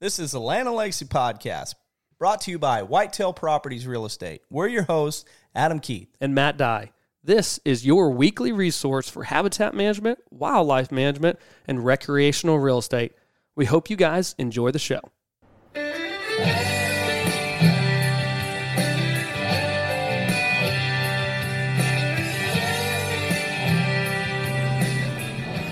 This 0.00 0.20
is 0.20 0.30
the 0.30 0.40
Land 0.40 0.70
Legacy 0.70 1.06
Podcast, 1.06 1.74
brought 2.20 2.40
to 2.42 2.52
you 2.52 2.58
by 2.58 2.82
Whitetail 2.82 3.32
Properties 3.32 3.84
Real 3.84 4.06
Estate. 4.06 4.42
We're 4.48 4.68
your 4.68 4.84
hosts, 4.84 5.24
Adam 5.56 5.80
Keith. 5.80 6.14
and 6.20 6.34
Matt 6.34 6.56
Dye. 6.56 6.92
This 7.24 7.58
is 7.64 7.84
your 7.84 8.10
weekly 8.10 8.52
resource 8.52 9.08
for 9.08 9.24
habitat 9.24 9.74
management, 9.74 10.20
wildlife 10.30 10.92
management, 10.92 11.40
and 11.66 11.84
recreational 11.84 12.60
real 12.60 12.78
estate. 12.78 13.12
We 13.56 13.64
hope 13.64 13.90
you 13.90 13.96
guys 13.96 14.36
enjoy 14.38 14.70
the 14.70 14.78
show. 14.78 15.00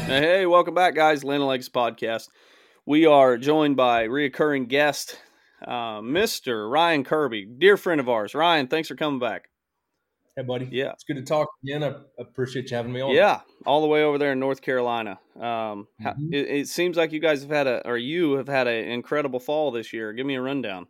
Hey, 0.07 0.47
welcome 0.47 0.73
back, 0.75 0.95
guys. 0.95 1.25
Land 1.25 1.43
and 1.43 1.49
Legacy 1.49 1.71
podcast. 1.71 2.29
We 2.87 3.05
are 3.05 3.37
joined 3.37 3.77
by 3.77 4.07
reoccurring 4.07 4.69
guest, 4.69 5.19
uh, 5.67 6.01
Mr. 6.01 6.71
Ryan 6.71 7.03
Kirby, 7.03 7.45
dear 7.59 7.77
friend 7.77 8.01
of 8.01 8.09
ours. 8.09 8.33
Ryan, 8.35 8.69
thanks 8.69 8.87
for 8.89 8.95
coming 8.95 9.19
back. 9.19 9.49
Hey, 10.37 10.43
buddy. 10.43 10.69
Yeah. 10.71 10.93
It's 10.93 11.03
good 11.03 11.17
to 11.17 11.23
talk 11.23 11.49
again. 11.65 11.83
I 11.83 11.95
appreciate 12.21 12.71
you 12.71 12.77
having 12.77 12.93
me 12.93 13.01
on. 13.01 13.11
Yeah, 13.13 13.41
all 13.65 13.81
the 13.81 13.89
way 13.89 14.05
over 14.05 14.19
there 14.19 14.33
in 14.33 14.39
North 14.39 14.61
Carolina. 14.61 15.19
Um, 15.35 15.89
Mhm. 16.01 16.33
it, 16.33 16.49
it 16.49 16.69
seems 16.69 16.97
like 16.97 17.11
you 17.11 17.21
guys 17.21 17.41
have 17.41 17.51
had 17.51 17.67
a, 17.67 17.85
or 17.89 17.97
you 17.97 18.35
have 18.35 18.47
had 18.47 18.69
an 18.69 18.89
incredible 18.89 19.41
fall 19.41 19.71
this 19.73 19.93
year. 19.93 20.13
Give 20.13 20.27
me 20.27 20.35
a 20.37 20.43
rundown. 20.43 20.87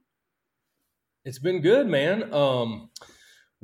It's 1.25 1.39
been 1.39 1.61
good, 1.63 1.87
man. 1.87 2.33
Um, 2.35 2.91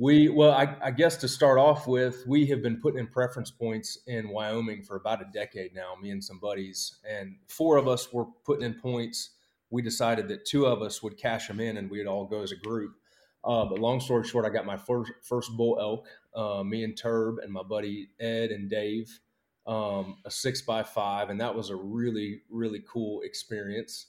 we, 0.03 0.27
well, 0.27 0.51
I, 0.51 0.75
I 0.83 0.91
guess 0.91 1.15
to 1.15 1.29
start 1.29 1.57
off 1.57 1.87
with, 1.87 2.27
we 2.27 2.45
have 2.47 2.61
been 2.61 2.81
putting 2.81 2.99
in 2.99 3.07
preference 3.07 3.49
points 3.49 3.99
in 4.05 4.27
Wyoming 4.27 4.83
for 4.83 4.97
about 4.97 5.21
a 5.21 5.31
decade 5.33 5.73
now, 5.73 5.93
me 6.01 6.09
and 6.09 6.21
some 6.21 6.39
buddies. 6.39 6.97
And 7.09 7.37
four 7.47 7.77
of 7.77 7.87
us 7.87 8.11
were 8.11 8.25
putting 8.45 8.65
in 8.65 8.73
points. 8.73 9.29
We 9.69 9.81
decided 9.81 10.27
that 10.27 10.43
two 10.45 10.65
of 10.65 10.81
us 10.81 11.01
would 11.01 11.15
cash 11.15 11.47
them 11.47 11.61
in 11.61 11.77
and 11.77 11.89
we'd 11.89 12.05
all 12.05 12.25
go 12.25 12.41
as 12.41 12.51
a 12.51 12.57
group. 12.57 12.95
Uh, 13.45 13.63
but 13.63 13.79
long 13.79 14.01
story 14.01 14.27
short, 14.27 14.43
I 14.43 14.49
got 14.49 14.65
my 14.65 14.75
first, 14.75 15.13
first 15.21 15.55
bull 15.55 15.77
elk, 15.79 16.05
uh, 16.35 16.63
me 16.65 16.83
and 16.83 16.97
Turb 16.97 17.37
and 17.41 17.53
my 17.53 17.63
buddy 17.63 18.09
Ed 18.19 18.51
and 18.51 18.69
Dave, 18.69 19.21
um, 19.65 20.17
a 20.25 20.31
six 20.31 20.61
by 20.63 20.83
five. 20.83 21.29
And 21.29 21.39
that 21.39 21.55
was 21.55 21.69
a 21.69 21.77
really, 21.77 22.41
really 22.49 22.83
cool 22.85 23.21
experience. 23.21 24.07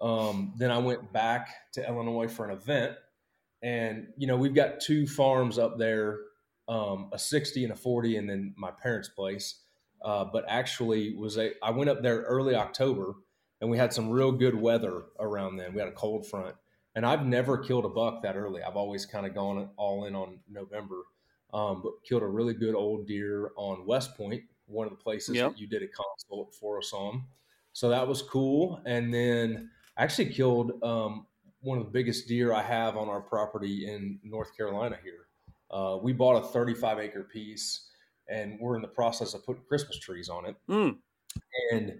Um, 0.00 0.54
then 0.58 0.70
I 0.70 0.78
went 0.78 1.12
back 1.12 1.48
to 1.72 1.84
Illinois 1.84 2.28
for 2.28 2.48
an 2.48 2.56
event, 2.56 2.94
and 3.64 4.08
you 4.16 4.26
know 4.28 4.36
we've 4.36 4.54
got 4.54 4.78
two 4.78 5.06
farms 5.06 5.58
up 5.58 5.78
there, 5.78 6.18
um, 6.68 7.08
a 7.12 7.18
sixty 7.18 7.64
and 7.64 7.72
a 7.72 7.76
forty, 7.76 8.16
and 8.18 8.28
then 8.28 8.54
my 8.56 8.70
parents' 8.70 9.08
place. 9.08 9.62
Uh, 10.04 10.26
but 10.30 10.44
actually, 10.48 11.16
was 11.16 11.38
a 11.38 11.52
I 11.62 11.70
went 11.70 11.88
up 11.88 12.02
there 12.02 12.20
early 12.22 12.54
October, 12.54 13.14
and 13.60 13.70
we 13.70 13.78
had 13.78 13.92
some 13.92 14.10
real 14.10 14.30
good 14.30 14.54
weather 14.54 15.04
around 15.18 15.56
then. 15.56 15.72
We 15.72 15.80
had 15.80 15.88
a 15.88 15.92
cold 15.92 16.28
front, 16.28 16.54
and 16.94 17.06
I've 17.06 17.24
never 17.24 17.56
killed 17.56 17.86
a 17.86 17.88
buck 17.88 18.22
that 18.22 18.36
early. 18.36 18.62
I've 18.62 18.76
always 18.76 19.06
kind 19.06 19.24
of 19.26 19.34
gone 19.34 19.70
all 19.78 20.04
in 20.04 20.14
on 20.14 20.40
November, 20.46 21.04
um, 21.54 21.80
but 21.82 21.92
killed 22.06 22.22
a 22.22 22.26
really 22.26 22.54
good 22.54 22.74
old 22.74 23.06
deer 23.06 23.50
on 23.56 23.86
West 23.86 24.14
Point, 24.14 24.42
one 24.66 24.86
of 24.86 24.92
the 24.92 25.02
places 25.02 25.36
Yep. 25.36 25.52
that 25.52 25.58
you 25.58 25.66
did 25.66 25.82
a 25.82 25.88
consult 25.88 26.54
for 26.54 26.76
us 26.78 26.92
on. 26.92 27.24
So 27.72 27.88
that 27.88 28.06
was 28.06 28.20
cool, 28.20 28.82
and 28.84 29.12
then 29.12 29.70
I 29.96 30.04
actually 30.04 30.34
killed 30.34 30.82
um, 30.82 31.26
one 31.64 31.78
of 31.78 31.84
the 31.84 31.90
biggest 31.90 32.28
deer 32.28 32.52
I 32.52 32.62
have 32.62 32.96
on 32.96 33.08
our 33.08 33.20
property 33.20 33.90
in 33.90 34.18
North 34.22 34.56
Carolina 34.56 34.98
here. 35.02 35.26
Uh, 35.70 35.98
we 36.00 36.12
bought 36.12 36.36
a 36.42 36.46
35 36.46 36.98
acre 36.98 37.24
piece 37.24 37.88
and 38.28 38.58
we're 38.60 38.76
in 38.76 38.82
the 38.82 38.88
process 38.88 39.34
of 39.34 39.44
putting 39.44 39.62
Christmas 39.64 39.98
trees 39.98 40.28
on 40.28 40.46
it. 40.46 40.56
Mm, 40.68 40.96
And 41.72 41.98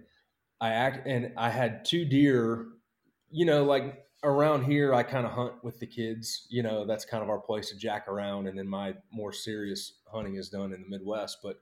I 0.61 0.69
act 0.69 1.07
and 1.07 1.31
I 1.35 1.49
had 1.49 1.83
two 1.83 2.05
deer, 2.05 2.67
you 3.31 3.45
know, 3.45 3.63
like 3.63 4.05
around 4.23 4.63
here, 4.63 4.93
I 4.93 5.03
kind 5.03 5.25
of 5.25 5.31
hunt 5.33 5.63
with 5.63 5.79
the 5.79 5.85
kids. 5.87 6.47
You 6.49 6.63
know, 6.63 6.85
that's 6.85 7.03
kind 7.05 7.21
of 7.23 7.29
our 7.29 7.39
place 7.39 7.69
to 7.71 7.77
jack 7.77 8.07
around. 8.07 8.47
And 8.47 8.57
then 8.57 8.67
my 8.67 8.93
more 9.11 9.33
serious 9.33 9.95
hunting 10.11 10.35
is 10.35 10.49
done 10.49 10.73
in 10.73 10.81
the 10.81 10.87
Midwest. 10.87 11.39
But 11.43 11.59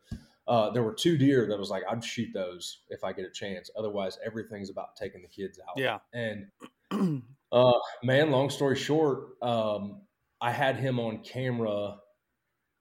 uh, 0.47 0.69
there 0.71 0.83
were 0.83 0.93
two 0.93 1.17
deer 1.17 1.47
that 1.47 1.57
was 1.57 1.69
like, 1.69 1.83
I'd 1.89 2.03
shoot 2.03 2.29
those 2.33 2.79
if 2.89 3.03
I 3.03 3.11
get 3.13 3.25
a 3.25 3.31
chance. 3.31 3.69
Otherwise, 3.77 4.17
everything's 4.25 4.69
about 4.69 4.95
taking 4.95 5.21
the 5.21 5.27
kids 5.27 5.59
out. 5.67 5.77
yeah. 5.77 5.99
And 6.13 6.47
uh, 7.53 7.79
man, 8.01 8.31
long 8.31 8.49
story 8.49 8.75
short, 8.75 9.41
um, 9.41 10.01
I 10.41 10.51
had 10.51 10.77
him 10.77 10.99
on 10.99 11.19
camera. 11.19 11.97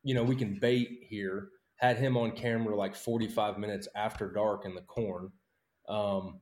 You 0.03 0.15
know, 0.15 0.25
we 0.25 0.35
can 0.35 0.59
bait 0.59 1.01
here. 1.03 1.49
Had 1.77 1.99
him 1.99 2.17
on 2.17 2.33
camera 2.33 2.75
like 2.75 2.97
45 2.97 3.59
minutes 3.59 3.87
after 3.95 4.33
dark 4.33 4.65
in 4.65 4.75
the 4.75 4.81
corn, 4.81 5.31
um, 5.89 6.41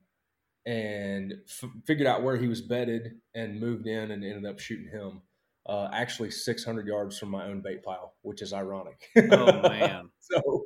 and 0.65 1.35
f- 1.49 1.71
figured 1.87 2.07
out 2.07 2.23
where 2.23 2.37
he 2.37 2.47
was 2.47 2.61
bedded 2.61 3.17
and 3.35 3.59
moved 3.59 3.87
in 3.87 4.11
and 4.13 4.23
ended 4.23 4.47
up 4.47 4.61
shooting 4.61 4.91
him. 4.91 5.23
Uh, 5.67 5.89
actually, 5.93 6.31
600 6.31 6.87
yards 6.87 7.19
from 7.19 7.31
my 7.31 7.47
own 7.47 7.63
bait 7.63 7.83
pile, 7.83 8.15
which 8.23 8.43
is 8.43 8.53
ironic. 8.53 9.09
Oh 9.17 9.63
man. 9.69 10.11
so, 10.21 10.65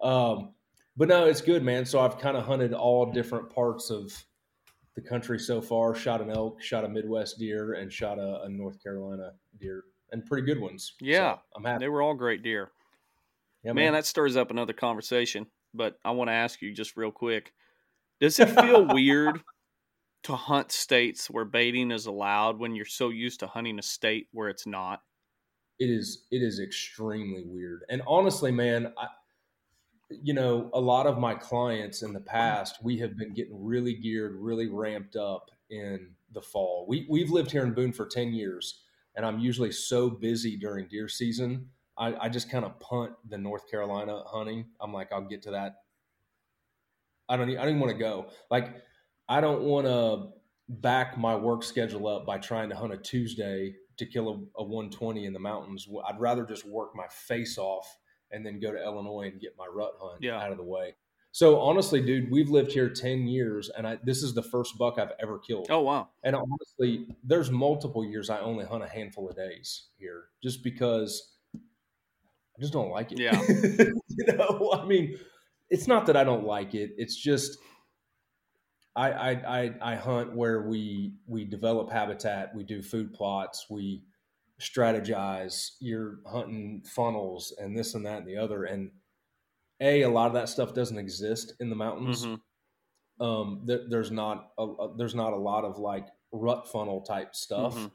um, 0.00 0.54
but 0.96 1.08
no, 1.08 1.26
it's 1.26 1.40
good, 1.40 1.62
man. 1.64 1.84
So 1.84 2.00
I've 2.00 2.18
kind 2.18 2.36
of 2.36 2.44
hunted 2.44 2.72
all 2.74 3.12
different 3.12 3.50
parts 3.50 3.90
of 3.90 4.12
the 4.94 5.02
country 5.02 5.38
so 5.38 5.60
far. 5.60 5.94
Shot 5.94 6.20
an 6.20 6.30
elk, 6.30 6.62
shot 6.62 6.84
a 6.84 6.88
Midwest 6.88 7.38
deer, 7.38 7.74
and 7.74 7.92
shot 7.92 8.18
a, 8.18 8.42
a 8.42 8.48
North 8.48 8.82
Carolina 8.82 9.32
deer, 9.60 9.84
and 10.10 10.24
pretty 10.24 10.46
good 10.46 10.60
ones. 10.60 10.94
Yeah. 11.00 11.34
So 11.34 11.40
I'm 11.56 11.64
happy. 11.64 11.84
They 11.84 11.88
were 11.88 12.02
all 12.02 12.14
great 12.14 12.42
deer. 12.42 12.70
Yeah, 13.64 13.72
man, 13.72 13.92
that 13.92 14.06
stirs 14.06 14.36
up 14.36 14.50
another 14.50 14.72
conversation. 14.72 15.46
But 15.72 15.98
I 16.04 16.10
want 16.10 16.28
to 16.28 16.34
ask 16.34 16.60
you 16.60 16.72
just 16.72 16.96
real 16.96 17.12
quick: 17.12 17.52
Does 18.20 18.38
it 18.38 18.50
feel 18.50 18.86
weird 18.92 19.40
to 20.24 20.36
hunt 20.36 20.72
states 20.72 21.30
where 21.30 21.44
baiting 21.44 21.90
is 21.90 22.06
allowed 22.06 22.58
when 22.58 22.74
you're 22.74 22.84
so 22.84 23.08
used 23.08 23.40
to 23.40 23.46
hunting 23.46 23.78
a 23.78 23.82
state 23.82 24.28
where 24.32 24.48
it's 24.48 24.66
not? 24.66 25.00
it 25.82 25.90
is 25.90 26.26
it 26.30 26.42
is 26.42 26.60
extremely 26.60 27.42
weird. 27.44 27.84
And 27.88 28.02
honestly, 28.06 28.52
man, 28.52 28.92
I, 28.96 29.06
you 30.22 30.34
know, 30.34 30.70
a 30.72 30.80
lot 30.80 31.06
of 31.06 31.18
my 31.18 31.34
clients 31.34 32.02
in 32.02 32.12
the 32.12 32.20
past, 32.20 32.82
we 32.82 32.98
have 32.98 33.16
been 33.16 33.34
getting 33.34 33.64
really 33.64 33.94
geared, 33.94 34.36
really 34.36 34.68
ramped 34.68 35.16
up 35.16 35.50
in 35.70 36.10
the 36.32 36.42
fall. 36.42 36.86
We 36.88 37.06
we've 37.08 37.30
lived 37.30 37.50
here 37.50 37.62
in 37.62 37.72
Boone 37.72 37.92
for 37.92 38.06
ten 38.06 38.32
years, 38.32 38.80
and 39.16 39.24
I'm 39.24 39.38
usually 39.38 39.72
so 39.72 40.10
busy 40.10 40.56
during 40.56 40.88
deer 40.88 41.08
season. 41.08 41.68
I, 41.96 42.14
I 42.14 42.28
just 42.28 42.50
kind 42.50 42.64
of 42.64 42.78
punt 42.80 43.12
the 43.28 43.38
North 43.38 43.70
Carolina 43.70 44.22
hunting. 44.26 44.66
I'm 44.80 44.92
like, 44.92 45.12
I'll 45.12 45.28
get 45.28 45.42
to 45.42 45.50
that. 45.52 45.76
I 47.28 47.36
don't. 47.36 47.50
I 47.50 47.54
don't 47.54 47.68
even 47.68 47.80
want 47.80 47.92
to 47.92 47.98
go. 47.98 48.26
Like, 48.50 48.82
I 49.28 49.40
don't 49.40 49.62
want 49.62 49.86
to 49.86 50.32
back 50.68 51.18
my 51.18 51.36
work 51.36 51.62
schedule 51.62 52.06
up 52.08 52.26
by 52.26 52.38
trying 52.38 52.68
to 52.70 52.76
hunt 52.76 52.92
a 52.92 52.96
Tuesday 52.96 53.74
to 53.98 54.06
kill 54.06 54.28
a, 54.56 54.62
a 54.62 54.64
120 54.64 55.26
in 55.26 55.32
the 55.32 55.38
mountains. 55.38 55.86
I'd 56.06 56.20
rather 56.20 56.44
just 56.44 56.66
work 56.66 56.94
my 56.94 57.06
face 57.08 57.58
off 57.58 57.98
and 58.32 58.44
then 58.44 58.58
go 58.60 58.72
to 58.72 58.82
Illinois 58.82 59.28
and 59.30 59.40
get 59.40 59.54
my 59.58 59.66
rut 59.66 59.92
hunt 60.00 60.22
Yeah. 60.22 60.40
out 60.40 60.50
of 60.50 60.58
the 60.58 60.64
way. 60.64 60.94
So 61.34 61.60
honestly, 61.60 62.02
dude, 62.02 62.30
we've 62.30 62.50
lived 62.50 62.72
here 62.72 62.90
10 62.90 63.26
years 63.26 63.70
and 63.70 63.86
I, 63.86 63.98
this 64.04 64.22
is 64.22 64.34
the 64.34 64.42
first 64.42 64.76
buck 64.76 64.98
I've 64.98 65.12
ever 65.20 65.38
killed. 65.38 65.68
Oh 65.70 65.80
wow. 65.80 66.08
And 66.22 66.36
honestly, 66.36 67.06
there's 67.24 67.50
multiple 67.50 68.04
years 68.04 68.28
I 68.28 68.40
only 68.40 68.64
hunt 68.66 68.84
a 68.84 68.88
handful 68.88 69.28
of 69.30 69.36
days 69.36 69.88
here 69.98 70.24
just 70.42 70.62
because 70.62 71.36
I 71.54 72.60
just 72.60 72.72
don't 72.74 72.90
like 72.90 73.12
it. 73.12 73.18
Yeah. 73.18 73.40
you 73.48 74.26
know, 74.36 74.72
I 74.78 74.84
mean, 74.84 75.18
it's 75.70 75.88
not 75.88 76.04
that 76.06 76.16
I 76.18 76.24
don't 76.24 76.44
like 76.44 76.74
it. 76.74 76.90
It's 76.98 77.16
just 77.16 77.56
I, 78.94 79.10
I 79.10 79.30
I 79.62 79.74
I 79.80 79.94
hunt 79.94 80.36
where 80.36 80.68
we 80.68 81.14
we 81.26 81.44
develop 81.46 81.90
habitat, 81.90 82.54
we 82.54 82.62
do 82.62 82.82
food 82.82 83.14
plots, 83.14 83.66
we 83.70 84.02
strategize. 84.62 85.76
You're 85.80 86.20
hunting 86.26 86.84
funnels 86.84 87.54
and 87.58 87.76
this 87.76 87.94
and 87.94 88.06
that 88.06 88.20
and 88.20 88.28
the 88.28 88.38
other. 88.38 88.64
And 88.64 88.92
a 89.80 90.02
a 90.02 90.08
lot 90.10 90.28
of 90.28 90.34
that 90.34 90.48
stuff 90.48 90.74
doesn't 90.74 90.98
exist 90.98 91.54
in 91.60 91.70
the 91.70 91.76
mountains 91.76 92.26
Mhm. 92.26 92.40
um, 93.20 93.64
th- 93.66 93.88
there's 93.88 94.10
not 94.10 94.52
a, 94.58 94.64
a, 94.64 94.96
there's 94.96 95.14
not 95.14 95.32
a 95.32 95.36
lot 95.36 95.64
of 95.64 95.78
like 95.78 96.08
rut 96.32 96.68
funnel 96.68 97.02
type 97.02 97.34
stuff, 97.36 97.74
Mhm. 97.76 97.92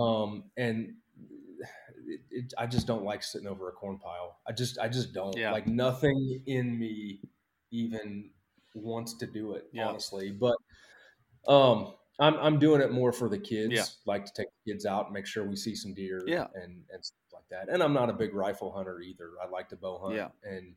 um, 0.00 0.50
and 0.56 0.96
it, 2.06 2.20
it, 2.30 2.54
I 2.58 2.66
just 2.66 2.86
don't 2.86 3.04
like 3.04 3.22
sitting 3.22 3.48
over 3.48 3.68
a 3.68 3.72
corn 3.72 3.98
pile. 3.98 4.40
I 4.46 4.52
just 4.52 4.78
I 4.78 4.88
just 4.88 5.12
don't 5.12 5.36
Yeah. 5.36 5.52
like 5.52 5.66
nothing 5.66 6.42
in 6.46 6.78
me 6.78 7.22
even 7.70 8.32
wants 8.74 9.14
to 9.18 9.26
do 9.26 9.52
it 9.52 9.68
Yeah. 9.72 9.88
honestly. 9.88 10.30
But 10.32 10.56
um, 11.48 11.94
I'm 12.18 12.34
I'm 12.36 12.58
doing 12.58 12.80
it 12.80 12.92
more 12.92 13.12
for 13.12 13.28
the 13.28 13.38
kids. 13.38 13.74
Yeah. 13.74 13.84
Like 14.06 14.24
to 14.26 14.32
take 14.34 14.48
the 14.64 14.72
kids 14.72 14.86
out 14.86 15.06
and 15.06 15.14
make 15.14 15.26
sure 15.26 15.44
we 15.44 15.56
see 15.56 15.74
some 15.74 15.94
deer. 15.94 16.22
Yeah. 16.26 16.46
and 16.54 16.82
and 16.90 17.04
stuff 17.04 17.18
like 17.32 17.44
that. 17.50 17.72
And 17.72 17.82
I'm 17.82 17.92
not 17.92 18.08
a 18.10 18.14
big 18.14 18.34
rifle 18.34 18.72
hunter 18.72 19.00
either. 19.00 19.30
I 19.42 19.48
like 19.48 19.68
to 19.70 19.76
bow 19.76 19.98
hunt. 19.98 20.16
Yeah. 20.16 20.28
and 20.44 20.74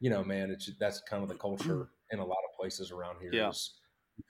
you 0.00 0.10
know, 0.10 0.24
man, 0.24 0.50
it's 0.50 0.70
that's 0.80 1.00
kind 1.08 1.22
of 1.22 1.28
the 1.28 1.34
culture 1.36 1.88
in 2.10 2.18
a 2.18 2.24
lot 2.24 2.38
of 2.50 2.58
places 2.58 2.90
around 2.90 3.16
here. 3.20 3.30
Yeah. 3.32 3.50
is 3.50 3.74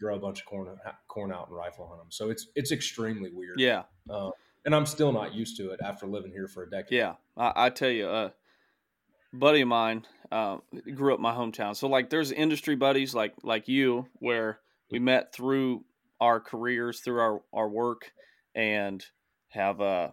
throw 0.01 0.17
a 0.17 0.19
bunch 0.19 0.41
of 0.41 0.47
corn 0.47 0.69
corn 1.09 1.33
out 1.33 1.49
and 1.49 1.57
rifle 1.57 1.87
hunt 1.87 2.01
them. 2.01 2.11
So 2.11 2.31
it's 2.31 2.49
it's 2.55 2.73
extremely 2.73 3.31
weird. 3.33 3.61
Yeah. 3.61 3.85
Uh, 4.09 4.31
and 4.65 4.75
I'm 4.75 4.87
still 4.87 5.13
not 5.13 5.35
used 5.35 5.57
to 5.57 5.71
it 5.71 5.81
after 5.85 6.07
living 6.07 6.31
here 6.31 6.47
for 6.49 6.63
a 6.63 6.71
decade. 6.71 6.93
Yeah, 6.93 7.15
I, 7.37 7.53
I 7.67 7.71
tell 7.71 7.91
you, 7.91 8.07
uh, 8.07 8.31
buddy 9.33 9.63
of 9.63 9.69
mine 9.69 10.07
uh, 10.31 10.59
grew 10.95 11.13
up 11.13 11.19
in 11.19 11.23
my 11.23 11.35
hometown. 11.35 11.75
So 11.75 11.89
like, 11.89 12.11
there's 12.11 12.31
industry 12.31 12.77
buddies 12.77 13.15
like 13.15 13.35
like 13.43 13.69
you, 13.69 14.07
where 14.15 14.61
we 14.91 14.99
met 14.99 15.33
through 15.33 15.85
our 16.23 16.39
careers 16.39 17.01
through 17.01 17.19
our, 17.19 17.43
our 17.53 17.69
work 17.69 18.13
and 18.55 19.05
have 19.49 19.81
uh 19.81 20.09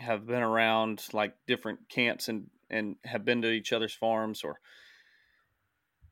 have 0.00 0.26
been 0.26 0.42
around 0.42 1.04
like 1.12 1.34
different 1.46 1.78
camps 1.88 2.28
and 2.28 2.48
and 2.68 2.96
have 3.04 3.24
been 3.24 3.42
to 3.42 3.50
each 3.50 3.72
other's 3.72 3.94
farms 3.94 4.42
or 4.42 4.58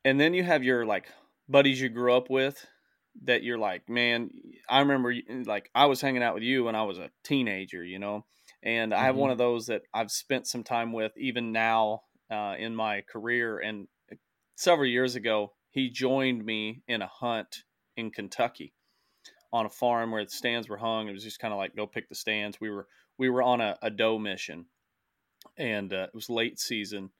and 0.05 0.20
then 0.20 0.35
you 0.35 0.44
have 0.44 0.62
your 0.62 0.87
like 0.87 1.08
buddies 1.49 1.81
you 1.81 1.88
grew 1.88 2.14
up 2.14 2.31
with 2.31 2.64
that 3.25 3.43
you're 3.43 3.58
like 3.58 3.88
man 3.88 4.31
i 4.69 4.79
remember 4.79 5.12
like 5.47 5.69
i 5.75 5.87
was 5.87 6.00
hanging 6.00 6.23
out 6.23 6.35
with 6.35 6.44
you 6.44 6.62
when 6.62 6.76
i 6.76 6.85
was 6.85 6.99
a 6.99 7.11
teenager 7.25 7.82
you 7.82 7.99
know 7.99 8.25
and 8.62 8.94
i 8.94 9.02
have 9.02 9.17
one 9.17 9.31
of 9.31 9.38
those 9.38 9.67
that 9.67 9.82
i've 9.93 10.12
spent 10.12 10.47
some 10.47 10.62
time 10.62 10.93
with 10.93 11.11
even 11.19 11.50
now 11.50 12.02
uh, 12.31 12.55
in 12.56 12.76
my 12.76 13.00
career 13.00 13.58
and 13.58 13.88
several 14.55 14.87
years 14.88 15.17
ago 15.17 15.52
he 15.70 15.91
joined 15.91 16.44
me 16.44 16.82
in 16.87 17.02
a 17.02 17.08
hunt 17.08 17.64
in 17.97 18.12
kentucky 18.12 18.73
on 19.52 19.67
a 19.67 19.70
farm 19.70 20.11
where 20.12 20.25
the 20.25 20.31
stands 20.31 20.69
were 20.69 20.76
hung 20.76 21.08
it 21.08 21.12
was 21.12 21.25
just 21.25 21.41
kind 21.41 21.52
of 21.52 21.58
like 21.58 21.75
go 21.75 21.87
pick 21.87 22.08
the 22.08 22.14
stands. 22.14 22.61
We 22.61 22.70
were 22.70 22.87
we 23.19 23.29
were 23.29 23.43
on 23.43 23.61
a, 23.61 23.76
a 23.82 23.91
doe 23.91 24.19
mission 24.19 24.67
and 25.56 25.93
uh, 25.93 26.05
it 26.05 26.14
was 26.14 26.31
late 26.31 26.58
season 26.58 27.11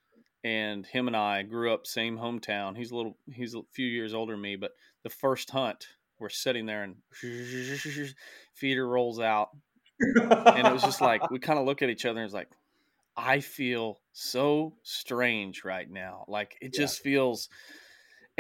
and 0.45 0.87
him 0.87 1.07
and 1.07 1.17
i 1.17 1.43
grew 1.43 1.73
up 1.73 1.87
same 1.87 2.17
hometown. 2.19 2.77
He's 2.77 2.91
a 2.93 2.97
little 2.97 3.17
he's 3.33 3.55
a 3.55 3.63
few 3.73 3.87
years 3.87 4.15
older 4.15 4.33
than 4.35 4.43
me 4.43 4.57
but 4.57 4.73
the 5.03 5.11
first 5.11 5.51
hunt 5.51 5.87
we're 6.19 6.29
sitting 6.29 6.67
there 6.67 6.83
and 6.85 6.97
feeder 8.55 8.87
rolls 8.87 9.21
out 9.21 9.51
and 10.01 10.67
it 10.67 10.73
was 10.73 10.83
just 10.83 11.01
like 11.01 11.31
we 11.31 11.39
kind 11.39 11.59
of 11.59 11.67
look 11.67 11.83
at 11.83 11.91
each 11.91 12.05
other 12.07 12.21
and 12.21 12.25
it's 12.27 12.35
like 12.35 12.49
i 13.17 13.41
feel 13.41 14.01
so 14.13 14.75
strange 14.83 15.65
right 15.65 15.91
now. 15.91 16.25
Like 16.29 16.57
it 16.61 16.73
Yeah. 16.75 16.81
just 16.83 17.01
feels 17.03 17.49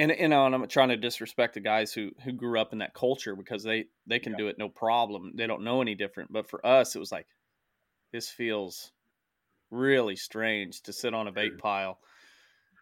and 0.00 0.12
you 0.19 0.29
know 0.29 0.47
and 0.47 0.55
i'm 0.55 0.67
trying 0.69 0.88
to 0.88 0.97
disrespect 0.97 1.55
the 1.55 1.61
guys 1.61 1.93
who 1.93 2.11
who 2.25 2.32
grew 2.32 2.58
up 2.58 2.73
in 2.73 2.79
that 2.79 2.94
culture 2.94 3.37
because 3.37 3.62
they 3.62 3.85
they 4.06 4.19
can 4.19 4.32
Yeah. 4.32 4.38
do 4.38 4.49
it 4.49 4.58
no 4.58 4.69
problem 4.69 5.32
they 5.37 5.47
don't 5.47 5.62
know 5.62 5.81
any 5.82 5.94
different 5.94 6.32
but 6.32 6.49
for 6.49 6.64
us 6.67 6.97
it 6.97 6.99
was 6.99 7.12
like 7.12 7.26
this 8.12 8.29
feels 8.29 8.93
really 9.70 10.17
strange 10.17 10.81
to 10.82 10.93
sit 10.93 11.14
on 11.14 11.29
a 11.29 11.32
bait 11.32 11.58
pile 11.58 11.99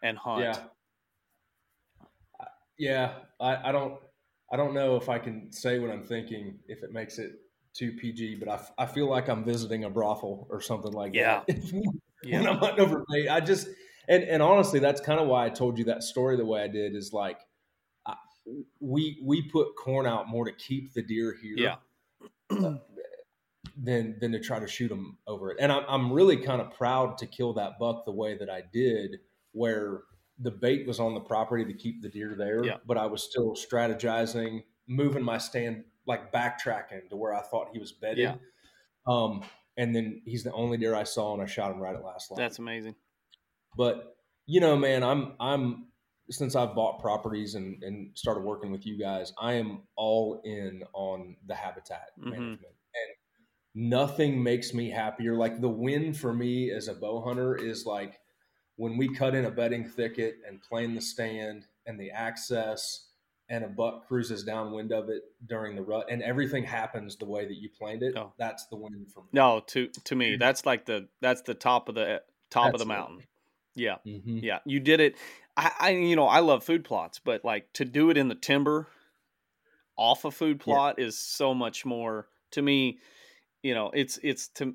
and 0.02 0.16
hunt 0.16 0.44
Yeah. 0.44 0.58
Yeah, 2.78 3.14
I, 3.40 3.68
I 3.68 3.72
don't 3.72 3.98
I 4.52 4.56
don't 4.56 4.72
know 4.72 4.96
if 4.96 5.08
I 5.08 5.18
can 5.18 5.50
say 5.50 5.78
what 5.80 5.90
I'm 5.90 6.04
thinking 6.04 6.60
if 6.68 6.82
it 6.84 6.92
makes 6.92 7.18
it 7.18 7.32
too 7.74 7.92
PG, 7.92 8.36
but 8.36 8.48
I, 8.48 8.54
f- 8.54 8.72
I 8.78 8.86
feel 8.86 9.08
like 9.10 9.28
I'm 9.28 9.44
visiting 9.44 9.84
a 9.84 9.90
brothel 9.90 10.46
or 10.48 10.60
something 10.60 10.92
like 10.92 11.12
Yeah. 11.14 11.42
that. 11.46 11.58
Yeah. 12.22 12.38
when 12.38 12.46
I'm 12.48 12.58
hunting 12.58 12.80
over 12.80 13.04
bait, 13.10 13.28
I 13.28 13.40
just 13.40 13.68
and 14.08 14.24
and 14.24 14.42
honestly, 14.42 14.80
that's 14.80 15.00
kind 15.00 15.20
of 15.20 15.28
why 15.28 15.46
I 15.46 15.50
told 15.50 15.78
you 15.78 15.84
that 15.84 16.02
story 16.02 16.36
the 16.36 16.44
way 16.46 16.62
I 16.62 16.68
did. 16.68 16.94
Is 16.94 17.12
like 17.12 17.38
I, 18.06 18.14
we 18.80 19.20
we 19.24 19.42
put 19.42 19.76
corn 19.76 20.06
out 20.06 20.28
more 20.28 20.44
to 20.44 20.52
keep 20.52 20.92
the 20.94 21.02
deer 21.02 21.36
here. 21.40 21.54
Yeah. 21.56 21.76
than 23.80 24.16
than 24.20 24.32
to 24.32 24.40
try 24.40 24.58
to 24.58 24.66
shoot 24.66 24.88
them 24.88 25.18
over 25.26 25.52
it. 25.52 25.58
And 25.60 25.70
I'm 25.70 25.84
I'm 25.88 26.12
really 26.12 26.36
kind 26.36 26.60
of 26.60 26.72
proud 26.72 27.18
to 27.18 27.26
kill 27.26 27.52
that 27.54 27.78
buck 27.78 28.04
the 28.04 28.12
way 28.12 28.36
that 28.36 28.50
I 28.50 28.62
did, 28.72 29.18
where 29.52 30.02
the 30.40 30.50
bait 30.50 30.86
was 30.86 31.00
on 31.00 31.14
the 31.14 31.20
property 31.20 31.64
to 31.64 31.72
keep 31.72 32.02
the 32.02 32.08
deer 32.08 32.34
there, 32.36 32.64
Yeah. 32.64 32.76
but 32.86 32.96
I 32.96 33.06
was 33.06 33.22
still 33.22 33.54
strategizing, 33.54 34.62
moving 34.86 35.22
my 35.22 35.38
stand 35.38 35.84
like 36.06 36.32
backtracking 36.32 37.08
to 37.10 37.16
where 37.16 37.34
I 37.34 37.42
thought 37.42 37.68
he 37.72 37.78
was 37.78 37.92
bedded. 37.92 38.18
Yeah. 38.18 38.34
Um, 39.06 39.42
and 39.76 39.94
then 39.94 40.22
he's 40.24 40.44
the 40.44 40.52
only 40.52 40.76
deer 40.78 40.94
I 40.94 41.04
saw, 41.04 41.32
and 41.34 41.42
I 41.42 41.46
shot 41.46 41.72
him 41.72 41.80
right 41.80 41.94
at 41.94 42.04
last 42.04 42.30
light. 42.30 42.38
that's 42.38 42.58
amazing 42.58 42.94
But 43.78 44.16
you 44.46 44.60
know, 44.60 44.76
man, 44.76 45.02
I'm 45.02 45.32
I'm 45.40 45.86
since 46.30 46.54
I've 46.54 46.74
bought 46.74 47.00
properties 47.00 47.54
and 47.54 47.82
and 47.82 48.10
started 48.18 48.42
working 48.44 48.70
with 48.70 48.84
you 48.84 48.98
guys, 48.98 49.32
I 49.40 49.54
am 49.54 49.84
all 49.96 50.42
in 50.44 50.82
on 50.92 51.36
the 51.46 51.54
habitat 51.54 52.08
Mhm. 52.18 52.24
management, 52.30 52.74
and 52.94 53.14
nothing 53.74 54.42
makes 54.42 54.74
me 54.74 54.90
happier. 54.90 55.34
Like 55.36 55.60
the 55.60 55.68
win 55.70 56.12
for 56.12 56.34
me 56.34 56.70
as 56.70 56.88
a 56.88 56.94
bow 56.94 57.22
hunter 57.22 57.56
is 57.56 57.86
like 57.86 58.20
when 58.76 58.96
we 58.98 59.14
cut 59.14 59.34
in 59.34 59.44
a 59.46 59.50
bedding 59.50 59.84
thicket 59.88 60.36
and 60.46 60.60
plane 60.62 60.94
the 60.94 61.00
stand 61.00 61.66
and 61.86 61.98
the 61.98 62.10
access. 62.10 63.04
And 63.50 63.64
a 63.64 63.68
buck 63.68 64.06
cruises 64.06 64.44
downwind 64.44 64.92
of 64.92 65.08
it 65.08 65.22
during 65.46 65.74
the 65.74 65.80
rut, 65.80 66.08
and 66.10 66.22
everything 66.22 66.64
happens 66.64 67.16
the 67.16 67.24
way 67.24 67.46
that 67.46 67.54
you 67.56 67.70
planned 67.70 68.02
it. 68.02 68.14
Oh. 68.14 68.34
That's 68.36 68.66
the 68.66 68.76
win 68.76 69.06
for 69.06 69.22
me. 69.22 69.28
no 69.32 69.60
to 69.68 69.88
to 69.88 70.14
me 70.14 70.36
that's 70.36 70.66
like 70.66 70.84
the 70.84 71.08
that's 71.22 71.40
the 71.40 71.54
top 71.54 71.88
of 71.88 71.94
the 71.94 72.22
top 72.50 72.74
of 72.74 72.78
the 72.78 72.84
mountain 72.84 73.24
yeah 73.78 73.98
Mhm. 74.04 74.40
Yeah, 74.40 74.60
you 74.64 74.78
did 74.80 75.00
it. 75.00 75.16
I, 75.56 75.72
I, 75.80 75.90
you 75.90 76.14
know, 76.14 76.26
I 76.28 76.38
love 76.38 76.62
food 76.62 76.84
plots, 76.84 77.18
but 77.18 77.44
like 77.44 77.72
to 77.72 77.84
do 77.84 78.10
it 78.10 78.16
in 78.16 78.28
the 78.28 78.36
timber 78.36 78.86
off 79.96 80.24
a 80.24 80.30
food 80.30 80.60
Yeah. 80.64 80.78
plot 80.78 80.98
is 80.98 81.18
so 81.18 81.54
much 81.54 81.84
more 81.84 82.28
to 82.52 82.62
me. 82.62 82.98
You 83.62 83.74
know, 83.74 83.90
it's 83.94 84.18
it's 84.22 84.48
to 84.50 84.74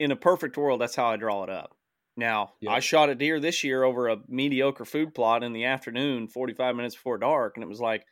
in 0.00 0.12
a 0.12 0.16
perfect 0.16 0.56
world, 0.56 0.80
that's 0.80 0.96
how 0.96 1.06
I 1.06 1.16
draw 1.16 1.44
it 1.44 1.50
up. 1.50 1.76
Now, 2.16 2.54
Yeah. 2.60 2.70
I 2.72 2.80
shot 2.80 3.10
a 3.10 3.14
deer 3.14 3.40
this 3.40 3.64
year 3.64 3.84
over 3.84 4.08
a 4.08 4.18
mediocre 4.28 4.84
food 4.86 5.14
plot 5.14 5.44
in 5.44 5.52
the 5.52 5.64
afternoon, 5.66 6.28
forty 6.28 6.54
five 6.54 6.76
minutes 6.76 6.94
before 6.96 7.18
dark, 7.18 7.56
and 7.56 7.64
it 7.64 7.68
was 7.68 7.80
like 7.80 8.06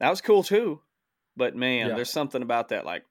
that 0.00 0.10
was 0.10 0.20
cool 0.20 0.42
too. 0.42 0.82
But 1.36 1.56
man, 1.56 1.88
Yeah. 1.88 1.94
there's 1.94 2.10
something 2.10 2.42
about 2.42 2.68
that, 2.68 2.84
like, 2.84 3.04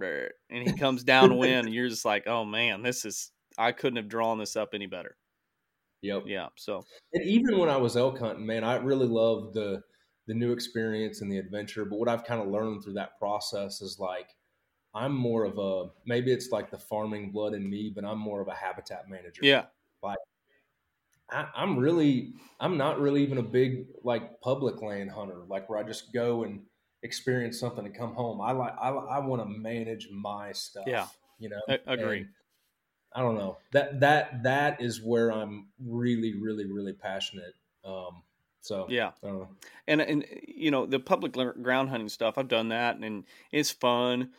and 0.00 0.32
he 0.50 0.74
comes 0.74 1.04
downwind, 1.04 1.66
and 1.66 1.74
you're 1.74 1.88
just 1.88 2.04
like, 2.04 2.26
oh 2.26 2.44
man, 2.44 2.82
this 2.82 3.04
is 3.04 3.32
I 3.58 3.72
couldn't 3.72 3.96
have 3.96 4.08
drawn 4.08 4.38
this 4.38 4.56
up 4.56 4.70
any 4.74 4.86
better. 4.86 5.16
Yep. 6.02 6.24
Yeah. 6.26 6.48
So 6.56 6.84
And 7.12 7.24
even 7.24 7.58
when 7.58 7.68
I 7.68 7.76
was 7.76 7.96
elk 7.96 8.18
hunting, 8.18 8.46
man, 8.46 8.64
I 8.64 8.76
really 8.76 9.06
loved 9.06 9.54
the 9.54 9.82
the 10.26 10.34
new 10.34 10.52
experience 10.52 11.20
and 11.20 11.30
the 11.30 11.38
adventure. 11.38 11.84
But 11.84 11.98
what 11.98 12.08
I've 12.08 12.24
kind 12.24 12.40
of 12.42 12.48
learned 12.48 12.82
through 12.82 12.94
that 12.94 13.18
process 13.18 13.80
is 13.80 13.98
like 13.98 14.28
I'm 14.94 15.14
more 15.14 15.44
of 15.44 15.58
a 15.58 15.90
maybe 16.06 16.32
it's 16.32 16.50
like 16.50 16.70
the 16.70 16.78
farming 16.78 17.30
blood 17.32 17.54
in 17.54 17.68
me, 17.68 17.92
but 17.94 18.04
I'm 18.04 18.18
more 18.18 18.40
of 18.40 18.48
a 18.48 18.54
habitat 18.54 19.08
manager. 19.08 19.40
yeah, 19.42 19.66
Like, 20.02 20.18
I, 21.30 21.48
I'm 21.54 21.78
really 21.78 22.34
I'm 22.60 22.76
not 22.76 23.00
really 23.00 23.22
even 23.22 23.38
a 23.38 23.42
big 23.42 23.86
like 24.04 24.40
public 24.40 24.80
land 24.82 25.10
hunter, 25.10 25.44
like 25.48 25.68
where 25.68 25.78
I 25.78 25.82
just 25.82 26.12
go 26.12 26.44
and 26.44 26.62
experience 27.02 27.58
something 27.58 27.84
and 27.84 27.94
come 27.94 28.14
home. 28.14 28.40
I 28.40 28.52
like 28.52 28.74
I, 28.80 28.90
I 28.90 29.18
want 29.18 29.42
to 29.42 29.46
manage 29.48 30.08
my 30.10 30.52
stuff. 30.52 30.84
Yeah. 30.86 31.06
you 31.38 31.48
know. 31.48 31.60
I- 31.68 31.80
agree. 31.86 32.18
And 32.20 32.28
I 33.16 33.20
don't 33.20 33.34
know 33.34 33.56
that 33.72 33.98
that 34.00 34.42
that 34.42 34.82
is 34.82 35.02
where 35.02 35.30
I'm 35.32 35.68
really 35.82 36.34
really 36.38 36.66
really 36.66 36.92
passionate. 36.92 37.54
Um, 37.82 38.22
so 38.60 38.86
yeah, 38.90 39.12
I 39.24 39.26
don't 39.26 39.38
know. 39.38 39.48
and 39.88 40.00
and 40.02 40.24
you 40.46 40.70
know 40.70 40.84
the 40.84 41.00
public 41.00 41.32
ground 41.32 41.88
hunting 41.88 42.10
stuff. 42.10 42.36
I've 42.36 42.48
done 42.48 42.68
that, 42.68 42.98
and 42.98 43.24
it's 43.50 43.70
fun. 43.70 44.30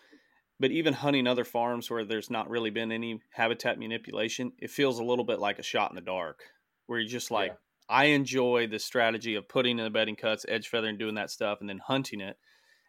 But 0.60 0.72
even 0.72 0.94
hunting 0.94 1.28
other 1.28 1.44
farms 1.44 1.90
where 1.90 2.04
there's 2.04 2.30
not 2.32 2.50
really 2.50 2.72
been 2.72 2.92
any 2.92 3.22
habitat 3.32 3.78
manipulation, 3.78 4.54
it 4.58 4.72
feels 4.72 4.98
a 5.00 5.04
little 5.04 5.26
bit 5.26 5.40
like 5.40 5.60
a 5.60 5.64
shot 5.64 5.92
in 5.92 5.96
the 5.96 6.02
dark, 6.02 6.44
where 6.88 7.00
you're 7.00 7.08
just 7.08 7.30
like, 7.30 7.52
Yeah. 7.52 7.58
I 7.90 8.06
enjoy 8.06 8.68
the 8.68 8.80
strategy 8.80 9.36
of 9.36 9.48
putting 9.48 9.78
in 9.78 9.86
the 9.86 9.92
bedding 9.92 10.16
cuts, 10.16 10.46
edge 10.50 10.68
feathering, 10.68 10.98
doing 10.98 11.16
that 11.16 11.30
stuff, 11.32 11.62
and 11.62 11.70
then 11.70 11.78
hunting 11.80 12.22
it, 12.22 12.38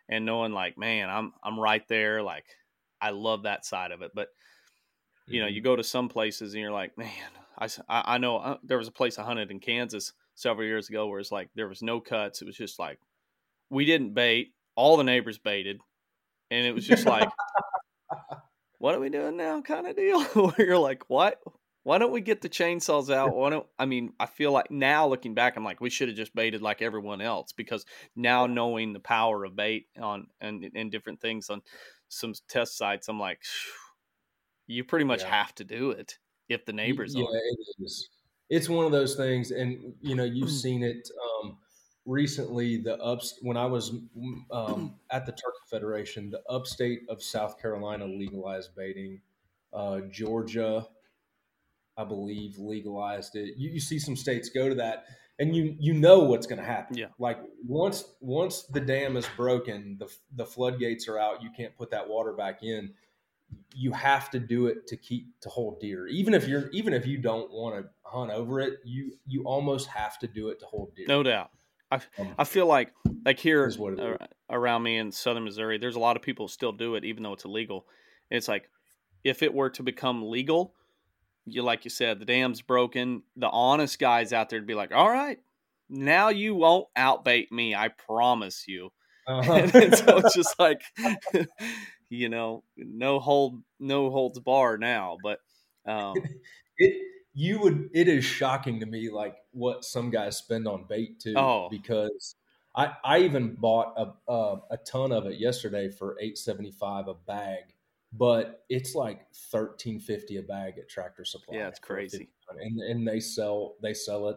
and 0.08 0.24
knowing 0.24 0.52
like, 0.52 0.76
man, 0.76 1.08
I'm 1.08 1.32
I'm 1.42 1.58
right 1.58 1.86
there. 1.88 2.22
Like, 2.22 2.46
I 3.00 3.10
love 3.10 3.44
that 3.44 3.64
side 3.64 3.92
of 3.92 4.02
it. 4.02 4.12
But 4.14 4.28
you 5.28 5.40
know, 5.40 5.46
Mhm. 5.48 5.54
you 5.54 5.60
go 5.62 5.76
to 5.76 5.84
some 5.84 6.08
places 6.08 6.54
and 6.54 6.60
you're 6.62 6.72
like, 6.72 6.96
man, 6.96 7.30
I, 7.58 7.68
I 7.88 8.18
know 8.18 8.38
uh, 8.38 8.58
there 8.62 8.78
was 8.78 8.88
a 8.88 8.92
place 8.92 9.18
I 9.18 9.24
hunted 9.24 9.50
in 9.50 9.60
Kansas 9.60 10.12
several 10.34 10.66
years 10.66 10.88
ago 10.88 11.06
where 11.08 11.20
it's 11.20 11.32
like 11.32 11.50
there 11.54 11.68
was 11.68 11.82
no 11.82 12.00
cuts. 12.00 12.40
It 12.42 12.46
was 12.46 12.56
just 12.56 12.78
like 12.78 12.98
we 13.70 13.84
didn't 13.84 14.14
bait. 14.14 14.54
All 14.76 14.96
the 14.96 15.04
neighbors 15.04 15.38
baited, 15.38 15.80
and 16.50 16.66
it 16.66 16.72
was 16.74 16.86
just 16.86 17.04
like, 17.06 17.28
what 18.78 18.94
are 18.94 19.00
we 19.00 19.10
doing 19.10 19.36
now? 19.36 19.60
Kind 19.60 19.86
of 19.86 19.96
deal. 19.96 20.22
where 20.34 20.66
you're 20.66 20.78
like, 20.78 21.04
what? 21.08 21.40
Why 21.82 21.98
don't 21.98 22.12
we 22.12 22.20
get 22.20 22.42
the 22.42 22.48
chainsaws 22.48 23.12
out? 23.12 23.34
Why 23.34 23.50
don't 23.50 23.66
I 23.78 23.86
mean? 23.86 24.12
I 24.20 24.26
feel 24.26 24.52
like 24.52 24.70
now 24.70 25.08
looking 25.08 25.34
back, 25.34 25.56
I'm 25.56 25.64
like, 25.64 25.80
we 25.80 25.90
should 25.90 26.08
have 26.08 26.16
just 26.16 26.34
baited 26.34 26.60
like 26.62 26.82
everyone 26.82 27.20
else 27.20 27.52
because 27.52 27.84
now 28.14 28.46
knowing 28.46 28.92
the 28.92 29.00
power 29.00 29.44
of 29.44 29.56
bait 29.56 29.86
on 30.00 30.26
and 30.40 30.70
and 30.74 30.92
different 30.92 31.20
things 31.20 31.50
on 31.50 31.62
some 32.08 32.34
test 32.48 32.76
sites, 32.76 33.08
I'm 33.08 33.18
like, 33.18 33.40
you 34.68 34.84
pretty 34.84 35.04
much 35.04 35.22
Yeah. 35.22 35.30
have 35.30 35.54
to 35.56 35.64
do 35.64 35.90
it 35.90 36.18
if 36.48 36.64
the 36.64 36.72
neighbors 36.72 37.14
yeah, 37.14 37.24
it 37.24 37.58
is. 37.80 38.08
It's 38.50 38.68
one 38.68 38.86
of 38.86 38.92
those 38.92 39.14
things, 39.16 39.50
and 39.50 39.94
you 40.00 40.14
know, 40.14 40.24
you've 40.24 40.50
seen 40.50 40.82
it 40.82 41.10
um, 41.42 41.58
recently. 42.06 42.78
The 42.78 42.96
ups 42.98 43.38
when 43.42 43.56
I 43.56 43.66
was 43.66 43.90
um, 44.50 44.94
at 45.10 45.26
the 45.26 45.32
Turkey 45.32 45.58
Federation, 45.70 46.30
the 46.30 46.42
upstate 46.48 47.00
of 47.10 47.22
South 47.22 47.60
Carolina 47.60 48.06
legalized 48.06 48.74
baiting. 48.76 49.20
Uh, 49.70 50.00
Georgia, 50.10 50.86
I 51.98 52.04
believe, 52.04 52.56
legalized 52.56 53.36
it. 53.36 53.54
You, 53.58 53.70
you 53.70 53.80
see 53.80 53.98
some 53.98 54.16
states 54.16 54.48
go 54.48 54.70
to 54.70 54.74
that, 54.76 55.04
and 55.38 55.54
you 55.54 55.76
you 55.78 55.92
know 55.92 56.20
what's 56.20 56.46
going 56.46 56.58
to 56.60 56.64
happen. 56.64 56.96
Yeah. 56.96 57.08
Like 57.18 57.38
once 57.66 58.04
once 58.20 58.62
the 58.62 58.80
dam 58.80 59.18
is 59.18 59.26
broken, 59.36 59.98
the 59.98 60.10
the 60.36 60.46
floodgates 60.46 61.06
are 61.06 61.18
out. 61.18 61.42
You 61.42 61.50
can't 61.54 61.76
put 61.76 61.90
that 61.90 62.08
water 62.08 62.32
back 62.32 62.62
in 62.62 62.94
you 63.74 63.92
have 63.92 64.30
to 64.30 64.38
do 64.38 64.66
it 64.66 64.86
to 64.86 64.96
keep 64.96 65.28
to 65.40 65.48
hold 65.48 65.80
deer 65.80 66.06
even 66.08 66.34
if 66.34 66.48
you're 66.48 66.68
even 66.70 66.92
if 66.92 67.06
you 67.06 67.18
don't 67.18 67.50
want 67.52 67.76
to 67.76 67.88
hunt 68.02 68.30
over 68.30 68.60
it 68.60 68.78
you 68.84 69.12
you 69.26 69.42
almost 69.44 69.88
have 69.88 70.18
to 70.18 70.26
do 70.26 70.48
it 70.48 70.58
to 70.58 70.66
hold 70.66 70.94
deer 70.94 71.06
No 71.08 71.22
doubt. 71.22 71.50
I 71.90 72.00
I 72.38 72.44
feel 72.44 72.66
like 72.66 72.92
like 73.24 73.38
here 73.38 73.70
around 74.50 74.82
me 74.82 74.98
in 74.98 75.12
southern 75.12 75.44
Missouri, 75.44 75.78
there's 75.78 75.96
a 75.96 76.00
lot 76.00 76.16
of 76.16 76.22
people 76.22 76.46
who 76.46 76.50
still 76.50 76.72
do 76.72 76.94
it 76.94 77.04
even 77.04 77.22
though 77.22 77.32
it's 77.32 77.44
illegal. 77.44 77.86
It's 78.30 78.48
like 78.48 78.68
if 79.24 79.42
it 79.42 79.54
were 79.54 79.70
to 79.70 79.82
become 79.82 80.30
legal, 80.30 80.74
you 81.46 81.62
like 81.62 81.84
you 81.84 81.90
said, 81.90 82.20
the 82.20 82.24
dam's 82.24 82.60
broken. 82.60 83.22
The 83.36 83.48
honest 83.48 83.98
guys 83.98 84.32
out 84.32 84.50
there 84.50 84.60
to 84.60 84.66
be 84.66 84.74
like, 84.74 84.92
all 84.94 85.10
right, 85.10 85.38
now 85.88 86.28
you 86.28 86.54
won't 86.54 86.88
outbait 86.96 87.50
me. 87.50 87.74
I 87.74 87.88
promise 87.88 88.64
you. 88.68 88.90
Uh-huh. 89.26 89.52
and, 89.54 89.74
and 89.74 89.96
so 89.96 90.18
it's 90.18 90.34
just 90.34 90.58
like 90.58 90.82
you 92.10 92.28
know 92.28 92.62
no 92.76 93.18
hold 93.18 93.62
no 93.78 94.10
holds 94.10 94.38
bar 94.38 94.78
now 94.78 95.16
but 95.22 95.40
um 95.86 96.14
it 96.78 97.02
you 97.34 97.60
would 97.60 97.90
it 97.92 98.08
is 98.08 98.24
shocking 98.24 98.80
to 98.80 98.86
me 98.86 99.10
like 99.10 99.36
what 99.52 99.84
some 99.84 100.10
guys 100.10 100.36
spend 100.36 100.66
on 100.66 100.84
bait 100.88 101.20
too 101.20 101.34
Oh. 101.36 101.68
because 101.70 102.34
i 102.74 102.92
i 103.04 103.18
even 103.20 103.54
bought 103.54 103.92
a 103.96 104.32
a, 104.32 104.56
a 104.72 104.76
ton 104.78 105.12
of 105.12 105.26
it 105.26 105.38
yesterday 105.38 105.88
for 105.90 106.16
875 106.20 107.08
a 107.08 107.14
bag 107.14 107.74
but 108.12 108.64
it's 108.70 108.94
like 108.94 109.18
1350 109.50 110.38
a 110.38 110.42
bag 110.42 110.78
at 110.78 110.88
tractor 110.88 111.24
supply 111.26 111.56
Yeah, 111.58 111.68
it's 111.68 111.78
crazy. 111.78 112.30
and 112.58 112.80
and 112.80 113.06
they 113.06 113.20
sell 113.20 113.74
they 113.82 113.92
sell 113.94 114.28
it 114.30 114.36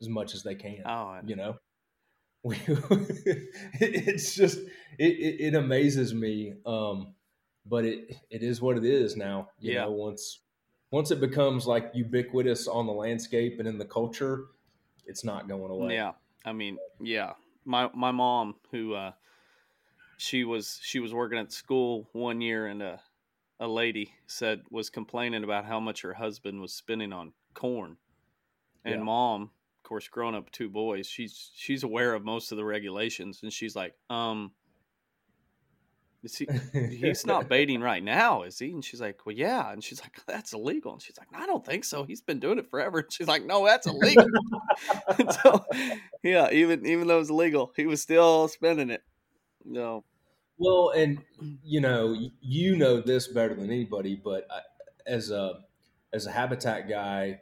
as 0.00 0.08
much 0.08 0.34
as 0.34 0.42
they 0.44 0.54
can 0.54 0.82
oh 0.86 1.18
you 1.26 1.34
know 1.36 1.56
we, 2.44 2.58
it's 3.80 4.34
just 4.34 4.58
it, 4.98 5.12
it, 5.12 5.40
it 5.40 5.54
amazes 5.54 6.12
me 6.12 6.54
um 6.66 7.14
but 7.66 7.84
it 7.84 8.16
it 8.30 8.42
is 8.42 8.60
what 8.60 8.76
it 8.76 8.84
is 8.84 9.16
now 9.16 9.48
you 9.60 9.72
Yeah. 9.72 9.84
know 9.84 9.92
once 9.92 10.40
once 10.90 11.10
it 11.12 11.20
becomes 11.20 11.66
like 11.66 11.90
ubiquitous 11.94 12.66
on 12.66 12.86
the 12.86 12.92
landscape 12.92 13.60
and 13.60 13.68
in 13.68 13.78
the 13.78 13.84
culture 13.84 14.46
it's 15.06 15.22
not 15.24 15.48
going 15.48 15.70
away 15.70 15.92
yeah 15.92 16.12
i 16.44 16.52
mean 16.52 16.78
yeah 17.00 17.32
my 17.64 17.88
my 17.94 18.10
mom 18.10 18.56
who 18.72 18.92
uh 18.94 19.12
she 20.16 20.44
was 20.44 20.78
she 20.82 21.00
was 21.00 21.12
working 21.12 21.38
at 21.38 21.52
school 21.52 22.08
one 22.12 22.40
year 22.40 22.66
and 22.66 22.82
a 22.82 23.00
a 23.60 23.68
lady 23.68 24.14
said 24.26 24.62
was 24.70 24.90
complaining 24.90 25.44
about 25.44 25.64
how 25.64 25.78
much 25.78 26.02
her 26.02 26.14
husband 26.14 26.60
was 26.60 26.72
spending 26.74 27.12
on 27.12 27.32
corn 27.54 27.96
and 28.84 29.00
Yeah. 29.00 29.04
mom 29.04 29.50
course 29.92 30.08
growing 30.08 30.34
up 30.34 30.50
two 30.50 30.70
boys 30.70 31.06
she's 31.06 31.50
she's 31.54 31.82
aware 31.82 32.14
of 32.14 32.24
most 32.24 32.50
of 32.50 32.56
the 32.56 32.64
regulations 32.64 33.40
and 33.42 33.52
she's 33.52 33.76
like 33.76 33.94
um 34.08 34.50
is 36.22 36.36
he, 36.36 36.46
he's 36.72 37.26
not 37.26 37.48
baiting 37.48 37.80
right 37.80 38.02
now, 38.02 38.42
is 38.42 38.58
he? 38.58 38.70
And 38.70 38.84
she's 38.84 39.00
like, 39.00 39.26
well, 39.26 39.34
yeah. 39.34 39.72
And 39.72 39.82
she's 39.82 40.00
like, 40.00 40.24
that's 40.26 40.52
illegal. 40.52 40.92
And 40.92 41.02
she's 41.02 41.18
like, 41.18 41.28
I 41.34 41.46
don't 41.46 41.64
think 41.64 41.84
so. 41.84 42.04
He's 42.04 42.20
been 42.20 42.38
doing 42.38 42.58
it 42.58 42.70
forever. 42.70 43.00
And 43.00 43.12
she's 43.12 43.26
like, 43.26 43.44
no, 43.44 43.64
that's 43.64 43.86
illegal. 43.86 44.26
So, 45.42 45.64
yeah, 46.22 46.50
even 46.52 46.86
even 46.86 47.06
though 47.06 47.20
it's 47.20 47.30
illegal, 47.30 47.72
he 47.76 47.86
was 47.86 48.00
still 48.00 48.48
spending 48.48 48.90
it. 48.90 49.02
You 49.64 49.72
No, 49.72 50.04
Well, 50.58 50.90
and 50.90 51.22
you 51.62 51.80
know, 51.80 52.16
you 52.40 52.76
know 52.76 53.00
this 53.00 53.28
better 53.28 53.54
than 53.54 53.66
anybody, 53.66 54.14
but 54.14 54.46
I, 54.50 54.60
as 55.06 55.30
a 55.30 55.60
as 56.12 56.26
a 56.26 56.30
habitat 56.30 56.88
guy, 56.88 57.40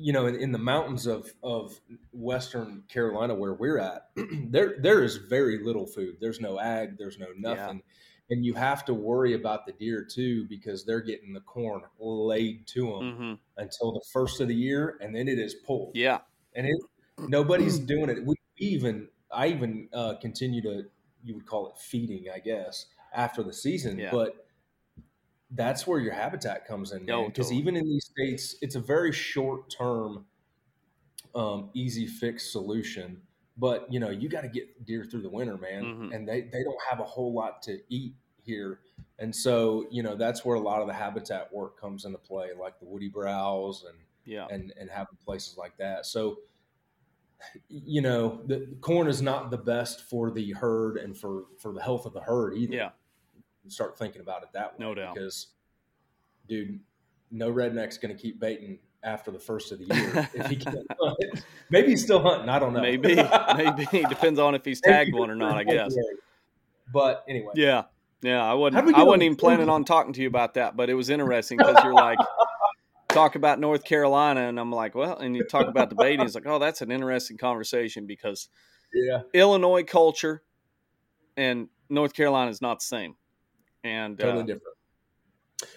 you 0.00 0.12
know, 0.12 0.26
in, 0.26 0.36
in 0.36 0.52
the 0.52 0.58
mountains 0.58 1.06
of 1.06 1.32
of 1.42 1.80
Western 2.12 2.84
Carolina 2.88 3.34
where 3.34 3.54
we're 3.54 3.78
at, 3.78 4.10
there 4.16 4.76
there 4.78 5.02
is 5.02 5.16
very 5.16 5.62
little 5.62 5.86
food. 5.86 6.16
There's 6.20 6.40
no 6.40 6.58
ag. 6.58 6.98
There's 6.98 7.18
no 7.18 7.28
nothing. 7.36 7.82
And 8.30 8.44
you 8.44 8.54
have 8.54 8.84
to 8.84 8.94
worry 8.94 9.34
about 9.34 9.66
the 9.66 9.72
deer 9.72 10.04
too 10.04 10.46
because 10.48 10.84
they're 10.84 11.00
getting 11.00 11.32
the 11.32 11.40
corn 11.40 11.82
laid 11.98 12.66
to 12.68 12.86
them 12.86 13.16
hmm 13.16 13.34
until 13.56 13.92
the 13.92 14.00
first 14.10 14.40
of 14.40 14.48
the 14.48 14.54
year, 14.54 14.96
and 15.02 15.14
then 15.14 15.28
it 15.28 15.38
is 15.38 15.54
pulled 15.54 15.92
yeah, 15.94 16.20
and 16.54 16.66
it, 16.66 16.76
nobody's 17.18 17.78
doing 17.78 18.08
it. 18.08 18.24
We 18.24 18.36
even 18.56 19.08
I 19.30 19.48
even 19.48 19.88
uh, 19.92 20.14
continue 20.20 20.62
to 20.62 20.84
you 21.22 21.34
would 21.34 21.46
call 21.46 21.68
it 21.68 21.78
feeding, 21.78 22.26
I 22.34 22.38
guess, 22.38 22.86
after 23.12 23.42
the 23.42 23.52
season. 23.52 23.98
Yeah. 23.98 24.10
But 24.10 24.46
that's 25.52 25.86
where 25.86 25.98
your 26.00 26.12
habitat 26.12 26.66
comes 26.66 26.92
in, 26.92 27.08
Oh, 27.10 27.26
because 27.26 27.46
totally. 27.48 27.60
even 27.60 27.76
in 27.76 27.84
these 27.88 28.06
states, 28.06 28.56
it's 28.62 28.74
a 28.76 28.80
very 28.80 29.12
short 29.12 29.70
term, 29.70 30.26
um, 31.34 31.70
easy 31.74 32.06
fix 32.06 32.50
solution. 32.52 33.22
But 33.56 33.92
you 33.92 34.00
know, 34.00 34.10
you 34.10 34.28
got 34.28 34.42
to 34.42 34.48
get 34.48 34.84
deer 34.86 35.04
through 35.04 35.22
the 35.22 35.28
winter, 35.28 35.56
man, 35.58 35.84
Mhm. 35.84 36.14
and 36.14 36.28
they 36.28 36.42
they 36.42 36.62
don't 36.64 36.80
have 36.88 37.00
a 37.00 37.04
whole 37.04 37.32
lot 37.34 37.62
to 37.62 37.80
eat 37.88 38.14
here. 38.42 38.80
And 39.18 39.34
so, 39.36 39.86
you 39.90 40.02
know, 40.02 40.16
that's 40.16 40.44
where 40.44 40.56
a 40.56 40.60
lot 40.60 40.80
of 40.80 40.86
the 40.86 40.94
habitat 40.94 41.52
work 41.52 41.78
comes 41.78 42.04
into 42.06 42.16
play, 42.18 42.52
like 42.58 42.78
the 42.78 42.86
woody 42.86 43.08
browse 43.08 43.84
and 43.84 43.98
yeah, 44.24 44.46
and 44.50 44.72
and 44.78 44.88
having 44.90 45.16
places 45.24 45.56
like 45.58 45.76
that. 45.78 46.06
So, 46.06 46.38
you 47.68 48.00
know, 48.00 48.42
the 48.46 48.76
corn 48.80 49.08
is 49.08 49.20
not 49.22 49.50
the 49.50 49.58
best 49.58 50.02
for 50.02 50.30
the 50.30 50.52
herd 50.52 50.96
and 50.96 51.16
for 51.16 51.46
for 51.58 51.72
the 51.72 51.82
health 51.82 52.06
of 52.06 52.12
the 52.14 52.20
herd 52.22 52.54
either. 52.56 52.74
yeah. 52.74 52.90
Start 53.68 53.98
thinking 53.98 54.20
about 54.20 54.42
it 54.42 54.48
that 54.54 54.72
way. 54.72 54.76
No 54.78 54.94
doubt. 54.94 55.14
Because, 55.14 55.48
dude, 56.48 56.80
no 57.30 57.52
redneck's 57.52 57.98
going 57.98 58.14
to 58.14 58.20
keep 58.20 58.40
baiting 58.40 58.78
after 59.02 59.30
the 59.30 59.38
first 59.38 59.72
of 59.72 59.78
the 59.78 59.94
year 59.94 60.28
if 60.34 60.46
he 60.46 60.56
can't 60.56 60.86
hunt. 60.98 61.44
Maybe 61.70 61.90
he's 61.90 62.02
still 62.02 62.20
hunting. 62.20 62.48
I 62.48 62.58
don't 62.58 62.72
know. 62.72 62.80
Maybe, 62.80 63.16
maybe 63.56 63.86
depends 64.08 64.38
on 64.38 64.54
if 64.54 64.64
he's 64.64 64.80
tagged 64.80 65.14
one 65.14 65.30
or 65.30 65.36
not. 65.36 65.56
I 65.56 65.64
guess. 65.64 65.94
But 66.92 67.24
anyway, 67.28 67.52
Yeah, 67.54 67.84
yeah. 68.22 68.42
I 68.42 68.54
wasn't. 68.54 68.94
I 68.94 69.02
wasn't 69.04 69.22
even 69.22 69.36
planning 69.36 69.68
on 69.68 69.84
talking 69.84 70.12
to 70.14 70.20
you 70.22 70.28
about 70.28 70.54
that, 70.54 70.76
but 70.76 70.90
it 70.90 70.94
was 70.94 71.08
interesting 71.08 71.58
because 71.58 71.76
you're 71.84 71.94
like 71.94 72.18
talk 73.08 73.36
about 73.36 73.60
North 73.60 73.84
Carolina, 73.84 74.48
and 74.48 74.58
I'm 74.58 74.72
like, 74.72 74.94
well, 74.94 75.16
and 75.16 75.36
you 75.36 75.44
talk 75.44 75.68
about 75.68 75.88
the 75.88 75.94
baiting. 75.94 76.24
It's 76.26 76.34
like, 76.34 76.46
oh, 76.46 76.58
that's 76.58 76.82
an 76.82 76.90
interesting 76.90 77.36
conversation 77.36 78.06
because 78.06 78.48
yeah, 78.92 79.22
Illinois 79.32 79.84
culture 79.84 80.42
and 81.36 81.68
North 81.88 82.14
Carolina 82.14 82.50
is 82.50 82.60
not 82.60 82.80
the 82.80 82.84
same. 82.84 83.16
And 83.84 84.18
totally 84.18 84.42
uh, 84.42 84.46
different. 84.46 84.76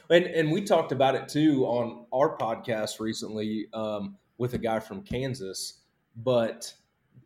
And 0.10 0.26
and 0.26 0.52
we 0.52 0.62
talked 0.64 0.92
about 0.92 1.16
it 1.16 1.28
too 1.28 1.66
on 1.66 2.06
our 2.14 2.38
podcast 2.38 3.00
recently 3.00 3.68
um, 3.74 4.18
with 4.38 4.54
a 4.54 4.58
guy 4.58 4.80
from 4.80 5.02
Kansas. 5.04 5.80
But 6.16 6.74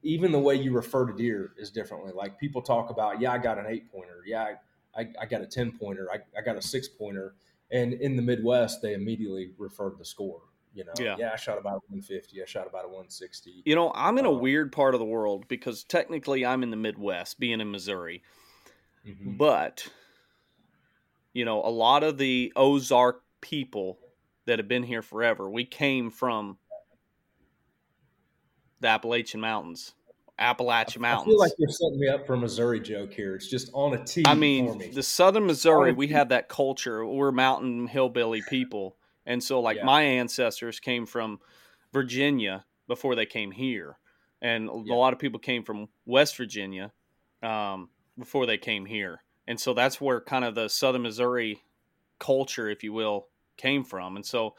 even 0.04 0.32
the 0.32 0.40
way 0.40 0.56
you 0.56 0.72
refer 0.72 1.06
to 1.06 1.14
deer 1.14 1.54
is 1.58 1.70
differently. 1.70 2.12
Like 2.14 2.40
people 2.40 2.62
talk 2.62 2.90
about, 2.90 3.20
yeah, 3.20 3.32
I 3.32 3.38
got 3.38 3.58
an 3.58 3.66
eight 3.68 3.92
pointer. 3.92 4.24
Yeah, 4.26 4.54
I, 4.96 5.02
I, 5.02 5.08
I 5.22 5.26
got 5.26 5.42
a 5.42 5.48
ten 5.48 5.72
pointer. 5.78 6.08
I, 6.12 6.18
I 6.38 6.42
got 6.42 6.56
a 6.56 6.62
six 6.62 6.88
pointer. 6.88 7.36
And 7.70 7.94
in 7.94 8.16
the 8.16 8.22
Midwest, 8.22 8.82
they 8.82 8.94
immediately 8.94 9.52
refer 9.58 9.90
to 9.90 9.98
the 9.98 10.06
score. 10.06 10.42
You 10.74 10.86
know, 10.86 10.94
Yeah. 11.00 11.32
I 11.34 11.36
shot 11.36 11.58
about 11.58 11.78
a 11.78 11.82
150. 11.90 12.42
I 12.42 12.46
shot 12.46 12.68
about 12.68 12.86
a 12.86 12.88
160. 12.88 13.64
you 13.66 13.76
know, 13.76 13.92
I'm 13.96 14.18
in 14.20 14.26
a 14.26 14.32
Uh, 14.32 14.38
weird 14.38 14.72
part 14.72 14.94
of 14.94 15.00
the 15.00 15.06
world 15.06 15.48
because 15.48 15.84
technically 15.84 16.46
I'm 16.46 16.62
in 16.64 16.70
the 16.70 16.78
Midwest, 16.78 17.40
being 17.40 17.60
in 17.60 17.72
Missouri, 17.72 18.22
Mhm. 19.06 19.38
but 19.38 19.90
you 21.38 21.46
know, 21.46 21.62
a 21.63 21.70
lot 21.70 22.03
of 22.03 22.17
the 22.17 22.51
Ozark 22.56 23.22
people 23.41 24.00
that 24.48 24.58
have 24.58 24.67
been 24.67 24.82
here 24.82 25.03
forever, 25.03 25.48
we 25.48 25.65
came 25.65 26.10
from 26.10 26.58
the 28.79 28.88
Appalachian 28.88 29.39
Mountains, 29.39 29.94
Appalachian 30.39 31.03
Mountains. 31.03 31.27
I 31.27 31.29
feel 31.29 31.39
like 31.39 31.51
you're 31.60 31.70
setting 31.70 32.00
me 32.00 32.08
up 32.08 32.25
for 32.25 32.34
a 32.34 32.38
Missouri 32.38 32.79
joke 32.79 33.13
here. 33.13 33.36
It's 33.36 33.48
just 33.48 33.70
on 33.74 33.94
a 33.94 34.03
tee 34.03 34.24
I 34.25 34.34
mean, 34.34 34.79
me. 34.79 34.88
the 34.88 35.03
southern 35.03 35.46
Missouri, 35.46 35.94
we 35.94 36.08
have 36.08 36.29
that 36.29 36.50
culture. 36.50 37.06
We're 37.06 37.32
mountain 37.32 37.86
hillbilly 37.86 38.41
people. 38.50 38.98
And 39.27 39.44
so, 39.44 39.60
like, 39.60 39.77
Yeah. 39.77 39.86
my 39.86 40.01
ancestors 40.01 40.79
came 40.79 41.06
from 41.06 41.39
Virginia 41.94 42.65
before 42.88 43.13
they 43.13 43.27
came 43.27 43.51
here. 43.51 44.00
And 44.41 44.70
a 44.70 44.74
lot 44.74 45.13
of 45.13 45.20
people 45.20 45.39
came 45.39 45.63
from 45.63 45.89
West 46.03 46.36
Virginia 46.36 46.91
um, 47.44 47.91
before 48.17 48.48
they 48.48 48.58
came 48.58 48.88
here. 48.88 49.22
And 49.48 49.60
so 49.60 49.74
that's 49.74 50.01
where 50.01 50.20
kind 50.22 50.44
of 50.44 50.56
the 50.56 50.68
southern 50.68 51.04
Missouri 51.04 51.63
culture, 52.20 52.70
if 52.70 52.84
you 52.84 52.92
will, 52.94 53.27
came 53.56 53.84
from. 53.84 54.16
And 54.16 54.25
so, 54.25 54.56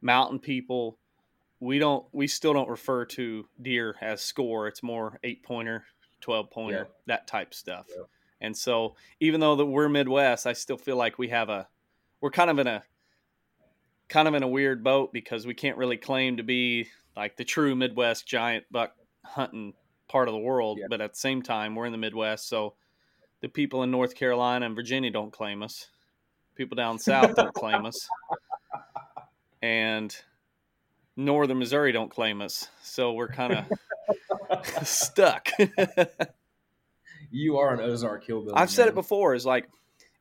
mountain 0.00 0.38
people, 0.40 0.98
we 1.60 1.78
don't, 1.78 2.04
we 2.12 2.26
still 2.26 2.52
don't 2.52 2.68
refer 2.68 3.04
to 3.04 3.46
deer 3.60 3.94
as 4.00 4.20
score. 4.20 4.66
It's 4.66 4.82
more 4.82 5.18
eight 5.22 5.42
pointer, 5.44 5.84
12 6.22 6.50
pointer, 6.50 6.88
Yeah. 6.88 6.94
that 7.06 7.26
type 7.28 7.54
stuff. 7.54 7.86
Yeah. 7.88 8.04
And 8.40 8.56
so, 8.56 8.96
even 9.20 9.38
though 9.40 9.54
that 9.56 9.64
we're 9.66 9.88
Midwest, 9.88 10.46
I 10.46 10.54
still 10.54 10.76
feel 10.78 10.96
like 10.96 11.18
we 11.18 11.28
have 11.28 11.48
a, 11.48 11.68
we're 12.20 12.30
kind 12.32 12.50
of 12.50 12.58
in 12.58 12.66
a, 12.66 12.82
kind 14.08 14.26
of 14.26 14.34
in 14.34 14.42
a 14.42 14.48
weird 14.48 14.82
boat 14.82 15.12
because 15.12 15.46
we 15.46 15.54
can't 15.54 15.76
really 15.78 15.96
claim 15.96 16.36
to 16.38 16.42
be 16.42 16.88
like 17.16 17.36
the 17.36 17.44
true 17.44 17.76
Midwest 17.76 18.26
giant 18.26 18.64
buck 18.70 18.94
hunting 19.24 19.74
part 20.08 20.26
of 20.28 20.34
the 20.34 20.40
world. 20.40 20.78
Yeah. 20.80 20.86
But 20.90 21.00
at 21.00 21.12
the 21.12 21.18
same 21.18 21.42
time, 21.42 21.74
we're 21.76 21.86
in 21.86 21.92
the 21.92 21.98
Midwest, 21.98 22.48
so 22.48 22.74
the 23.42 23.48
people 23.48 23.82
in 23.82 23.90
North 23.90 24.14
Carolina 24.14 24.64
and 24.64 24.74
Virginia 24.74 25.10
don't 25.10 25.32
claim 25.32 25.62
us. 25.62 25.88
People 26.54 26.76
down 26.76 26.98
south 26.98 27.34
don't 27.34 27.52
claim 27.54 27.84
us, 27.84 28.08
and 29.62 30.14
northern 31.16 31.58
Missouri 31.58 31.92
don't 31.92 32.10
claim 32.10 32.40
us. 32.40 32.68
So 32.82 33.12
we're 33.12 33.28
kind 33.28 33.64
of 34.50 34.86
stuck. 34.86 35.48
you 37.30 37.58
are 37.58 37.74
an 37.74 37.80
Ozark 37.80 38.24
hillbilly. 38.24 38.54
I've 38.54 38.70
said 38.70 38.88
it 38.88 38.94
before. 38.94 39.34
Is 39.34 39.46
like 39.46 39.68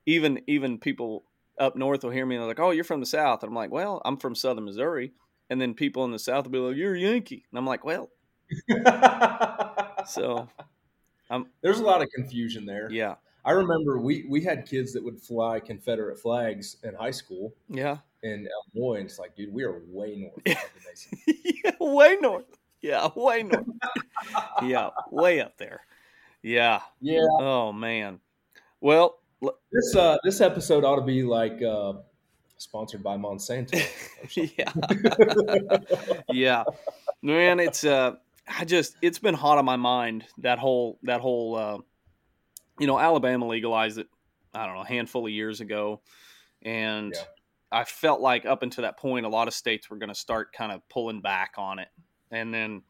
even 0.06 0.42
even 0.48 0.78
people 0.78 1.24
up 1.60 1.76
north 1.76 2.04
will 2.04 2.12
hear 2.12 2.26
me 2.26 2.36
and 2.36 2.42
they're 2.42 2.50
like, 2.50 2.60
"Oh, 2.60 2.72
you're 2.72 2.84
from 2.84 3.00
the 3.00 3.06
South," 3.06 3.44
and 3.44 3.50
I'm 3.50 3.56
like, 3.56 3.72
"Well, 3.72 4.02
I'm 4.04 4.18
from 4.18 4.36
Southern 4.36 4.66
Missouri." 4.66 5.14
And 5.50 5.60
then 5.60 5.74
people 5.74 6.06
in 6.06 6.12
the 6.12 6.20
South 6.20 6.46
will 6.46 6.52
be 6.52 6.60
like, 6.60 6.76
"You're 6.78 6.96
a 6.96 7.00
Yankee," 7.00 7.46
and 7.52 7.58
I'm 7.60 7.66
like, 7.66 7.84
"Well, 7.84 8.10
So, 10.08 10.48
There's 11.62 11.80
a 11.80 11.84
lot 11.84 12.02
of 12.02 12.10
confusion 12.10 12.66
there. 12.66 12.90
yeah, 12.92 13.16
I 13.46 13.52
remember 13.52 14.00
we 14.00 14.26
we 14.30 14.42
had 14.42 14.66
kids 14.68 14.94
that 14.94 15.04
would 15.04 15.20
fly 15.20 15.60
Confederate 15.60 16.20
flags 16.20 16.78
in 16.84 16.94
high 16.94 17.12
school 17.12 17.54
yeah, 17.68 17.98
in 18.24 18.48
Illinois, 18.76 18.96
and 19.00 19.06
it's 19.06 19.20
like, 19.20 19.36
dude, 19.36 19.54
we 19.54 19.64
are 19.64 19.82
way 19.88 20.16
north 20.16 20.38
of 20.38 20.44
the 20.46 20.90
nation. 20.90 21.44
yeah, 21.64 21.72
way 21.80 22.18
north. 22.22 22.46
Yeah, 22.82 23.10
way 23.16 23.44
north. 23.44 23.66
yeah, 24.64 24.90
way 25.12 25.40
up 25.40 25.58
there. 25.58 25.82
Yeah. 26.44 26.82
Yeah, 27.00 27.22
Oh 27.40 27.72
man. 27.72 28.20
Well, 28.80 29.20
this 29.72 29.96
uh 29.96 30.18
this 30.24 30.42
episode 30.42 30.84
ought 30.84 30.96
to 30.96 31.06
be 31.06 31.22
like 31.24 31.62
uh 31.62 31.94
sponsored 32.58 33.04
by 33.04 33.18
Monsanto. 33.18 33.80
yeah. 34.58 34.72
yeah. 36.30 36.64
Man, 37.22 37.60
it's 37.60 37.84
uh 37.84 38.16
I 38.58 38.66
just 38.66 38.96
it's 39.02 39.20
been 39.20 39.36
hot 39.36 39.58
on 39.58 39.66
my 39.66 39.76
mind 39.76 40.26
that 40.40 40.60
whole 40.60 41.00
that 41.04 41.22
whole 41.22 41.56
uh 41.56 41.78
you 42.80 42.88
know, 42.88 42.98
Alabama 42.98 43.48
legalized 43.48 44.00
it, 44.00 44.08
I 44.54 44.66
don't 44.66 44.76
know, 44.76 44.82
a 44.82 44.88
handful 44.88 45.26
of 45.28 45.32
years 45.32 45.62
ago. 45.62 46.02
And 46.64 47.14
Yeah. 47.14 47.24
I 47.72 47.84
felt 47.86 48.22
like 48.22 48.46
up 48.46 48.64
until 48.64 48.82
that 48.84 48.98
point 48.98 49.26
a 49.26 49.30
lot 49.30 49.48
of 49.48 49.54
states 49.54 49.90
were 49.90 49.98
gonna 49.98 50.16
start 50.16 50.54
kind 50.54 50.72
of 50.72 50.88
pulling 50.90 51.22
back 51.22 51.54
on 51.58 51.80
it. 51.80 51.90
And 52.32 52.54
then 52.54 52.84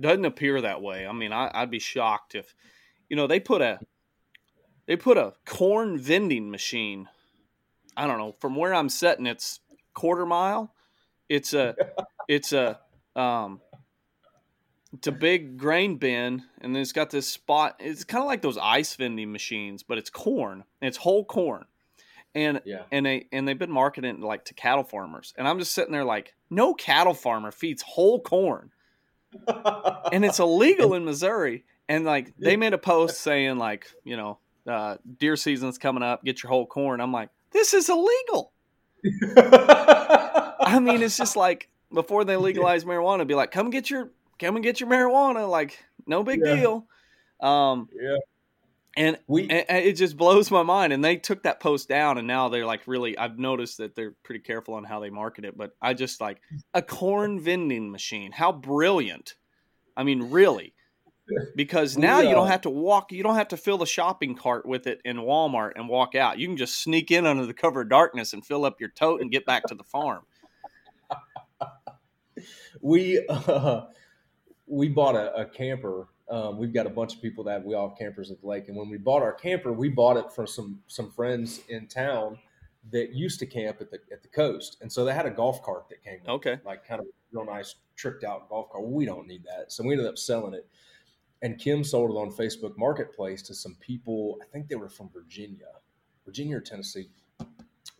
doesn't 0.00 0.24
appear 0.24 0.60
that 0.60 0.80
way. 0.80 1.06
I 1.06 1.12
mean, 1.12 1.32
I, 1.32 1.50
I'd 1.52 1.70
be 1.70 1.80
shocked 1.80 2.34
if 2.34 2.54
you 3.08 3.16
know, 3.16 3.26
they 3.26 3.40
put 3.40 3.62
a 3.62 3.80
they 4.86 4.96
put 4.96 5.18
a 5.18 5.34
corn 5.44 5.98
vending 5.98 6.50
machine 6.50 7.08
I 7.98 8.06
don't 8.06 8.18
know, 8.18 8.36
from 8.40 8.54
where 8.54 8.72
I'm 8.72 8.88
sitting, 8.88 9.26
it's 9.26 9.58
quarter 9.92 10.24
mile. 10.24 10.72
It's 11.28 11.52
a, 11.52 11.74
it's 12.28 12.52
a, 12.52 12.78
um, 13.16 13.60
it's 14.92 15.06
a 15.06 15.12
big 15.12 15.58
grain 15.58 15.96
bin, 15.96 16.42
and 16.60 16.74
then 16.74 16.80
it's 16.80 16.92
got 16.92 17.10
this 17.10 17.28
spot. 17.28 17.76
It's 17.78 18.04
kind 18.04 18.22
of 18.22 18.26
like 18.26 18.42
those 18.42 18.56
ice 18.56 18.94
vending 18.94 19.30
machines, 19.32 19.82
but 19.82 19.98
it's 19.98 20.10
corn. 20.10 20.64
It's 20.80 20.96
whole 20.96 21.24
corn, 21.24 21.66
and 22.34 22.62
yeah. 22.64 22.82
and 22.90 23.04
they 23.04 23.26
and 23.30 23.46
they've 23.46 23.58
been 23.58 23.70
marketing 23.70 24.16
it 24.16 24.20
like 24.20 24.46
to 24.46 24.54
cattle 24.54 24.84
farmers. 24.84 25.34
And 25.36 25.46
I'm 25.46 25.58
just 25.58 25.72
sitting 25.72 25.92
there 25.92 26.04
like, 26.04 26.34
no 26.48 26.72
cattle 26.74 27.14
farmer 27.14 27.50
feeds 27.50 27.82
whole 27.82 28.20
corn, 28.20 28.70
and 30.12 30.24
it's 30.24 30.38
illegal 30.38 30.94
in 30.94 31.04
Missouri. 31.04 31.64
And 31.88 32.04
like 32.04 32.34
they 32.38 32.56
made 32.56 32.72
a 32.72 32.78
post 32.78 33.20
saying 33.20 33.58
like, 33.58 33.86
you 34.04 34.16
know, 34.16 34.38
uh, 34.66 34.96
deer 35.18 35.36
season's 35.36 35.78
coming 35.78 36.02
up, 36.02 36.24
get 36.24 36.42
your 36.42 36.50
whole 36.50 36.66
corn. 36.66 37.00
I'm 37.00 37.12
like, 37.12 37.30
this 37.50 37.74
is 37.74 37.88
illegal. 37.88 38.52
I 39.36 40.78
mean, 40.80 41.02
it's 41.02 41.16
just 41.16 41.36
like 41.36 41.68
before 41.92 42.24
they 42.24 42.36
legalize 42.36 42.84
marijuana, 42.84 43.26
be 43.26 43.34
like, 43.34 43.50
come 43.50 43.70
get 43.70 43.90
your 43.90 44.10
come 44.38 44.56
and 44.56 44.62
get 44.62 44.80
your 44.80 44.88
marijuana. 44.88 45.48
Like, 45.48 45.78
no 46.06 46.22
big 46.22 46.40
Yeah. 46.44 46.56
deal. 46.56 46.86
Um, 47.40 47.88
yeah. 47.92 48.16
and, 48.96 49.18
We 49.28 49.42
and 49.42 49.64
and 49.68 49.84
it 49.84 49.92
just 49.94 50.16
blows 50.16 50.50
my 50.50 50.62
mind. 50.62 50.92
And 50.92 51.04
they 51.04 51.16
took 51.16 51.44
that 51.44 51.60
post 51.60 51.88
down, 51.88 52.18
and 52.18 52.26
now 52.26 52.48
they're 52.48 52.66
like 52.66 52.86
really. 52.86 53.16
I've 53.16 53.38
noticed 53.38 53.78
that 53.78 53.94
they're 53.94 54.14
pretty 54.24 54.40
careful 54.40 54.74
on 54.74 54.84
how 54.84 55.00
they 55.00 55.10
market 55.10 55.44
it. 55.44 55.56
But 55.56 55.76
I 55.80 55.94
just 55.94 56.20
like 56.20 56.40
a 56.74 56.82
corn 56.82 57.40
vending 57.40 57.90
machine. 57.90 58.32
How 58.32 58.52
brilliant! 58.52 59.34
I 59.96 60.02
mean, 60.04 60.30
really. 60.30 60.74
Because 61.54 61.96
now 61.98 62.20
you 62.20 62.30
uh, 62.30 62.34
don't 62.34 62.48
have 62.48 62.62
to 62.62 62.70
walk, 62.70 63.12
you 63.12 63.22
don't 63.22 63.36
have 63.36 63.48
to 63.48 63.56
fill 63.56 63.78
the 63.78 63.86
shopping 63.86 64.34
cart 64.34 64.64
with 64.66 64.86
it 64.86 65.00
in 65.04 65.18
Walmart 65.18 65.72
and 65.76 65.88
walk 65.88 66.14
out. 66.14 66.38
You 66.38 66.48
can 66.48 66.56
just 66.56 66.82
sneak 66.82 67.10
in 67.10 67.26
under 67.26 67.46
the 67.46 67.54
cover 67.54 67.82
of 67.82 67.90
darkness 67.90 68.32
and 68.32 68.44
fill 68.44 68.64
up 68.64 68.80
your 68.80 68.88
tote 68.88 69.20
and 69.20 69.30
get 69.30 69.44
back 69.44 69.64
to 69.66 69.74
the 69.74 69.84
farm. 69.84 70.22
we 72.80 73.24
uh, 73.28 73.82
we 74.68 74.88
bought 74.88 75.16
a, 75.16 75.34
a 75.34 75.44
camper. 75.46 76.08
Um, 76.30 76.58
we've 76.58 76.72
got 76.74 76.86
a 76.86 76.90
bunch 76.90 77.14
of 77.14 77.22
people 77.22 77.42
that 77.44 77.64
we 77.64 77.74
all 77.74 77.88
have 77.88 77.98
campers 77.98 78.30
at 78.30 78.40
the 78.40 78.46
lake, 78.46 78.68
and 78.68 78.76
when 78.76 78.88
we 78.90 78.98
bought 78.98 79.22
our 79.22 79.32
camper, 79.32 79.72
we 79.72 79.88
bought 79.88 80.16
it 80.16 80.30
from 80.32 80.46
some 80.46 80.80
some 80.86 81.10
friends 81.10 81.60
in 81.68 81.86
town 81.86 82.38
that 82.90 83.12
used 83.14 83.38
to 83.40 83.46
camp 83.46 83.78
at 83.80 83.90
the 83.90 83.98
at 84.12 84.22
the 84.22 84.28
coast, 84.28 84.76
and 84.82 84.92
so 84.92 85.04
they 85.04 85.14
had 85.14 85.26
a 85.26 85.30
golf 85.30 85.62
cart 85.62 85.88
that 85.88 86.02
came. 86.02 86.20
with 86.20 86.28
Okay. 86.28 86.58
like 86.64 86.86
kind 86.86 87.00
of 87.00 87.06
real 87.32 87.44
nice 87.44 87.76
tricked 87.96 88.24
out 88.24 88.48
golf 88.48 88.70
cart. 88.70 88.84
We 88.86 89.04
don't 89.06 89.26
need 89.26 89.44
that, 89.44 89.72
so 89.72 89.82
we 89.84 89.92
ended 89.92 90.06
up 90.06 90.18
selling 90.18 90.54
it. 90.54 90.66
And 91.40 91.56
Kim 91.58 91.84
sold 91.84 92.10
it 92.10 92.14
on 92.14 92.30
Facebook 92.32 92.76
Marketplace 92.76 93.42
to 93.42 93.54
some 93.54 93.76
people. 93.80 94.38
I 94.42 94.46
think 94.52 94.68
they 94.68 94.74
were 94.74 94.88
from 94.88 95.08
Virginia, 95.10 95.66
Virginia 96.24 96.56
or 96.56 96.60
Tennessee. 96.60 97.10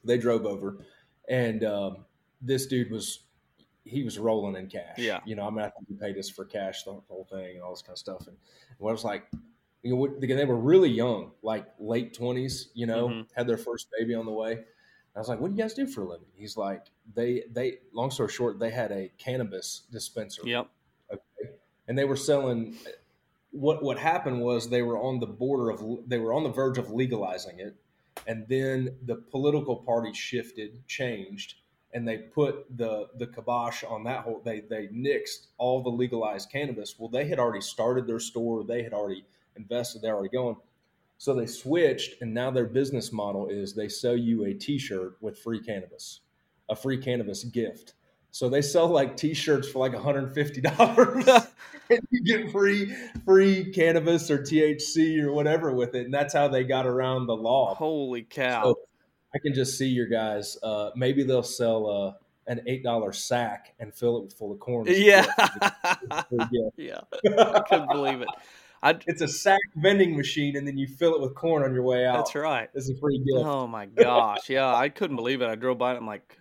They 0.05 0.19
drove 0.19 0.45
over, 0.45 0.85
and 1.29 1.65
um, 1.65 2.05
this 2.43 2.67
dude 2.67 2.91
was 2.91 3.21
he 3.89 4.03
was 4.05 4.19
rolling 4.19 4.57
in 4.57 4.69
cash. 4.69 4.99
Yeah. 4.99 5.21
you 5.25 5.35
know, 5.35 5.47
I 5.47 5.51
mean, 5.51 5.61
I 5.61 5.71
think 5.71 5.89
he 5.89 5.95
paid 5.95 6.17
us 6.19 6.29
for 6.29 6.45
cash 6.45 6.83
the 6.85 6.93
whole 7.09 7.27
thing 7.31 7.57
and 7.57 7.63
all 7.63 7.71
this 7.73 7.83
kind 7.83 7.95
of 7.95 7.99
stuff. 7.99 8.27
And 8.27 8.37
I 8.81 8.85
was 8.85 9.05
like, 9.05 9.27
you 9.83 9.91
know, 9.91 9.97
what- 9.97 10.21
they 10.21 10.45
were 10.45 10.57
really 10.57 10.91
young, 10.91 11.33
like 11.43 11.67
late 11.79 12.13
twenties. 12.15 12.71
You 12.75 12.87
know, 12.87 13.09
Mhm. 13.09 13.29
had 13.35 13.47
their 13.47 13.57
first 13.59 13.89
baby 13.99 14.15
on 14.15 14.27
the 14.27 14.33
way. 14.33 14.65
I 15.17 15.19
was 15.19 15.29
like, 15.29 15.41
"What 15.41 15.49
do 15.51 15.57
you 15.57 15.63
guys 15.63 15.75
do 15.75 15.87
for 15.87 16.03
a 16.03 16.09
living?" 16.09 16.29
He's 16.35 16.57
like, 16.57 16.87
"They 17.15 17.45
they." 17.51 17.79
Long 17.93 18.11
story 18.11 18.29
short, 18.29 18.59
they 18.61 18.71
had 18.71 18.93
a 18.93 19.09
cannabis 19.19 19.83
dispenser. 19.91 20.43
Yep. 20.47 20.69
Okay. 21.13 21.51
And 21.89 21.99
they 21.99 22.05
were 22.05 22.17
selling. 22.17 22.77
What 23.51 23.83
what 23.83 23.99
happened 23.99 24.43
was 24.43 24.69
they 24.69 24.83
were 24.83 24.99
on 24.99 25.19
the 25.21 25.27
border 25.27 25.71
of 25.71 26.09
they 26.09 26.19
were 26.19 26.33
on 26.33 26.45
the 26.45 26.51
verge 26.51 26.79
of 26.79 26.91
legalizing 26.93 27.59
it, 27.59 27.75
and 28.27 28.47
then 28.47 28.97
the 29.07 29.17
political 29.17 29.77
party 29.77 30.13
shifted, 30.13 30.87
changed, 30.87 31.55
and 31.95 32.07
they 32.07 32.19
put 32.19 32.77
the 32.77 33.09
the 33.17 33.27
kibosh 33.27 33.85
on 33.85 34.05
that 34.05 34.25
whole. 34.25 34.41
They 34.45 34.61
they 34.61 34.89
nixed 34.89 35.47
all 35.57 35.83
the 35.83 35.91
legalized 35.91 36.51
cannabis. 36.51 36.95
Well, 36.99 37.09
they 37.09 37.27
had 37.27 37.39
already 37.39 37.61
started 37.61 38.07
their 38.07 38.21
store. 38.21 38.65
They 38.65 38.83
had 38.83 38.93
already 38.93 39.25
invested. 39.57 40.03
They're 40.03 40.15
already 40.15 40.31
going. 40.31 40.57
So 41.17 41.35
they 41.35 41.47
switched, 41.47 42.23
and 42.23 42.33
now 42.33 42.51
their 42.51 42.67
business 42.67 43.13
model 43.13 43.49
is 43.49 43.75
they 43.75 43.89
sell 43.89 44.17
you 44.17 44.45
a 44.45 44.55
T-shirt 44.55 45.17
with 45.21 45.39
free 45.39 45.61
cannabis, 45.61 46.21
a 46.69 46.77
free 46.77 46.99
cannabis 46.99 47.43
gift. 47.43 47.95
So 48.31 48.49
they 48.49 48.63
sell 48.63 48.87
like 48.87 49.17
T-shirts 49.17 49.69
for 49.69 49.81
like 49.81 49.95
one 49.95 50.03
hundred 50.03 50.25
and 50.25 50.35
fifty 50.35 50.61
dollars, 50.61 51.27
and 51.91 52.01
you 52.11 52.23
get 52.23 52.53
free 52.53 52.95
free 53.25 53.73
cannabis 53.73 54.31
or 54.31 54.39
THC 54.39 55.21
or 55.23 55.33
whatever 55.33 55.73
with 55.73 55.95
it, 55.95 56.05
and 56.05 56.15
that's 56.15 56.35
how 56.35 56.49
they 56.49 56.65
got 56.65 56.87
around 56.87 57.27
the 57.27 57.37
law. 57.37 57.75
Holy 57.75 58.23
cow. 58.23 58.63
So 58.65 58.88
I 59.35 59.39
can 59.39 59.55
just 59.55 59.77
see 59.77 59.89
your 59.89 60.07
guys. 60.07 60.57
Uh, 60.63 60.91
maybe 60.97 61.23
they'll 61.23 61.43
sell 61.43 61.89
uh, 61.89 62.13
an 62.51 62.63
eight 62.67 62.83
dollar 62.83 63.13
sack 63.13 63.75
and 63.79 63.95
fill 63.95 64.17
it 64.19 64.23
with 64.25 64.33
full 64.35 64.53
of 64.53 64.59
corn. 64.59 64.87
yeah. 64.89 65.27
yeah. 66.31 66.69
Yeah. 66.77 67.01
I 67.39 67.61
couldn't 67.69 67.91
believe 67.91 68.23
it. 68.23 68.29
I, 68.83 68.97
It's 69.07 69.23
a 69.23 69.29
sack 69.29 69.61
vending 69.77 70.17
machine, 70.17 70.57
and 70.57 70.67
then 70.67 70.79
you 70.79 70.87
fill 70.87 71.15
it 71.15 71.21
with 71.21 71.35
corn 71.35 71.63
on 71.65 71.75
your 71.75 71.83
way 71.83 72.07
out. 72.07 72.17
that's 72.17 72.35
right. 72.35 72.71
It's 72.75 72.89
a 72.89 72.95
free 72.97 73.19
gift. 73.19 73.45
Oh 73.45 73.67
my 73.67 73.87
gosh. 73.87 74.49
Yeah. 74.49 74.75
I 74.75 74.89
couldn't 74.89 75.17
believe 75.17 75.43
it. 75.43 75.47
I 75.49 75.57
drove 75.57 75.79
by 75.79 75.95
it. 75.95 75.97
I'm 75.97 76.07
like, 76.07 76.39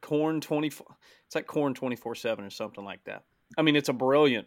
corn 0.00 0.40
24. 0.40 0.86
It's 1.26 1.34
like 1.34 1.46
corn 1.46 1.74
24 1.74 2.14
7 2.14 2.44
or 2.44 2.50
something 2.50 2.84
like 2.84 3.02
that. 3.04 3.24
I 3.56 3.62
mean, 3.62 3.76
it's 3.76 3.88
a 3.88 3.92
brilliant. 3.94 4.46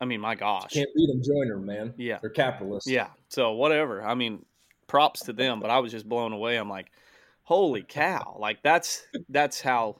I 0.00 0.04
mean, 0.04 0.20
my 0.20 0.34
gosh. 0.34 0.72
Can't 0.72 0.88
beat 0.94 1.06
them, 1.06 1.22
join 1.22 1.48
them, 1.48 1.64
man. 1.64 1.94
Yeah. 1.96 2.18
They're 2.20 2.30
capitalists. 2.30 2.90
Yeah. 2.90 3.08
So 3.28 3.52
whatever. 3.52 4.02
I 4.04 4.14
mean, 4.14 4.44
props 4.92 5.22
to 5.22 5.32
them, 5.32 5.58
but 5.58 5.70
I 5.70 5.78
was 5.78 5.90
just 5.90 6.06
blown 6.06 6.34
away. 6.34 6.56
I'm 6.56 6.68
like, 6.68 6.92
holy 7.44 7.82
cow! 7.82 8.36
Like 8.38 8.62
that's 8.62 9.02
that's 9.30 9.58
how 9.58 9.96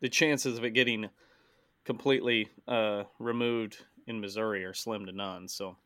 the 0.00 0.08
chances 0.08 0.56
of 0.56 0.64
it 0.64 0.70
getting 0.70 1.10
completely 1.84 2.48
uh, 2.66 3.04
removed 3.18 3.84
in 4.06 4.22
Missouri 4.22 4.64
are 4.64 4.72
slim 4.72 5.04
to 5.04 5.12
none. 5.12 5.46
So 5.46 5.76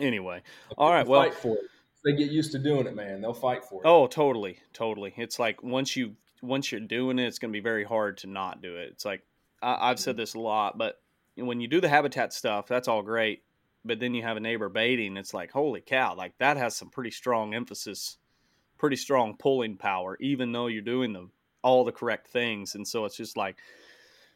anyway, 0.00 0.40
all 0.78 0.90
right. 0.90 1.06
Well, 1.06 1.22
fight 1.22 1.34
for 1.34 1.56
it. 1.56 1.64
They 2.02 2.16
get 2.16 2.30
used 2.30 2.52
to 2.52 2.58
doing 2.58 2.86
it, 2.86 2.96
man. 2.96 3.20
They'll 3.20 3.34
fight 3.34 3.62
for 3.62 3.82
it. 3.82 3.86
oh, 3.86 4.06
totally, 4.06 4.58
totally. 4.72 5.12
It's 5.18 5.38
like 5.38 5.62
once 5.62 5.94
you 5.94 6.16
once 6.40 6.72
you're 6.72 6.80
doing 6.80 7.18
it, 7.18 7.26
it's 7.26 7.38
going 7.38 7.52
to 7.52 7.56
be 7.56 7.62
very 7.62 7.84
hard 7.84 8.16
to 8.18 8.26
not 8.26 8.62
do 8.62 8.76
it. 8.76 8.88
It's 8.92 9.04
like 9.04 9.20
I, 9.60 9.90
I've 9.90 10.00
said 10.00 10.16
this 10.16 10.32
a 10.32 10.40
lot, 10.40 10.78
but 10.78 10.98
when 11.36 11.60
you 11.60 11.68
do 11.68 11.82
the 11.82 11.90
habitat 11.90 12.32
stuff, 12.32 12.66
that's 12.68 12.88
all 12.88 13.02
great. 13.02 13.42
But 13.84 13.98
then 13.98 14.12
you 14.14 14.22
have 14.22 14.36
a 14.36 14.40
neighbor 14.40 14.68
baiting, 14.68 15.16
it's 15.16 15.32
like 15.32 15.50
holy 15.50 15.80
cow! 15.80 16.14
Like 16.14 16.36
that 16.38 16.56
has 16.56 16.76
some 16.76 16.90
pretty 16.90 17.10
strong 17.10 17.54
emphasis, 17.54 18.18
pretty 18.78 18.96
strong 18.96 19.36
pulling 19.38 19.76
power, 19.76 20.16
even 20.20 20.52
though 20.52 20.66
you're 20.66 20.82
doing 20.82 21.12
the 21.12 21.28
all 21.62 21.84
the 21.84 21.92
correct 21.92 22.28
things. 22.28 22.74
And 22.74 22.86
so 22.86 23.04
it's 23.06 23.16
just 23.16 23.36
like 23.36 23.56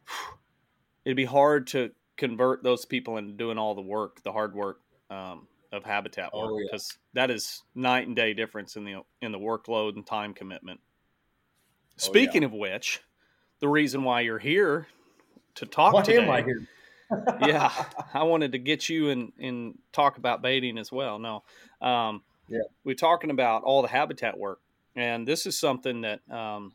it'd 1.05 1.17
be 1.17 1.25
hard 1.25 1.67
to 1.69 1.91
convert 2.17 2.63
those 2.63 2.85
people 2.85 3.17
into 3.19 3.33
doing 3.33 3.59
all 3.59 3.75
the 3.75 3.83
work, 3.83 4.23
the 4.23 4.33
hard 4.33 4.55
work 4.55 4.81
um, 5.11 5.47
of 5.73 5.85
habitat 5.85 6.33
work, 6.33 6.51
Oh, 6.53 6.59
yeah. 6.59 6.67
because 6.71 6.97
that 7.13 7.31
is 7.31 7.63
night 7.75 8.07
and 8.07 8.17
day 8.17 8.33
difference 8.33 8.77
in 8.77 8.85
the 8.85 9.03
in 9.21 9.33
the 9.33 9.39
workload 9.39 9.97
and 9.97 10.07
time 10.07 10.33
commitment. 10.33 10.81
Oh, 10.81 11.93
Speaking 11.97 12.45
of 12.45 12.53
which, 12.53 13.01
the 13.61 13.69
reason 13.69 14.05
why 14.05 14.23
you're 14.23 14.39
here 14.39 14.87
to 15.57 15.67
talk 15.67 15.93
Why 15.93 16.03
today, 16.03 16.23
am 16.23 16.31
I 16.31 16.43
here? 16.43 16.67
Yeah, 17.47 17.71
I 18.15 18.23
wanted 18.25 18.53
to 18.53 18.59
get 18.59 18.89
you 18.89 19.11
and 19.11 19.33
and 19.39 19.79
talk 19.93 20.19
about 20.19 20.43
baiting 20.43 20.79
as 20.79 20.91
well. 20.93 21.19
No, 21.19 21.43
um, 21.87 22.23
Yeah. 22.49 22.61
we're 22.85 22.95
talking 22.95 23.31
about 23.31 23.63
all 23.65 23.83
the 23.83 23.89
habitat 23.89 24.39
work, 24.39 24.61
and 24.97 25.27
this 25.27 25.47
is 25.47 25.59
something 25.59 26.03
that 26.03 26.21
um, 26.31 26.73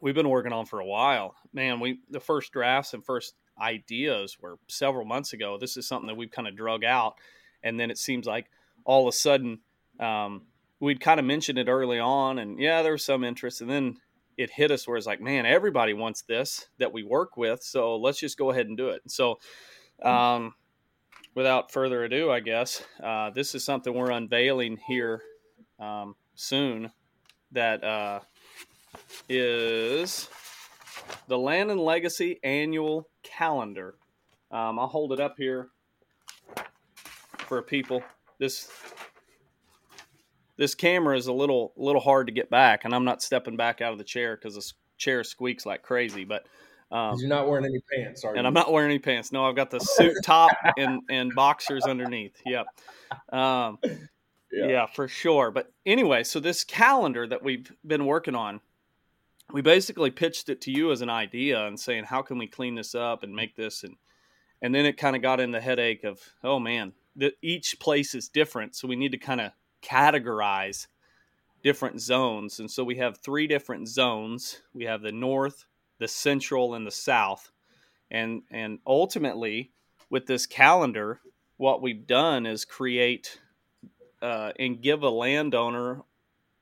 we've 0.00 0.14
been 0.14 0.28
working 0.28 0.52
on 0.52 0.66
for 0.66 0.80
a 0.80 0.86
while. 0.86 1.34
Man, 1.52 1.80
we 1.80 2.00
the 2.10 2.20
first 2.20 2.52
drafts 2.52 2.94
and 2.94 3.04
first 3.04 3.34
ideas 3.60 4.38
were 4.40 4.58
several 4.68 5.04
months 5.04 5.32
ago. 5.32 5.58
This 5.58 5.76
is 5.76 5.86
something 5.86 6.08
that 6.08 6.16
we've 6.16 6.30
kind 6.30 6.48
of 6.48 6.56
drug 6.56 6.84
out, 6.84 7.14
and 7.62 7.78
then 7.78 7.90
it 7.90 7.98
seems 7.98 8.26
like 8.26 8.46
all 8.84 9.06
of 9.06 9.14
a 9.14 9.16
sudden 9.16 9.60
um, 10.00 10.42
we'd 10.80 11.00
kind 11.00 11.20
of 11.20 11.26
mentioned 11.26 11.58
it 11.58 11.68
early 11.68 11.98
on, 11.98 12.38
and 12.38 12.58
yeah, 12.58 12.82
there 12.82 12.92
was 12.92 13.04
some 13.04 13.22
interest, 13.24 13.60
and 13.60 13.70
then 13.70 13.96
it 14.36 14.50
hit 14.50 14.70
us 14.70 14.86
where 14.86 14.96
it's 14.96 15.06
like, 15.06 15.20
man, 15.20 15.46
everybody 15.46 15.94
wants 15.94 16.22
this 16.22 16.66
that 16.78 16.92
we 16.92 17.02
work 17.02 17.36
with, 17.36 17.62
so 17.62 17.96
let's 17.96 18.18
just 18.18 18.38
go 18.38 18.50
ahead 18.50 18.66
and 18.66 18.76
do 18.76 18.88
it. 18.88 19.02
So, 19.08 19.38
um, 20.02 20.54
without 21.34 21.72
further 21.72 22.04
ado, 22.04 22.30
I 22.30 22.40
guess 22.40 22.82
uh, 23.02 23.30
this 23.30 23.54
is 23.54 23.64
something 23.64 23.92
we're 23.92 24.10
unveiling 24.10 24.78
here 24.86 25.22
um, 25.78 26.14
soon. 26.34 26.90
That 27.52 27.84
uh, 27.84 28.20
is 29.28 30.28
the 31.28 31.38
Land 31.38 31.70
and 31.70 31.80
Legacy 31.80 32.40
Annual 32.42 33.08
Calendar. 33.22 33.96
Um, 34.50 34.78
I'll 34.78 34.86
hold 34.86 35.12
it 35.12 35.20
up 35.20 35.34
here 35.36 35.68
for 37.38 37.62
people. 37.62 38.02
This 38.38 38.70
this 40.56 40.74
camera 40.74 41.16
is 41.16 41.26
a 41.26 41.32
little 41.32 41.72
little 41.76 42.00
hard 42.00 42.26
to 42.26 42.32
get 42.32 42.50
back, 42.50 42.84
and 42.84 42.94
I'm 42.94 43.04
not 43.04 43.22
stepping 43.22 43.56
back 43.56 43.80
out 43.80 43.92
of 43.92 43.98
the 43.98 44.04
chair 44.04 44.36
because 44.36 44.54
the 44.54 44.72
chair 44.98 45.24
squeaks 45.24 45.66
like 45.66 45.82
crazy. 45.82 46.24
But 46.24 46.46
um, 46.90 47.16
you're 47.18 47.28
not 47.28 47.48
wearing 47.48 47.64
any 47.64 47.80
pants, 47.94 48.24
are 48.24 48.32
you? 48.32 48.38
and? 48.38 48.46
I'm 48.46 48.54
not 48.54 48.70
wearing 48.70 48.90
any 48.90 48.98
pants. 48.98 49.32
No, 49.32 49.44
I've 49.44 49.56
got 49.56 49.70
the 49.70 49.80
suit 49.80 50.14
top 50.22 50.52
and 50.76 51.02
and 51.08 51.34
boxers 51.34 51.84
underneath. 51.84 52.40
Yep. 52.44 52.66
Um, 53.32 53.78
yeah. 54.52 54.66
yeah, 54.66 54.86
for 54.86 55.08
sure. 55.08 55.50
But 55.50 55.72
anyway, 55.86 56.24
so 56.24 56.40
this 56.40 56.64
calendar 56.64 57.26
that 57.26 57.42
we've 57.42 57.72
been 57.86 58.04
working 58.04 58.34
on, 58.34 58.60
we 59.52 59.62
basically 59.62 60.10
pitched 60.10 60.48
it 60.48 60.60
to 60.62 60.70
you 60.70 60.92
as 60.92 61.00
an 61.00 61.10
idea 61.10 61.66
and 61.66 61.80
saying, 61.80 62.04
how 62.04 62.22
can 62.22 62.38
we 62.38 62.46
clean 62.46 62.74
this 62.74 62.94
up 62.94 63.22
and 63.22 63.34
make 63.34 63.56
this 63.56 63.82
and 63.82 63.96
and 64.62 64.72
then 64.72 64.86
it 64.86 64.96
kind 64.96 65.16
of 65.16 65.22
got 65.22 65.40
in 65.40 65.50
the 65.50 65.60
headache 65.60 66.04
of, 66.04 66.20
oh 66.44 66.60
man, 66.60 66.92
the, 67.16 67.32
each 67.42 67.80
place 67.80 68.14
is 68.14 68.28
different, 68.28 68.76
so 68.76 68.86
we 68.86 68.94
need 68.94 69.10
to 69.10 69.18
kind 69.18 69.40
of 69.40 69.50
categorize 69.82 70.86
different 71.62 72.00
zones. 72.00 72.60
And 72.60 72.70
so 72.70 72.84
we 72.84 72.96
have 72.96 73.18
three 73.18 73.46
different 73.46 73.88
zones. 73.88 74.62
We 74.74 74.84
have 74.84 75.02
the 75.02 75.12
north, 75.12 75.64
the 75.98 76.08
central, 76.08 76.74
and 76.74 76.86
the 76.86 76.90
south. 76.90 77.50
And 78.10 78.42
and 78.50 78.78
ultimately, 78.86 79.72
with 80.10 80.26
this 80.26 80.46
calendar, 80.46 81.20
what 81.56 81.80
we've 81.80 82.06
done 82.06 82.46
is 82.46 82.64
create 82.64 83.40
uh, 84.20 84.52
and 84.58 84.82
give 84.82 85.02
a 85.02 85.08
landowner 85.08 86.02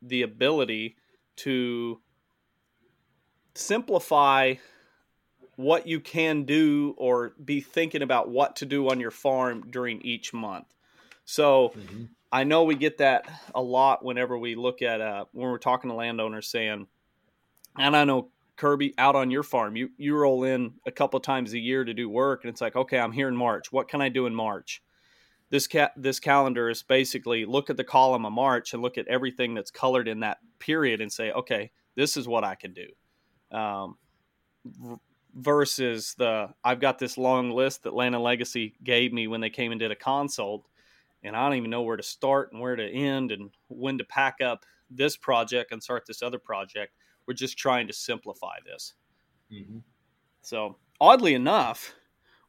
the 0.03 0.23
ability 0.23 0.97
to 1.37 2.01
simplify 3.55 4.55
what 5.57 5.87
you 5.87 6.01
can 6.01 6.45
do 6.45 6.95
or 6.97 7.33
be 7.45 7.61
thinking 7.61 8.03
about 8.03 8.31
what 8.31 8.57
to 8.57 8.67
do 8.67 8.89
on 8.91 8.99
your 8.99 9.11
farm 9.11 9.65
during 9.71 10.01
each 10.03 10.33
month. 10.33 10.67
So 11.27 11.71
mm-hmm. 11.77 12.05
I 12.33 12.45
know 12.45 12.65
we 12.65 12.77
get 12.77 12.99
that 12.99 13.29
a 13.55 13.63
lot 13.63 14.05
whenever 14.05 14.39
we 14.39 14.55
look 14.55 14.83
at 14.83 15.01
uh, 15.01 15.25
when 15.33 15.49
we're 15.51 15.59
talking 15.59 15.91
to 15.91 15.97
landowners 15.97 16.49
saying, 16.49 16.87
and 17.77 17.97
I 17.97 18.05
know 18.05 18.31
Kirby 18.57 18.95
out 18.99 19.17
on 19.17 19.31
your 19.31 19.43
farm, 19.43 19.75
you 19.75 19.91
you 19.97 20.17
roll 20.17 20.45
in 20.45 20.75
a 20.87 20.93
couple 20.93 21.19
times 21.19 21.55
a 21.55 21.59
year 21.59 21.85
to 21.85 21.95
do 21.95 22.09
work, 22.09 22.45
and 22.45 22.51
it's 22.51 22.61
like, 22.61 22.77
okay, 22.77 22.99
I'm 22.99 23.13
here 23.13 23.29
in 23.29 23.37
March. 23.37 23.73
What 23.73 23.89
can 23.89 24.01
I 24.01 24.09
do 24.09 24.27
in 24.27 24.35
March? 24.35 24.83
This 25.51 25.67
ca- 25.67 25.93
this 25.97 26.21
calendar 26.21 26.71
is 26.71 26.83
basically 26.83 27.45
look 27.45 27.71
at 27.71 27.77
the 27.77 27.85
column 27.85 28.25
of 28.25 28.33
March 28.33 28.73
and 28.73 28.83
look 28.83 28.99
at 28.99 29.09
everything 29.09 29.55
that's 29.55 29.71
colored 29.73 30.07
in 30.07 30.21
that 30.21 30.39
period 30.61 31.01
and 31.01 31.13
say, 31.13 31.33
okay, 31.33 31.73
this 31.97 32.17
is 32.17 32.29
what 32.29 32.45
I 32.45 32.55
can 32.55 32.73
do. 32.73 33.57
Um, 33.57 33.97
versus 35.35 36.15
the 36.19 36.51
I've 36.63 36.81
got 36.81 37.01
this 37.01 37.19
long 37.19 37.51
list 37.51 37.83
that 37.83 37.95
Land 37.95 38.15
and 38.15 38.23
Legacy 38.23 38.75
gave 38.85 39.13
me 39.13 39.27
when 39.27 39.41
they 39.41 39.51
came 39.51 39.73
and 39.73 39.81
did 39.81 39.91
a 39.91 39.97
consult 39.97 40.67
and 41.23 41.37
I 41.37 41.45
don't 41.45 41.59
even 41.59 41.71
know 41.71 41.83
where 41.83 41.97
to 41.97 42.03
start 42.03 42.53
and 42.53 42.61
where 42.61 42.77
to 42.77 42.89
end 42.89 43.33
and 43.33 43.51
when 43.69 43.99
to 43.99 44.05
pack 44.05 44.41
up 44.41 44.65
this 44.91 45.17
project 45.17 45.73
and 45.73 45.83
start 45.83 46.05
this 46.07 46.23
other 46.23 46.39
project. 46.39 46.95
We're 47.27 47.35
just 47.35 47.59
trying 47.59 47.87
to 47.89 47.93
simplify 47.93 48.57
this. 48.65 48.95
Mm-hmm. 49.53 49.79
So 50.43 50.77
oddly 51.01 51.35
enough, 51.35 51.95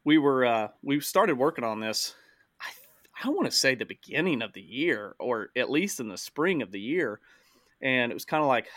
we 0.04 0.18
were 0.18 0.46
uh, 0.46 0.68
we 0.82 1.00
started 1.02 1.38
working 1.38 1.64
on 1.64 1.80
this. 1.80 2.16
I 2.60 3.28
I 3.28 3.30
want 3.30 3.46
to 3.46 3.56
say 3.56 3.76
the 3.76 3.86
beginning 3.86 4.42
of 4.42 4.54
the 4.54 4.62
year, 4.62 5.16
or 5.20 5.50
at 5.56 5.70
least 5.70 6.00
in 6.00 6.08
the 6.08 6.18
spring 6.18 6.62
of 6.62 6.72
the 6.72 6.80
year, 6.80 7.20
and 7.82 8.12
it 8.12 8.16
was 8.16 8.26
kind 8.26 8.42
of 8.42 8.48
like. 8.48 8.68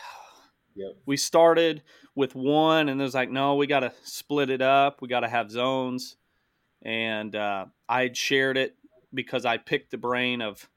Yep. 0.77 0.97
We 1.05 1.15
started 1.15 1.83
with 2.15 2.35
one, 2.35 2.89
and 2.89 2.99
it 2.99 3.03
was 3.05 3.13
like, 3.13 3.31
no, 3.31 3.55
we 3.55 3.65
got 3.65 3.79
to 3.79 3.93
split 4.03 4.49
it 4.49 4.61
up. 4.61 5.01
We 5.01 5.07
got 5.07 5.21
to 5.21 5.29
have 5.29 5.49
zones. 5.49 6.17
And 6.81 7.33
uh, 7.33 7.67
I 7.87 8.01
had 8.01 8.17
shared 8.17 8.57
it 8.57 8.75
because 9.13 9.45
I 9.45 9.57
picked 9.57 9.91
the 9.91 9.97
brain 9.97 10.41
of 10.41 10.69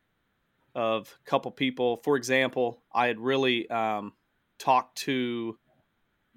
of 0.75 1.17
a 1.21 1.29
couple 1.29 1.51
people. 1.51 1.97
For 1.99 2.17
example, 2.17 2.83
I 2.93 3.07
had 3.07 3.19
really 3.19 3.69
um, 3.71 4.13
talked 4.59 4.99
to 4.99 5.59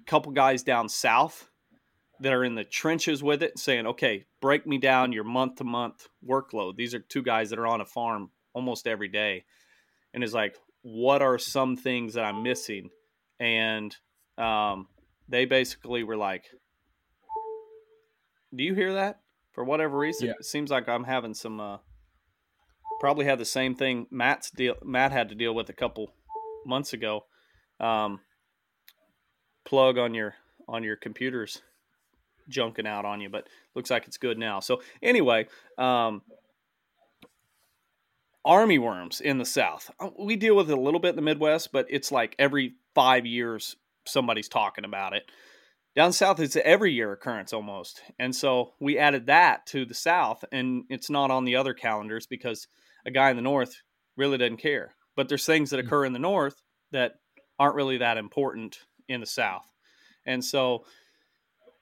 a 0.00 0.04
couple 0.04 0.32
guys 0.32 0.62
down 0.62 0.88
south 0.88 1.48
that 2.20 2.32
are 2.32 2.44
in 2.44 2.54
the 2.54 2.64
trenches 2.64 3.22
with 3.22 3.42
it, 3.42 3.58
saying, 3.58 3.86
"Okay, 3.86 4.26
break 4.40 4.66
me 4.66 4.78
down 4.78 5.12
your 5.12 5.24
month 5.24 5.56
to 5.56 5.64
month 5.64 6.08
workload." 6.26 6.76
These 6.76 6.94
are 6.94 7.00
two 7.00 7.22
guys 7.22 7.50
that 7.50 7.58
are 7.58 7.66
on 7.66 7.80
a 7.80 7.86
farm 7.86 8.30
almost 8.52 8.86
every 8.86 9.08
day, 9.08 9.44
and 10.12 10.22
it's 10.22 10.34
like, 10.34 10.56
what 10.82 11.22
are 11.22 11.38
some 11.38 11.76
things 11.76 12.14
that 12.14 12.24
I'm 12.24 12.42
missing? 12.42 12.90
And 13.40 13.96
um, 14.36 14.88
they 15.28 15.46
basically 15.46 16.02
were 16.02 16.16
like, 16.16 16.50
"Do 18.54 18.64
you 18.64 18.74
hear 18.74 18.94
that?" 18.94 19.21
For 19.52 19.64
whatever 19.64 19.98
reason, 19.98 20.28
yeah. 20.28 20.34
it 20.38 20.46
seems 20.46 20.70
like 20.70 20.88
I'm 20.88 21.04
having 21.04 21.34
some 21.34 21.60
uh, 21.60 21.78
probably 23.00 23.24
had 23.24 23.38
the 23.38 23.44
same 23.44 23.74
thing 23.74 24.06
Matt's 24.10 24.50
deal 24.50 24.76
Matt 24.82 25.12
had 25.12 25.28
to 25.28 25.34
deal 25.34 25.54
with 25.54 25.68
a 25.68 25.74
couple 25.74 26.12
months 26.64 26.92
ago. 26.92 27.24
Um, 27.80 28.20
plug 29.64 29.98
on 29.98 30.14
your 30.14 30.34
on 30.68 30.82
your 30.82 30.96
computers 30.96 31.62
junking 32.50 32.86
out 32.86 33.04
on 33.04 33.20
you, 33.20 33.28
but 33.28 33.46
looks 33.74 33.90
like 33.90 34.06
it's 34.06 34.16
good 34.16 34.38
now. 34.38 34.60
So 34.60 34.82
anyway, 35.02 35.46
um, 35.78 36.22
army 38.44 38.78
worms 38.78 39.20
in 39.20 39.38
the 39.38 39.44
South. 39.44 39.90
Uh, 40.00 40.10
we 40.18 40.36
deal 40.36 40.56
with 40.56 40.70
it 40.70 40.76
a 40.76 40.80
little 40.80 41.00
bit 41.00 41.10
in 41.10 41.16
the 41.16 41.22
Midwest, 41.22 41.72
but 41.72 41.86
it's 41.88 42.12
like 42.12 42.34
every 42.38 42.74
five 42.94 43.26
years 43.26 43.76
somebody's 44.04 44.48
talking 44.48 44.84
about 44.84 45.14
it. 45.14 45.24
Down 45.94 46.12
south, 46.12 46.40
it's 46.40 46.56
every 46.56 46.92
year 46.92 47.12
occurrence 47.12 47.52
almost, 47.52 48.00
and 48.18 48.34
so 48.34 48.72
we 48.80 48.98
added 48.98 49.26
that 49.26 49.66
to 49.66 49.84
the 49.84 49.94
South, 49.94 50.42
and 50.50 50.84
it's 50.88 51.10
not 51.10 51.30
on 51.30 51.44
the 51.44 51.56
other 51.56 51.74
calendars 51.74 52.26
because 52.26 52.66
a 53.04 53.10
guy 53.10 53.28
in 53.28 53.36
the 53.36 53.42
north 53.42 53.82
really 54.16 54.38
doesn't 54.38 54.56
care. 54.56 54.94
But 55.16 55.28
there's 55.28 55.44
things 55.44 55.70
that 55.70 55.82
mm. 55.82 55.86
occur 55.86 56.04
in 56.04 56.12
the 56.12 56.18
north 56.18 56.62
that 56.92 57.16
aren't 57.58 57.74
really 57.74 57.98
that 57.98 58.16
important 58.16 58.78
in 59.08 59.20
the 59.20 59.26
south. 59.26 59.66
And 60.24 60.44
so 60.44 60.84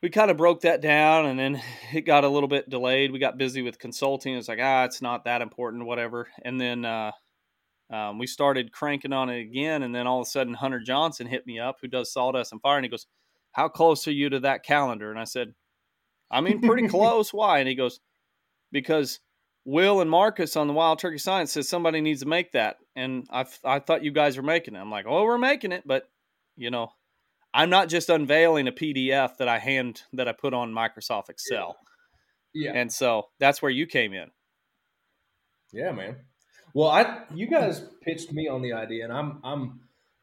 we 0.03 0.09
kind 0.09 0.31
of 0.31 0.37
broke 0.37 0.62
that 0.62 0.81
down 0.81 1.27
and 1.27 1.38
then 1.38 1.62
it 1.92 2.03
got 2.03 2.25
a 2.25 2.29
little 2.29 2.49
bit 2.49 2.70
delayed. 2.70 3.12
We 3.12 3.18
got 3.18 3.38
busy 3.38 3.62
with 3.62 3.79
consulting. 3.79 4.37
It's 4.37 4.49
like, 4.49 4.59
ah, 4.61 4.85
it's 4.85 5.03
not 5.03 5.25
that 5.25 5.42
important, 5.42 5.87
whatever. 5.87 6.29
And 6.42 6.61
then 6.61 6.85
uh, 6.85 7.12
um, 7.90 8.18
we 8.18 8.27
started 8.27 8.73
cranking 8.73 9.12
on 9.12 9.31
it 9.31 9.40
again. 9.40 9.83
And 9.83 9.94
then 9.94 10.07
all 10.07 10.20
of 10.20 10.27
a 10.27 10.31
sudden, 10.31 10.55
Hunter 10.55 10.81
Johnson 10.81 11.27
hit 11.27 11.46
me 11.46 11.59
up, 11.59 11.77
who 11.81 11.88
does 11.88 12.12
Sawdust 12.12 12.53
and 12.53 12.61
Fire. 12.61 12.77
And 12.77 12.85
he 12.85 12.90
goes, 12.90 13.07
How 13.53 13.69
close 13.69 14.07
are 14.09 14.13
you 14.13 14.31
to 14.31 14.41
that 14.41 14.65
calendar? 14.65 15.11
And 15.11 15.19
I 15.19 15.25
said, 15.25 15.55
I 16.31 16.41
mean, 16.41 16.61
pretty 16.61 16.89
close. 16.89 17.33
Why? 17.33 17.59
And 17.59 17.69
he 17.69 17.75
goes, 17.75 18.01
Because 18.73 19.21
Will 19.65 20.01
and 20.01 20.11
Marcus 20.11 20.57
on 20.57 20.67
the 20.67 20.73
Wild 20.73 20.99
Turkey 20.99 21.19
Science 21.19 21.53
says 21.53 21.69
somebody 21.69 22.01
needs 22.01 22.21
to 22.21 22.29
make 22.29 22.53
that, 22.53 22.79
and 22.97 23.27
I 23.31 23.45
I 23.65 23.79
thought 23.79 24.03
you 24.03 24.11
guys 24.11 24.37
were 24.37 24.43
making 24.43 24.75
it. 24.75 24.79
I'm 24.79 24.91
like, 24.91 25.07
oh, 25.07 25.25
we're 25.25 25.39
making 25.39 25.73
it, 25.73 25.83
but 25.87 26.09
you 26.57 26.71
know, 26.71 26.93
I'm 27.53 27.71
not 27.71 27.89
just 27.89 28.09
unveiling 28.09 28.69
a 28.69 28.73
PDF 28.73 29.37
that 29.37 29.49
I 29.49 29.59
hand 29.59 30.03
that 30.15 30.29
I 30.29 30.33
put 30.33 30.55
on 30.55 30.73
Microsoft 30.73 31.29
Excel. 31.29 31.77
Yeah. 32.55 32.73
yeah. 32.73 32.81
And 32.81 32.93
so 32.93 33.29
that's 33.39 33.61
where 33.61 33.71
you 33.71 33.87
came 33.87 34.15
in. 34.15 34.31
Yeah, 35.73 35.93
man. 35.93 36.17
Well, 36.73 36.89
I 36.89 37.25
you 37.35 37.47
guys 37.47 37.83
pitched 38.03 38.33
me 38.33 38.49
on 38.49 38.63
the 38.63 38.73
idea, 38.73 39.05
and 39.05 39.13
I'm 39.13 39.41
I'm 39.45 39.81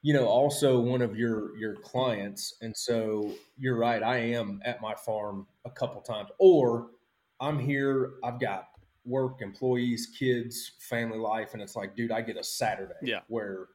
you 0.08 0.14
know 0.14 0.26
also 0.26 0.80
one 0.80 1.02
of 1.02 1.18
your 1.18 1.58
your 1.58 1.76
clients, 1.76 2.56
and 2.62 2.74
so 2.78 3.34
you're 3.58 3.76
right. 3.76 4.02
I 4.02 4.16
am 4.20 4.62
at 4.64 4.82
my 4.82 4.96
farm 4.96 5.46
a 5.66 5.70
couple 5.70 6.00
times, 6.00 6.30
or 6.40 6.92
I'm 7.42 7.60
here. 7.60 8.14
I've 8.24 8.40
got 8.40 8.70
work, 9.04 9.42
employees, 9.42 10.08
kids, 10.18 10.72
family 10.80 11.18
life, 11.18 11.50
and 11.52 11.62
it's 11.62 11.76
like, 11.76 11.98
dude, 11.98 12.14
I 12.14 12.22
get 12.22 12.38
a 12.38 12.44
Saturday 12.44 12.94
yeah. 13.02 13.20
where 13.28 13.68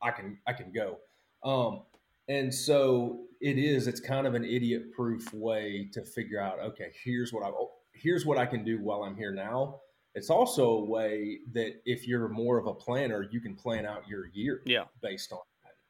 I 0.00 0.12
can 0.12 0.38
I 0.46 0.52
can 0.52 0.70
go. 0.70 0.98
Um, 1.42 1.82
and 2.28 2.54
so 2.54 3.22
it 3.40 3.58
is. 3.58 3.88
It's 3.88 3.98
kind 3.98 4.28
of 4.28 4.36
an 4.36 4.44
idiot 4.44 4.92
proof 4.92 5.34
way 5.34 5.90
to 5.92 6.04
figure 6.04 6.40
out. 6.40 6.60
Okay, 6.60 6.92
here's 7.02 7.32
what 7.32 7.42
I 7.42 7.50
here's 7.94 8.24
what 8.24 8.38
I 8.38 8.46
can 8.46 8.62
do 8.62 8.78
while 8.80 9.02
I'm 9.02 9.16
here 9.16 9.34
now. 9.34 9.80
It's 10.14 10.30
also 10.30 10.68
a 10.70 10.84
way 10.84 11.38
that 11.52 11.82
if 11.84 12.06
you're 12.06 12.28
more 12.28 12.58
of 12.58 12.68
a 12.68 12.74
planner, 12.74 13.26
you 13.32 13.40
can 13.40 13.56
plan 13.56 13.86
out 13.86 14.06
your 14.06 14.28
year. 14.28 14.62
Yeah. 14.66 14.84
based 15.02 15.32
on. 15.32 15.40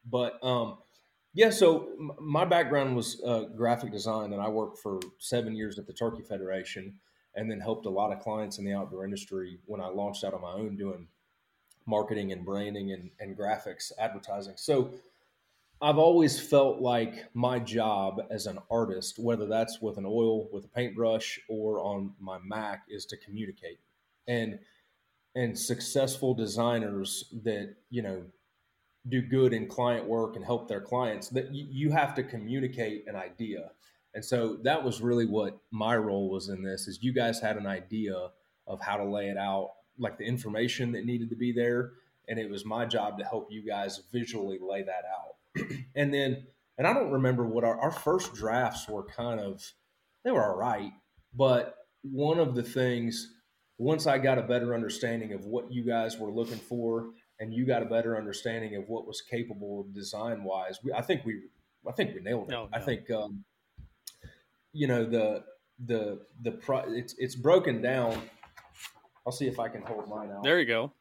But 0.05 0.43
um, 0.43 0.79
Yeah, 1.33 1.51
so 1.51 1.89
my 2.21 2.45
background 2.45 2.97
was 2.97 3.23
uh, 3.25 3.45
graphic 3.57 3.93
design, 3.93 4.33
and 4.33 4.43
I 4.43 4.49
worked 4.49 4.79
for 4.79 4.99
seven 5.19 5.55
years 5.55 5.79
at 5.79 5.87
the 5.87 5.93
Turkey 5.93 6.23
Federation, 6.23 6.95
and 7.37 7.51
then 7.51 7.61
helped 7.61 7.87
a 7.87 7.91
lot 7.91 8.13
of 8.13 8.21
clients 8.21 8.59
in 8.59 8.65
the 8.65 8.73
outdoor 8.73 9.05
industry 9.05 9.59
when 9.67 9.81
I 9.81 9.89
launched 9.89 10.25
out 10.25 10.35
on 10.35 10.43
my 10.43 10.53
own 10.53 10.77
doing 10.77 11.07
marketing 11.87 12.33
and 12.33 12.45
branding 12.45 12.93
and, 12.93 13.11
and 13.21 13.37
graphics 13.37 13.93
advertising. 13.99 14.55
So 14.57 14.93
I've 15.81 15.99
always 15.99 16.41
felt 16.41 16.81
like 16.81 17.29
my 17.33 17.59
job 17.61 18.23
as 18.31 18.47
an 18.47 18.59
artist, 18.71 19.19
whether 19.19 19.47
that's 19.47 19.81
with 19.81 19.99
an 19.99 20.05
oil, 20.07 20.49
with 20.53 20.65
a 20.65 20.69
paintbrush, 20.69 21.41
or 21.49 21.81
on 21.81 22.15
my 22.21 22.39
Mac, 22.45 22.83
is 22.89 23.07
to 23.07 23.17
communicate. 23.17 23.79
And 24.27 24.59
and 25.37 25.57
successful 25.59 26.35
designers 26.35 27.33
that 27.45 27.77
you 27.89 28.03
know 28.03 28.25
do 29.09 29.23
good 29.23 29.53
in 29.53 29.67
client 29.67 30.07
work 30.07 30.37
and 30.37 30.45
help 30.45 30.69
their 30.69 30.81
clients 30.81 31.29
that 31.29 31.53
you 31.53 31.91
have 31.91 32.15
to 32.15 32.23
communicate 32.23 33.05
an 33.07 33.17
idea. 33.17 33.71
And 34.15 34.25
so 34.25 34.59
that 34.65 34.83
was 34.83 35.01
really 35.01 35.27
what 35.27 35.59
my 35.71 35.97
role 35.97 36.29
was 36.31 36.49
in 36.49 36.63
this 36.63 36.89
is 36.89 37.03
you 37.03 37.13
guys 37.13 37.41
had 37.41 37.57
an 37.57 37.67
idea 37.67 38.15
of 38.67 38.81
how 38.81 38.97
to 38.97 39.05
lay 39.05 39.29
it 39.29 39.37
out 39.37 39.71
like 39.99 40.19
the 40.19 40.25
information 40.25 40.93
that 40.93 41.05
needed 41.05 41.31
to 41.31 41.37
be 41.37 41.53
there 41.53 41.93
and 42.29 42.39
it 42.39 42.51
was 42.51 42.65
my 42.65 42.85
job 42.85 43.19
to 43.19 43.25
help 43.25 43.49
you 43.51 43.67
guys 43.67 44.01
visually 44.13 44.59
lay 44.61 44.83
that 44.83 45.05
out. 45.05 45.67
And 45.97 46.15
then 46.15 46.47
and 46.81 46.87
i 46.87 46.95
don't 46.95 47.13
remember 47.13 47.47
what 47.47 47.63
our, 47.63 47.79
our 47.79 47.91
first 47.91 48.35
drafts 48.35 48.89
were 48.89 49.05
kind 49.05 49.39
of 49.39 49.63
they 50.25 50.31
were 50.31 50.43
all 50.43 50.57
right 50.57 50.93
but 51.35 51.77
one 52.03 52.41
of 52.41 52.55
the 52.55 52.63
things 52.63 53.35
once 53.77 54.07
i 54.07 54.17
got 54.17 54.39
a 54.39 54.43
better 54.43 54.75
understanding 54.75 55.33
of 55.35 55.45
what 55.45 55.71
you 55.71 55.85
guys 55.85 56.19
were 56.19 56.33
looking 56.33 56.57
for 56.57 57.11
and 57.41 57.53
you 57.53 57.67
got 57.67 57.83
a 57.83 57.87
better 57.87 58.17
understanding 58.17 58.77
of 58.77 58.89
what 58.89 59.07
was 59.07 59.21
capable 59.21 59.87
design 59.93 60.45
wise 60.45 60.79
i 60.95 61.03
think 61.03 61.25
we 61.25 61.41
i 61.89 61.93
think 61.93 62.15
we 62.15 62.21
nailed 62.21 62.49
it 62.49 62.53
no, 62.53 62.65
no. 62.65 62.69
i 62.73 62.79
think 62.79 63.11
um, 63.11 63.45
you 64.73 64.87
know 64.87 65.05
the 65.05 65.43
the 65.87 66.21
the 66.43 66.53
pro, 66.53 66.81
it's 66.87 67.15
it's 67.19 67.35
broken 67.35 67.81
down 67.83 68.21
I'll 69.27 69.33
see 69.33 69.47
if 69.47 69.61
I 69.61 69.69
can 69.69 69.83
hold 69.83 70.09
mine 70.09 70.31
out. 70.31 70.43
There 70.43 70.59
you 70.59 70.67
go. 70.67 70.93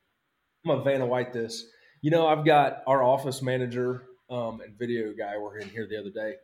I'm 0.66 0.72
gonna 0.72 0.84
Vanna 0.84 1.06
White 1.06 1.34
this. 1.34 1.66
You 2.02 2.12
know, 2.12 2.28
I've 2.28 2.46
got 2.46 2.84
our 2.86 3.04
office 3.04 3.42
manager 3.42 4.04
um, 4.30 4.62
and 4.62 4.78
video 4.78 5.14
guy 5.18 5.38
were 5.38 5.58
in 5.58 5.70
here 5.70 5.88
the 5.90 5.98
other 5.98 6.10
day, 6.10 6.36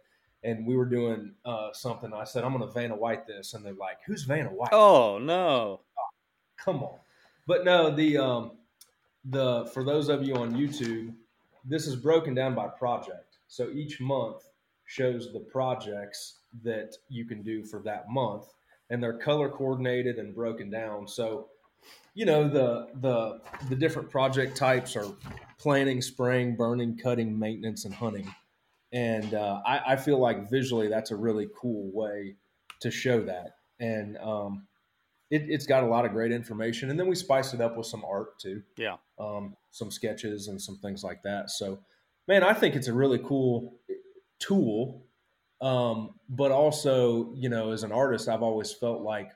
and 0.44 0.66
we 0.66 0.76
were 0.76 0.86
doing 0.86 1.34
uh, 1.44 1.70
something. 1.74 2.14
I 2.14 2.24
said, 2.24 2.44
"I'm 2.44 2.54
gonna 2.54 2.72
Vanna 2.72 2.96
White 2.96 3.28
this," 3.28 3.54
and 3.54 3.66
they're 3.66 3.74
like, 3.74 3.98
"Who's 4.06 4.24
Vanna 4.24 4.50
White?" 4.50 4.70
Oh 4.72 5.18
no! 5.20 5.82
Oh, 5.98 6.08
come 6.58 6.82
on. 6.82 6.98
But 7.46 7.66
no, 7.66 7.94
the 7.94 8.18
um, 8.18 8.52
the 9.26 9.70
for 9.74 9.84
those 9.84 10.10
of 10.10 10.24
you 10.24 10.36
on 10.36 10.54
YouTube, 10.54 11.14
this 11.64 11.88
is 11.88 11.96
broken 11.96 12.34
down 12.34 12.56
by 12.56 12.68
project. 12.68 13.38
So 13.48 13.70
each 13.70 14.00
month 14.00 14.44
shows 14.86 15.34
the 15.34 15.40
projects 15.40 16.40
that 16.64 16.96
you 17.10 17.26
can 17.26 17.42
do 17.42 17.64
for 17.64 17.80
that 17.80 18.10
month, 18.10 18.46
and 18.90 19.02
they're 19.02 19.18
color 19.18 19.50
coordinated 19.50 20.18
and 20.18 20.34
broken 20.34 20.70
down. 20.70 21.08
So 21.08 21.48
you 22.14 22.26
know 22.26 22.48
the 22.48 22.88
the 23.02 23.42
the 23.70 23.76
different 23.76 24.10
project 24.10 24.56
types 24.56 24.96
are 24.96 25.08
planting, 25.58 26.02
spraying, 26.02 26.56
burning, 26.56 26.98
cutting, 26.98 27.38
maintenance, 27.38 27.86
and 27.86 27.94
hunting. 27.94 28.34
And 28.92 29.34
uh, 29.34 29.62
I, 29.66 29.94
I, 29.94 29.96
feel 29.96 30.20
like 30.20 30.50
visually 30.50 30.88
that's 30.88 31.12
a 31.12 31.16
really 31.16 31.50
cool 31.60 31.90
way 31.92 32.36
to 32.82 32.92
show 32.92 33.22
that. 33.24 33.56
And 33.80 34.18
um, 34.20 34.68
it, 35.32 35.52
has 35.52 35.66
got 35.66 35.84
a 35.84 35.88
lot 35.88 36.06
of 36.06 36.12
great 36.12 36.32
information. 36.32 36.90
And 36.90 37.00
then 37.00 37.08
we 37.08 37.16
spice 37.16 37.54
it 37.54 37.62
up 37.62 37.78
with 37.78 37.88
some 37.88 38.04
art 38.06 38.40
too. 38.40 38.62
Yeah. 38.78 38.98
Um, 39.20 39.56
some 39.72 39.92
sketches 39.92 40.48
and 40.48 40.62
some 40.62 40.78
things 40.78 41.04
like 41.04 41.24
that. 41.24 41.50
So, 41.50 41.80
man, 42.28 42.44
I 42.44 42.54
think 42.54 42.76
it's 42.76 42.88
a 42.88 42.94
really 42.94 43.20
cool 43.20 43.80
tool. 44.40 45.06
Um, 45.62 46.12
but 46.30 46.52
also, 46.52 47.34
you 47.36 47.50
know, 47.50 47.72
as 47.72 47.84
an 47.84 47.92
artist, 47.92 48.28
I've 48.28 48.44
always 48.44 48.72
felt 48.72 49.02
like 49.02 49.32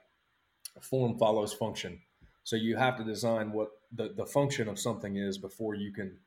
form 0.82 1.18
follows 1.18 1.54
function. 1.54 2.00
So 2.44 2.56
you 2.56 2.78
have 2.78 2.98
to 2.98 3.04
design 3.04 3.52
what 3.52 3.70
the, 3.92 4.14
the 4.16 4.26
function 4.26 4.68
of 4.68 4.80
something 4.80 5.18
is 5.18 5.38
before 5.38 5.76
you 5.76 5.92
can 5.92 6.18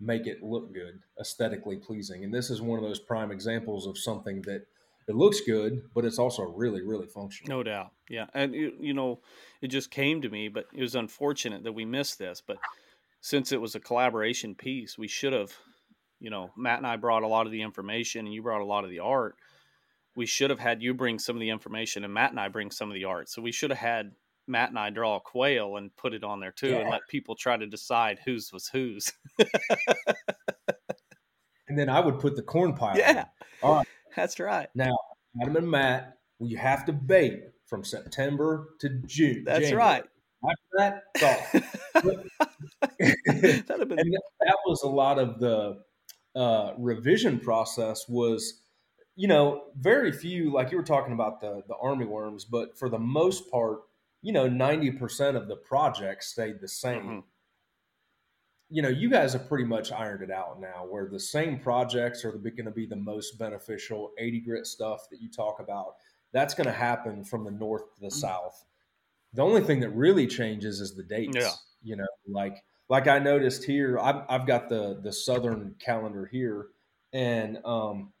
make 0.00 0.26
it 0.26 0.42
look 0.42 0.74
good, 0.74 1.00
aesthetically 1.20 1.76
pleasing. 1.76 2.24
And 2.24 2.34
this 2.34 2.50
is 2.50 2.60
one 2.60 2.78
of 2.78 2.84
those 2.84 2.98
prime 2.98 3.30
examples 3.30 3.86
of 3.86 3.96
something 3.96 4.42
that 4.42 4.66
it 5.08 5.14
looks 5.14 5.40
good, 5.40 5.82
but 5.94 6.04
it's 6.04 6.18
also 6.18 6.42
really, 6.42 6.82
really 6.82 7.06
functional. 7.06 7.56
No 7.56 7.62
doubt. 7.62 7.90
Yeah. 8.08 8.26
And, 8.34 8.54
you 8.54 8.94
know, 8.94 9.20
it 9.60 9.68
just 9.68 9.90
came 9.90 10.22
to 10.22 10.28
me, 10.28 10.48
but 10.48 10.66
it 10.72 10.80
was 10.80 10.94
unfortunate 10.94 11.64
that 11.64 11.72
we 11.72 11.84
missed 11.84 12.18
this. 12.18 12.42
But 12.44 12.58
since 13.20 13.52
it 13.52 13.60
was 13.60 13.74
a 13.74 13.80
collaboration 13.80 14.54
piece, 14.54 14.96
we 14.96 15.08
should 15.08 15.32
have, 15.32 15.52
you 16.20 16.30
know, 16.30 16.50
Matt 16.56 16.78
and 16.78 16.86
I 16.86 16.96
brought 16.96 17.22
a 17.22 17.28
lot 17.28 17.46
of 17.46 17.52
the 17.52 17.62
information 17.62 18.26
and 18.26 18.34
you 18.34 18.42
brought 18.42 18.60
a 18.60 18.66
lot 18.66 18.84
of 18.84 18.90
the 18.90 19.00
art. 19.00 19.36
We 20.14 20.26
should 20.26 20.50
have 20.50 20.58
had 20.58 20.82
you 20.82 20.94
bring 20.94 21.18
some 21.18 21.36
of 21.36 21.40
the 21.40 21.50
information 21.50 22.04
and 22.04 22.12
Matt 22.12 22.30
and 22.30 22.40
I 22.40 22.48
bring 22.48 22.70
some 22.70 22.90
of 22.90 22.94
the 22.94 23.04
art. 23.04 23.28
So 23.28 23.42
we 23.42 23.52
should 23.52 23.70
have 23.70 23.78
had 23.78 24.12
Matt 24.46 24.70
and 24.70 24.78
I 24.78 24.90
draw 24.90 25.16
a 25.16 25.20
quail 25.20 25.76
and 25.76 25.94
put 25.96 26.14
it 26.14 26.24
on 26.24 26.40
there 26.40 26.52
too, 26.52 26.70
yeah. 26.70 26.78
and 26.78 26.90
let 26.90 27.08
people 27.08 27.34
try 27.34 27.56
to 27.56 27.66
decide 27.66 28.20
whose 28.24 28.52
was 28.52 28.68
whose. 28.68 29.12
and 31.68 31.78
then 31.78 31.88
I 31.88 32.00
would 32.00 32.18
put 32.18 32.36
the 32.36 32.42
corn 32.42 32.74
pile. 32.74 32.96
Yeah, 32.96 33.26
all 33.62 33.76
right, 33.76 33.86
that's 34.16 34.38
right. 34.40 34.68
Now, 34.74 34.96
Adam 35.40 35.56
and 35.56 35.70
Matt, 35.70 36.18
you 36.40 36.56
have 36.56 36.84
to 36.86 36.92
bait 36.92 37.44
from 37.66 37.84
September 37.84 38.68
to 38.80 38.88
June. 39.06 39.44
That's 39.44 39.60
January. 39.60 39.76
right. 39.76 40.04
After 40.44 40.56
that, 40.78 41.02
been... 43.88 43.98
and 43.98 44.14
that 44.40 44.56
was 44.66 44.82
a 44.82 44.88
lot 44.88 45.20
of 45.20 45.38
the 45.38 45.82
uh, 46.34 46.72
revision 46.78 47.38
process. 47.38 48.08
Was 48.08 48.60
you 49.14 49.28
know 49.28 49.62
very 49.76 50.10
few 50.10 50.52
like 50.52 50.72
you 50.72 50.76
were 50.76 50.82
talking 50.82 51.12
about 51.12 51.40
the 51.40 51.62
the 51.68 51.76
army 51.80 52.06
worms, 52.06 52.44
but 52.44 52.76
for 52.76 52.88
the 52.88 52.98
most 52.98 53.50
part 53.52 53.82
you 54.22 54.32
know, 54.32 54.48
90% 54.48 55.36
of 55.36 55.48
the 55.48 55.56
projects 55.56 56.28
stayed 56.28 56.60
the 56.60 56.68
same. 56.68 57.02
Mm-hmm. 57.02 57.18
You 58.72 58.82
know, 58.82 58.88
you 58.88 59.10
guys 59.10 59.34
have 59.34 59.48
pretty 59.48 59.64
much 59.64 59.92
ironed 59.92 60.22
it 60.22 60.30
out 60.30 60.60
now 60.60 60.86
where 60.88 61.06
the 61.06 61.20
same 61.20 61.58
projects 61.58 62.24
are 62.24 62.32
going 62.32 62.64
to 62.64 62.70
be 62.70 62.86
the 62.86 62.96
most 62.96 63.38
beneficial 63.38 64.12
80 64.18 64.40
grit 64.40 64.66
stuff 64.66 65.08
that 65.10 65.20
you 65.20 65.30
talk 65.30 65.60
about. 65.60 65.96
That's 66.32 66.54
going 66.54 66.66
to 66.66 66.72
happen 66.72 67.24
from 67.24 67.44
the 67.44 67.50
north 67.50 67.82
to 67.94 68.00
the 68.00 68.06
mm-hmm. 68.06 68.18
south. 68.18 68.64
The 69.34 69.42
only 69.42 69.60
thing 69.62 69.80
that 69.80 69.90
really 69.90 70.26
changes 70.26 70.80
is 70.80 70.94
the 70.94 71.02
dates. 71.02 71.36
Yeah. 71.36 71.50
You 71.82 71.96
know, 71.96 72.06
like 72.28 72.62
like 72.88 73.08
I 73.08 73.18
noticed 73.18 73.64
here, 73.64 73.98
I've, 73.98 74.22
I've 74.28 74.46
got 74.46 74.68
the 74.68 75.00
the 75.02 75.12
southern 75.12 75.74
calendar 75.78 76.26
here, 76.26 76.66
and 77.12 77.58
um, 77.64 78.12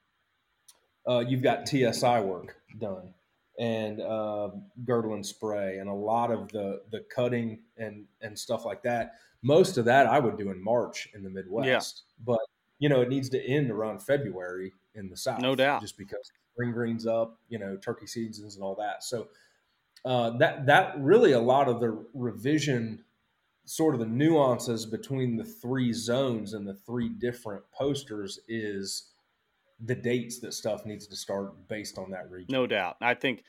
uh, 1.08 1.20
you've 1.20 1.42
got 1.42 1.68
TSI 1.68 2.20
work 2.20 2.56
done 2.78 3.14
and 3.58 4.00
uh, 4.00 4.48
girdle 4.84 5.14
and 5.14 5.24
spray 5.24 5.78
and 5.78 5.88
a 5.88 5.94
lot 5.94 6.30
of 6.30 6.50
the 6.52 6.82
the 6.90 7.04
cutting 7.14 7.60
and 7.76 8.06
and 8.20 8.38
stuff 8.38 8.64
like 8.64 8.82
that. 8.82 9.12
Most 9.42 9.78
of 9.78 9.84
that 9.86 10.06
I 10.06 10.18
would 10.18 10.38
do 10.38 10.50
in 10.50 10.62
March 10.62 11.08
in 11.14 11.22
the 11.22 11.30
Midwest, 11.30 12.02
yeah. 12.06 12.24
but 12.24 12.40
you 12.78 12.88
know 12.88 13.00
it 13.00 13.08
needs 13.08 13.28
to 13.30 13.44
end 13.44 13.70
around 13.70 14.02
February 14.02 14.72
in 14.94 15.08
the 15.08 15.16
South, 15.16 15.40
no 15.40 15.54
doubt, 15.54 15.80
just 15.80 15.98
because 15.98 16.30
spring 16.52 16.72
greens 16.72 17.06
up, 17.06 17.38
you 17.48 17.58
know, 17.58 17.76
turkey 17.76 18.06
seasons 18.06 18.56
and 18.56 18.64
all 18.64 18.74
that. 18.76 19.02
So 19.02 19.28
uh, 20.04 20.36
that 20.38 20.66
that 20.66 20.94
really 20.98 21.32
a 21.32 21.40
lot 21.40 21.68
of 21.68 21.80
the 21.80 22.04
revision, 22.14 23.04
sort 23.64 23.94
of 23.94 24.00
the 24.00 24.06
nuances 24.06 24.86
between 24.86 25.36
the 25.36 25.44
three 25.44 25.92
zones 25.92 26.54
and 26.54 26.66
the 26.66 26.74
three 26.74 27.08
different 27.08 27.62
posters 27.72 28.40
is 28.48 29.10
the 29.84 29.94
dates 29.94 30.38
that 30.40 30.54
stuff 30.54 30.84
needs 30.86 31.06
to 31.08 31.16
start 31.16 31.68
based 31.68 31.98
on 31.98 32.10
that 32.10 32.30
region. 32.30 32.52
No 32.52 32.66
doubt. 32.66 32.96
I 33.00 33.14
think, 33.14 33.42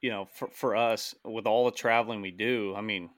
you 0.00 0.10
know, 0.10 0.26
for, 0.26 0.48
for 0.48 0.76
us, 0.76 1.14
with 1.24 1.46
all 1.46 1.64
the 1.64 1.72
traveling 1.72 2.20
we 2.20 2.30
do, 2.30 2.74
I 2.76 2.80
mean, 2.80 3.10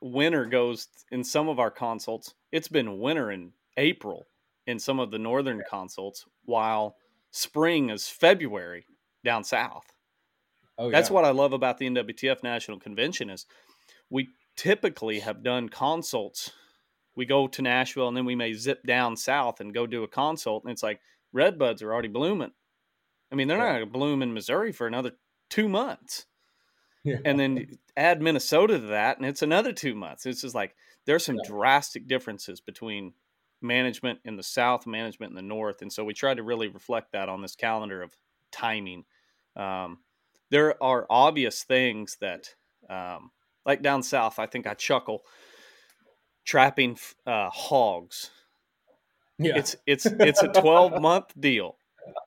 winter 0.00 0.46
goes 0.46 0.88
in 1.10 1.24
some 1.24 1.48
of 1.48 1.58
our 1.58 1.70
consults, 1.70 2.34
it's 2.52 2.68
been 2.68 2.98
winter 2.98 3.30
in 3.30 3.52
April 3.76 4.26
in 4.66 4.78
some 4.78 5.00
of 5.00 5.10
the 5.10 5.18
northern 5.18 5.58
yeah. 5.58 5.64
consults, 5.68 6.26
while 6.44 6.96
spring 7.30 7.90
is 7.90 8.08
February 8.08 8.84
down 9.24 9.44
south. 9.44 9.92
Oh, 10.78 10.90
That's 10.90 11.10
what 11.10 11.24
I 11.24 11.30
love 11.30 11.52
about 11.52 11.78
the 11.78 11.88
NWTF 11.88 12.42
National 12.42 12.78
Convention 12.78 13.28
is 13.28 13.46
we 14.08 14.28
typically 14.56 15.20
have 15.20 15.42
done 15.42 15.68
consults. 15.68 16.52
We 17.16 17.26
go 17.26 17.46
to 17.48 17.62
Nashville 17.62 18.08
and 18.08 18.16
then 18.16 18.24
we 18.24 18.34
may 18.34 18.54
zip 18.54 18.82
down 18.86 19.16
south 19.16 19.60
and 19.60 19.74
go 19.74 19.86
do 19.86 20.04
a 20.04 20.08
consult. 20.08 20.64
And 20.64 20.72
it's 20.72 20.82
like, 20.82 21.00
red 21.32 21.58
buds 21.58 21.82
are 21.82 21.92
already 21.92 22.08
blooming. 22.08 22.52
I 23.30 23.34
mean, 23.34 23.46
they're 23.46 23.58
yeah. 23.58 23.64
not 23.64 23.72
going 23.72 23.86
to 23.86 23.92
bloom 23.92 24.22
in 24.22 24.32
Missouri 24.32 24.72
for 24.72 24.86
another 24.86 25.12
two 25.50 25.68
months. 25.68 26.26
Yeah. 27.02 27.16
And 27.24 27.40
then 27.40 27.78
add 27.96 28.20
Minnesota 28.20 28.78
to 28.78 28.86
that, 28.88 29.16
and 29.16 29.26
it's 29.26 29.42
another 29.42 29.72
two 29.72 29.94
months. 29.94 30.26
It's 30.26 30.42
just 30.42 30.54
like 30.54 30.74
there's 31.06 31.24
some 31.24 31.36
yeah. 31.36 31.48
drastic 31.48 32.06
differences 32.06 32.60
between 32.60 33.14
management 33.62 34.20
in 34.24 34.36
the 34.36 34.42
South, 34.42 34.86
management 34.86 35.30
in 35.30 35.36
the 35.36 35.42
North. 35.42 35.82
And 35.82 35.92
so 35.92 36.04
we 36.04 36.14
tried 36.14 36.36
to 36.38 36.42
really 36.42 36.68
reflect 36.68 37.12
that 37.12 37.28
on 37.28 37.42
this 37.42 37.56
calendar 37.56 38.02
of 38.02 38.16
timing. 38.52 39.04
Um, 39.56 39.98
there 40.50 40.82
are 40.82 41.06
obvious 41.08 41.62
things 41.62 42.16
that, 42.20 42.54
um, 42.88 43.30
like 43.64 43.82
down 43.82 44.02
south, 44.02 44.38
I 44.38 44.46
think 44.46 44.66
I 44.66 44.74
chuckle 44.74 45.22
trapping 46.44 46.98
uh, 47.26 47.50
hogs 47.50 48.30
Yeah. 49.38 49.56
It's 49.56 49.76
it's 49.86 50.06
it's 50.06 50.42
a 50.42 50.48
12 50.48 51.00
month 51.00 51.32
deal. 51.38 51.76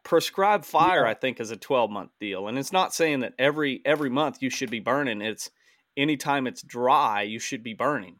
Prescribed 0.03 0.65
fire, 0.65 1.05
I 1.05 1.13
think, 1.13 1.39
is 1.39 1.51
a 1.51 1.57
12 1.57 1.89
month 1.89 2.11
deal, 2.19 2.47
and 2.47 2.57
it's 2.57 2.73
not 2.73 2.93
saying 2.93 3.21
that 3.21 3.33
every 3.39 3.81
every 3.85 4.09
month 4.09 4.41
you 4.41 4.49
should 4.49 4.69
be 4.69 4.79
burning. 4.79 5.21
It's 5.21 5.49
anytime 5.95 6.45
it's 6.47 6.61
dry, 6.61 7.21
you 7.23 7.39
should 7.39 7.63
be 7.63 7.73
burning. 7.73 8.19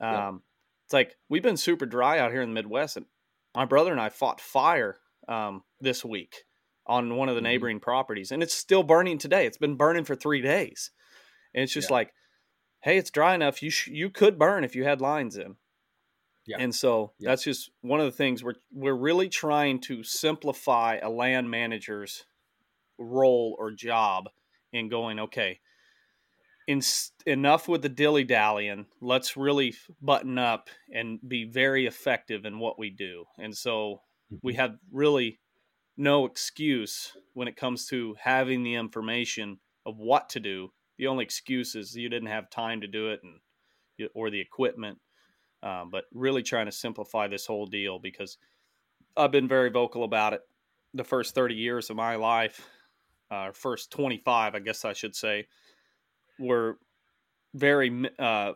Um, 0.00 0.10
Yeah. 0.12 0.32
It's 0.86 0.92
like 0.94 1.16
we've 1.28 1.42
been 1.42 1.56
super 1.58 1.84
dry 1.86 2.18
out 2.18 2.30
here 2.32 2.40
in 2.40 2.48
the 2.50 2.54
Midwest, 2.54 2.96
and 2.96 3.06
my 3.54 3.64
brother 3.66 3.92
and 3.92 4.00
I 4.00 4.08
fought 4.08 4.40
fire 4.40 4.98
um, 5.28 5.62
this 5.80 6.02
week 6.04 6.44
on 6.86 7.16
one 7.16 7.28
of 7.28 7.34
the 7.34 7.40
Mhm. 7.42 7.44
neighboring 7.44 7.80
properties, 7.80 8.32
and 8.32 8.42
it's 8.42 8.54
still 8.54 8.82
burning 8.82 9.18
today. 9.18 9.44
It's 9.44 9.58
been 9.58 9.76
burning 9.76 10.04
for 10.04 10.14
three 10.14 10.40
days, 10.40 10.90
and 11.52 11.62
it's 11.62 11.72
just 11.74 11.90
Yeah. 11.90 11.96
like, 11.96 12.14
hey, 12.82 12.96
it's 12.96 13.10
dry 13.10 13.34
enough. 13.34 13.62
You 13.62 13.68
sh- 13.70 13.88
you 13.88 14.08
could 14.08 14.38
burn 14.38 14.64
if 14.64 14.74
you 14.74 14.84
had 14.84 15.00
lines 15.02 15.36
in. 15.36 15.56
Yeah. 16.48 16.56
And 16.60 16.74
so 16.74 17.12
Yeah. 17.18 17.30
that's 17.30 17.44
just 17.44 17.70
one 17.82 18.00
of 18.00 18.06
the 18.06 18.12
things 18.16 18.42
we're 18.42 18.54
we're 18.72 18.96
really 18.96 19.28
trying 19.28 19.80
to 19.82 20.02
simplify 20.02 20.96
a 21.02 21.10
land 21.10 21.50
manager's 21.50 22.24
role 22.98 23.56
or 23.58 23.70
job 23.72 24.30
in 24.72 24.88
going 24.88 25.20
okay. 25.20 25.60
In, 26.66 26.82
enough 27.26 27.66
with 27.68 27.82
the 27.82 27.88
dilly 27.88 28.24
dallying. 28.24 28.86
Let's 29.00 29.36
really 29.38 29.74
button 30.02 30.38
up 30.38 30.68
and 30.92 31.18
be 31.26 31.44
very 31.44 31.86
effective 31.86 32.44
in 32.44 32.58
what 32.58 32.78
we 32.78 32.90
do. 32.90 33.24
And 33.38 33.56
so 33.56 34.02
we 34.42 34.52
Mm-hmm. 34.52 34.60
have 34.60 34.78
really 34.92 35.40
no 35.96 36.26
excuse 36.26 37.16
when 37.34 37.48
it 37.48 37.56
comes 37.56 37.86
to 37.88 38.16
having 38.20 38.62
the 38.62 38.74
information 38.74 39.60
of 39.86 39.96
what 39.98 40.28
to 40.30 40.40
do. 40.40 40.72
The 40.98 41.06
only 41.06 41.24
excuse 41.24 41.74
is 41.74 41.96
you 41.96 42.10
didn't 42.10 42.28
have 42.28 42.50
time 42.50 42.82
to 42.82 42.86
do 42.86 43.10
it 43.10 43.20
and 43.22 43.40
or 44.14 44.30
the 44.30 44.40
equipment. 44.40 44.98
Um, 45.62 45.90
but 45.90 46.04
really 46.14 46.42
trying 46.42 46.66
to 46.66 46.72
simplify 46.72 47.26
this 47.26 47.44
whole 47.44 47.66
deal 47.66 47.98
because 47.98 48.38
I've 49.16 49.32
been 49.32 49.48
very 49.48 49.70
vocal 49.70 50.04
about 50.04 50.32
it 50.32 50.42
the 50.94 51.04
first 51.04 51.34
30 51.34 51.54
years 51.54 51.90
of 51.90 51.96
my 51.96 52.16
life, 52.16 52.66
uh, 53.30 53.52
first 53.52 53.90
25, 53.90 54.54
I 54.54 54.58
guess 54.60 54.84
I 54.84 54.92
should 54.92 55.14
say, 55.14 55.46
were 56.38 56.78
very, 57.54 58.08
uh, 58.18 58.52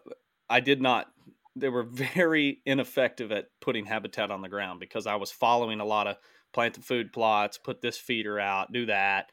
I 0.49 0.61
did 0.61 0.81
not, 0.81 1.09
they 1.57 1.69
were 1.69 1.83
very 1.83 2.63
ineffective 2.65 3.33
at 3.33 3.47
putting 3.61 3.85
habitat 3.85 4.31
on 4.31 4.43
the 4.43 4.49
ground 4.49 4.81
because 4.81 5.07
I 5.07 5.17
was 5.17 5.31
following 5.31 5.81
a 5.81 5.85
lot 5.85 6.07
of 6.07 6.17
plant 6.53 6.75
the 6.75 6.83
food 6.83 7.13
plots, 7.13 7.59
put 7.59 7.81
this 7.81 7.99
feeder 7.99 8.39
out, 8.39 8.73
do 8.73 8.87
that. 8.87 9.31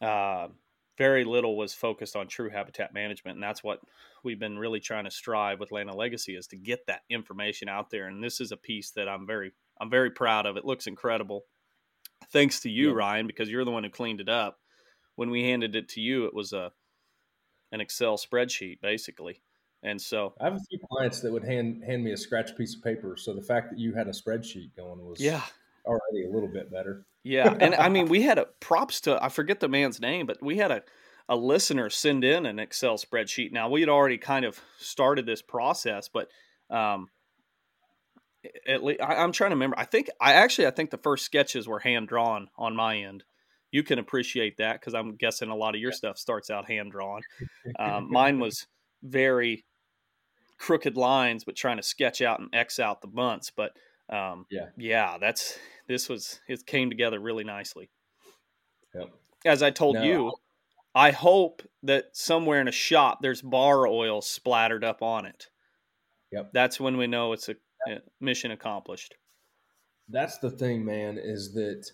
Uh, 0.00 0.48
very 0.96 1.24
little 1.24 1.56
was 1.56 1.74
focused 1.74 2.16
on 2.16 2.28
true 2.28 2.50
habitat 2.50 2.94
management, 2.94 3.36
and 3.36 3.42
that's 3.42 3.64
what 3.64 3.80
we've 4.22 4.38
been 4.38 4.58
really 4.58 4.80
trying 4.80 5.04
to 5.04 5.10
strive 5.10 5.60
with 5.60 5.72
Land 5.72 5.88
and 5.88 5.98
Legacy 5.98 6.36
is 6.36 6.46
to 6.48 6.56
get 6.56 6.86
that 6.86 7.02
information 7.10 7.68
out 7.68 7.90
there. 7.90 8.06
And 8.06 8.22
this 8.22 8.40
is 8.40 8.52
a 8.52 8.56
piece 8.56 8.90
that 8.92 9.08
I'm 9.08 9.26
very, 9.26 9.52
I'm 9.80 9.90
very 9.90 10.10
proud 10.10 10.46
of. 10.46 10.56
It 10.56 10.64
looks 10.64 10.86
incredible. 10.86 11.44
Thanks 12.32 12.60
to 12.60 12.70
you, 12.70 12.90
Yeah. 12.90 12.96
Ryan, 12.96 13.26
because 13.26 13.50
you're 13.50 13.64
the 13.64 13.70
one 13.70 13.84
who 13.84 13.90
cleaned 13.90 14.20
it 14.20 14.28
up. 14.28 14.58
When 15.16 15.30
we 15.30 15.44
handed 15.44 15.76
it 15.76 15.88
to 15.90 16.00
you, 16.00 16.26
it 16.26 16.34
was 16.34 16.52
a 16.52 16.72
an 17.72 17.80
Excel 17.80 18.16
spreadsheet 18.16 18.80
basically, 18.80 19.42
and 19.82 20.00
so 20.00 20.34
I 20.40 20.44
have 20.44 20.54
a 20.54 20.60
few 20.70 20.78
clients 20.90 21.20
that 21.20 21.32
would 21.32 21.44
hand 21.44 21.82
hand 21.84 22.04
me 22.04 22.12
a 22.12 22.16
scratch 22.16 22.56
piece 22.56 22.74
of 22.74 22.82
paper. 22.82 23.16
So 23.16 23.32
the 23.32 23.42
fact 23.42 23.70
that 23.70 23.78
you 23.78 23.92
had 23.94 24.06
a 24.06 24.12
spreadsheet 24.12 24.76
going 24.76 25.04
was 25.04 25.20
yeah, 25.20 25.42
already 25.84 26.24
a 26.26 26.30
little 26.30 26.48
bit 26.48 26.70
better. 26.70 27.04
Yeah, 27.22 27.54
and 27.58 27.74
I 27.74 27.88
mean, 27.88 28.06
we 28.06 28.22
had 28.22 28.38
a 28.38 28.46
props 28.60 29.00
to 29.02 29.22
I 29.22 29.28
forget 29.28 29.60
the 29.60 29.68
man's 29.68 30.00
name, 30.00 30.26
but 30.26 30.42
we 30.42 30.56
had 30.58 30.70
a 30.70 30.82
a 31.28 31.36
listener 31.36 31.88
send 31.88 32.22
in 32.24 32.46
an 32.46 32.58
Excel 32.58 32.96
spreadsheet. 32.96 33.52
Now 33.52 33.68
we 33.68 33.80
had 33.80 33.88
already 33.88 34.18
kind 34.18 34.44
of 34.44 34.60
started 34.78 35.24
this 35.24 35.40
process, 35.40 36.08
but 36.08 36.28
um, 36.70 37.08
at 38.66 38.84
least 38.84 39.00
I, 39.00 39.16
I'm 39.16 39.32
trying 39.32 39.50
to 39.50 39.56
remember. 39.56 39.78
I 39.78 39.84
think 39.84 40.10
I 40.20 40.34
actually 40.34 40.66
I 40.66 40.70
think 40.70 40.90
the 40.90 40.98
first 40.98 41.24
sketches 41.24 41.66
were 41.66 41.78
hand 41.78 42.08
drawn 42.08 42.48
on 42.56 42.76
my 42.76 42.98
end. 42.98 43.24
You 43.70 43.82
can 43.82 43.98
appreciate 43.98 44.58
that 44.58 44.80
because 44.80 44.94
I'm 44.94 45.16
guessing 45.16 45.48
a 45.48 45.56
lot 45.56 45.74
of 45.74 45.80
your 45.80 45.92
stuff 45.92 46.18
starts 46.18 46.50
out 46.50 46.68
hand 46.68 46.92
drawn. 46.92 47.22
Um, 47.78 48.08
mine 48.10 48.38
was 48.38 48.66
very 49.02 49.64
crooked 50.58 50.96
lines, 50.96 51.44
but 51.44 51.56
trying 51.56 51.78
to 51.78 51.82
sketch 51.82 52.22
out 52.22 52.38
and 52.38 52.48
X 52.52 52.78
out 52.78 53.00
the 53.00 53.08
months. 53.08 53.50
But 53.54 53.72
um, 54.08 54.46
Yeah. 54.50 54.66
yeah, 54.76 55.18
that's 55.18 55.58
this 55.86 56.08
was 56.08 56.40
it 56.48 56.66
came 56.66 56.90
together 56.90 57.18
really 57.20 57.44
nicely. 57.44 57.90
Yep. 58.94 59.10
As 59.44 59.62
I 59.62 59.70
told 59.70 59.96
No, 59.96 60.02
you, 60.02 60.32
I 60.94 61.10
hope 61.10 61.62
that 61.82 62.16
somewhere 62.16 62.60
in 62.60 62.68
a 62.68 62.72
shop 62.72 63.18
there's 63.20 63.42
bar 63.42 63.86
oil 63.86 64.22
splattered 64.22 64.84
up 64.84 65.02
on 65.02 65.26
it. 65.26 65.48
Yep. 66.32 66.50
That's 66.52 66.80
when 66.80 66.96
we 66.96 67.06
know 67.06 67.32
it's 67.32 67.48
a, 67.48 67.56
a 67.88 67.98
mission 68.20 68.50
accomplished. 68.50 69.14
That's 70.08 70.38
the 70.38 70.50
thing, 70.50 70.84
man, 70.84 71.18
is 71.18 71.54
that 71.54 71.86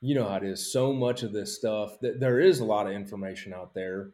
you 0.00 0.14
know 0.14 0.28
how 0.28 0.36
it 0.36 0.44
is. 0.44 0.72
So 0.72 0.92
much 0.92 1.22
of 1.22 1.32
this 1.32 1.56
stuff 1.56 1.98
that 2.00 2.20
there 2.20 2.40
is 2.40 2.60
a 2.60 2.64
lot 2.64 2.86
of 2.86 2.92
information 2.92 3.52
out 3.52 3.74
there. 3.74 4.10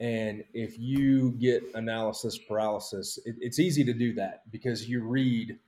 And 0.00 0.44
if 0.54 0.78
you 0.78 1.32
get 1.32 1.62
analysis 1.74 2.38
paralysis, 2.38 3.18
it, 3.24 3.36
it's 3.40 3.58
easy 3.58 3.84
to 3.84 3.92
do 3.92 4.14
that 4.14 4.42
because 4.50 4.88
you 4.88 5.02
read 5.02 5.58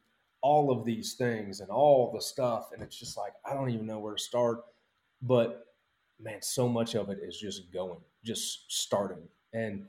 all 0.43 0.71
of 0.71 0.85
these 0.85 1.15
things 1.15 1.61
and 1.61 1.71
all 1.71 2.13
the 2.13 2.21
stuff, 2.21 2.71
and 2.73 2.83
it's 2.83 2.99
just 2.99 3.17
like, 3.17 3.33
I 3.45 3.55
don't 3.55 3.71
even 3.71 3.87
know 3.87 3.99
where 3.99 4.15
to 4.15 4.23
start. 4.23 4.65
But 5.23 5.67
man, 6.19 6.41
so 6.43 6.69
much 6.69 6.95
of 6.95 7.11
it 7.11 7.19
is 7.23 7.39
just 7.39 7.73
going, 7.73 8.01
just 8.25 8.73
starting. 8.73 9.29
And 9.53 9.87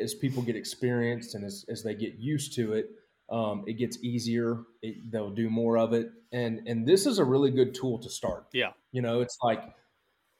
as 0.00 0.14
people 0.14 0.42
get 0.42 0.56
experienced 0.56 1.34
and 1.34 1.44
as, 1.44 1.64
as 1.68 1.82
they 1.82 1.94
get 1.94 2.16
used 2.16 2.54
to 2.56 2.74
it, 2.74 2.90
um, 3.30 3.64
it 3.66 3.74
gets 3.74 3.98
easier. 4.02 4.58
It, 4.82 5.10
they'll 5.10 5.30
do 5.30 5.48
more 5.48 5.78
of 5.78 5.92
it, 5.92 6.10
and 6.32 6.62
and 6.66 6.86
this 6.86 7.06
is 7.06 7.18
a 7.18 7.24
really 7.24 7.52
good 7.52 7.74
tool 7.74 7.98
to 8.00 8.10
start. 8.10 8.46
Yeah. 8.52 8.72
you 8.92 9.02
know, 9.02 9.20
it's 9.20 9.38
like 9.42 9.62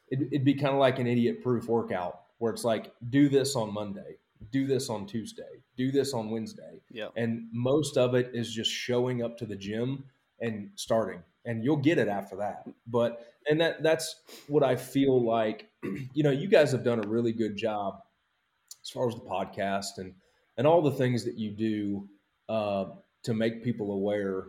it, 0.09 0.21
it'd 0.33 0.45
be 0.45 0.55
kind 0.55 0.75
of 0.75 0.81
like 0.81 0.99
an 0.99 1.07
idiot-proof 1.07 1.69
workout 1.69 2.23
where 2.39 2.53
it's 2.53 2.65
like 2.65 2.93
do 3.11 3.29
this 3.29 3.55
on 3.55 3.73
Monday, 3.73 4.17
do 4.51 4.67
this 4.67 4.89
on 4.89 5.07
Tuesday, 5.07 5.63
do 5.77 5.91
this 5.91 6.15
on 6.15 6.31
Wednesday, 6.31 6.81
Yeah. 6.91 7.09
and 7.17 7.49
most 7.53 7.97
of 7.97 8.15
it 8.15 8.31
is 8.35 8.53
just 8.53 8.71
showing 8.71 9.23
up 9.23 9.37
to 9.39 9.47
the 9.47 9.57
gym 9.57 10.05
and 10.41 10.71
starting, 10.77 11.23
and 11.45 11.63
you'll 11.65 11.77
get 11.77 11.99
it 11.99 12.09
after 12.09 12.37
that. 12.37 12.67
But 12.87 13.27
and 13.49 13.61
that 13.61 13.83
that's 13.83 14.23
what 14.49 14.63
I 14.63 14.77
feel 14.77 15.23
like. 15.23 15.69
You 16.15 16.23
know, 16.23 16.31
you 16.31 16.49
guys 16.49 16.73
have 16.73 16.85
done 16.85 17.03
a 17.05 17.09
really 17.09 17.33
good 17.33 17.57
job 17.57 18.01
as 18.83 18.91
far 18.91 19.09
as 19.09 19.15
the 19.15 19.21
podcast 19.21 19.99
and 19.99 20.15
and 20.57 20.67
all 20.67 20.83
the 20.83 20.91
things 20.91 21.25
that 21.25 21.39
you 21.39 21.51
do 21.51 22.09
uh, 22.49 22.87
to 23.23 23.33
make 23.35 23.63
people 23.65 23.93
aware. 23.93 24.47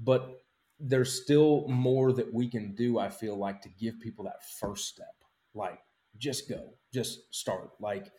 But 0.00 0.42
there's 0.80 1.22
still 1.22 1.68
more 1.68 2.12
that 2.12 2.32
we 2.32 2.48
can 2.48 2.74
do. 2.74 2.98
I 2.98 3.08
feel 3.08 3.36
like 3.36 3.60
to 3.62 3.68
give 3.68 4.00
people 4.00 4.24
that 4.24 4.42
first 4.58 4.88
step, 4.88 5.14
like 5.54 5.78
just 6.18 6.48
go, 6.48 6.70
just 6.92 7.32
start. 7.34 7.70
Like 7.78 8.10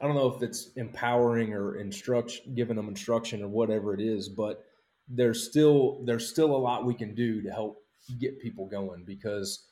I 0.00 0.06
don't 0.06 0.14
know 0.14 0.32
if 0.32 0.42
it's 0.42 0.70
empowering 0.76 1.52
or 1.52 1.76
instruction, 1.76 2.54
giving 2.54 2.76
them 2.76 2.88
instruction 2.88 3.42
or 3.42 3.48
whatever 3.48 3.94
it 3.94 4.00
is, 4.00 4.28
but 4.28 4.64
there's 5.08 5.42
still 5.48 6.00
there's 6.04 6.28
still 6.28 6.54
a 6.54 6.56
lot 6.56 6.84
we 6.84 6.94
can 6.94 7.14
do 7.14 7.42
to 7.42 7.50
help 7.50 7.82
get 8.18 8.40
people 8.40 8.66
going 8.66 9.04
because 9.04 9.64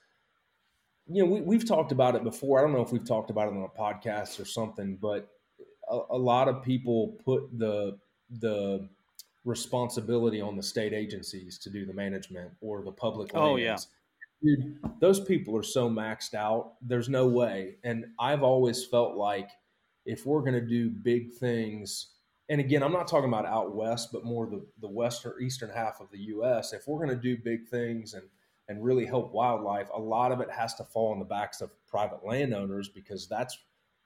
you 1.06 1.24
know 1.24 1.30
we, 1.30 1.40
we've 1.42 1.66
talked 1.66 1.92
about 1.92 2.14
it 2.16 2.24
before. 2.24 2.58
I 2.58 2.62
don't 2.62 2.72
know 2.72 2.82
if 2.82 2.92
we've 2.92 3.06
talked 3.06 3.30
about 3.30 3.48
it 3.48 3.56
on 3.56 3.62
a 3.62 3.80
podcast 3.80 4.40
or 4.40 4.44
something, 4.44 4.98
but 5.00 5.28
a, 5.88 5.98
a 6.10 6.18
lot 6.18 6.48
of 6.48 6.62
people 6.62 7.18
put 7.24 7.46
the 7.56 7.98
the 8.40 8.88
responsibility 9.44 10.40
on 10.40 10.56
the 10.56 10.62
state 10.62 10.92
agencies 10.92 11.58
to 11.58 11.70
do 11.70 11.86
the 11.86 11.92
management 11.92 12.50
or 12.60 12.82
the 12.82 12.90
public 12.90 13.32
lands. 13.32 13.46
Oh, 13.48 13.56
yeah. 13.56 13.76
Dude, 14.42 14.78
those 15.00 15.20
people 15.20 15.56
are 15.56 15.62
so 15.62 15.88
maxed 15.88 16.34
out. 16.34 16.72
There's 16.82 17.08
no 17.08 17.26
way. 17.26 17.76
And 17.84 18.06
I've 18.18 18.42
always 18.42 18.84
felt 18.84 19.16
like 19.16 19.48
if 20.06 20.24
we're 20.24 20.40
going 20.40 20.54
to 20.54 20.60
do 20.60 20.88
big 20.88 21.32
things, 21.32 22.14
and 22.48 22.60
again, 22.60 22.82
I'm 22.82 22.92
not 22.92 23.08
talking 23.08 23.28
about 23.28 23.44
out 23.44 23.74
west, 23.74 24.10
but 24.12 24.24
more 24.24 24.46
the, 24.46 24.64
the 24.80 24.88
western, 24.88 25.34
eastern 25.42 25.70
half 25.70 26.00
of 26.00 26.10
the 26.10 26.18
U.S., 26.18 26.72
if 26.72 26.86
we're 26.86 27.04
going 27.04 27.16
to 27.16 27.22
do 27.22 27.36
big 27.36 27.68
things 27.68 28.14
and, 28.14 28.22
and 28.68 28.84
really 28.84 29.04
help 29.04 29.32
wildlife, 29.32 29.88
a 29.92 30.00
lot 30.00 30.32
of 30.32 30.40
it 30.40 30.50
has 30.50 30.74
to 30.76 30.84
fall 30.84 31.12
on 31.12 31.18
the 31.18 31.24
backs 31.24 31.60
of 31.60 31.70
private 31.88 32.24
landowners 32.24 32.88
because 32.88 33.28
that's 33.28 33.58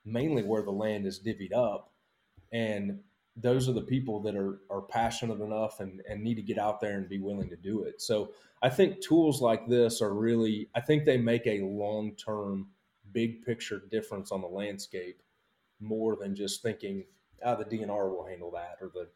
mainly 0.03 0.43
where 0.43 0.63
the 0.63 0.71
land 0.71 1.05
is 1.05 1.19
divvied 1.19 1.53
up. 1.53 1.91
And 2.51 2.99
those 3.35 3.69
are 3.69 3.73
the 3.73 3.81
people 3.81 4.19
that 4.21 4.35
are, 4.35 4.59
are 4.71 4.81
passionate 4.81 5.39
enough 5.39 5.79
and, 5.79 6.01
and 6.09 6.21
need 6.21 6.35
to 6.35 6.41
get 6.41 6.57
out 6.57 6.81
there 6.81 6.97
and 6.97 7.07
be 7.07 7.19
willing 7.19 7.49
to 7.49 7.55
do 7.55 7.83
it. 7.83 8.01
So 8.01 8.31
I 8.61 8.69
think 8.69 9.01
tools 9.01 9.39
like 9.39 9.67
this 9.67 10.01
are 10.01 10.13
really, 10.13 10.67
I 10.75 10.81
think 10.81 11.05
they 11.05 11.17
make 11.17 11.45
a 11.45 11.61
long 11.61 12.15
term, 12.15 12.67
big 13.11 13.45
picture 13.45 13.83
difference 13.89 14.31
on 14.31 14.41
the 14.41 14.47
landscape 14.47 15.21
more 15.81 16.15
than 16.15 16.35
just 16.35 16.61
thinking, 16.61 17.05
ah, 17.43 17.55
the 17.55 17.65
DNR 17.65 18.09
will 18.09 18.25
handle 18.25 18.51
that 18.51 18.77
or 18.81 18.89
the, 18.93 19.09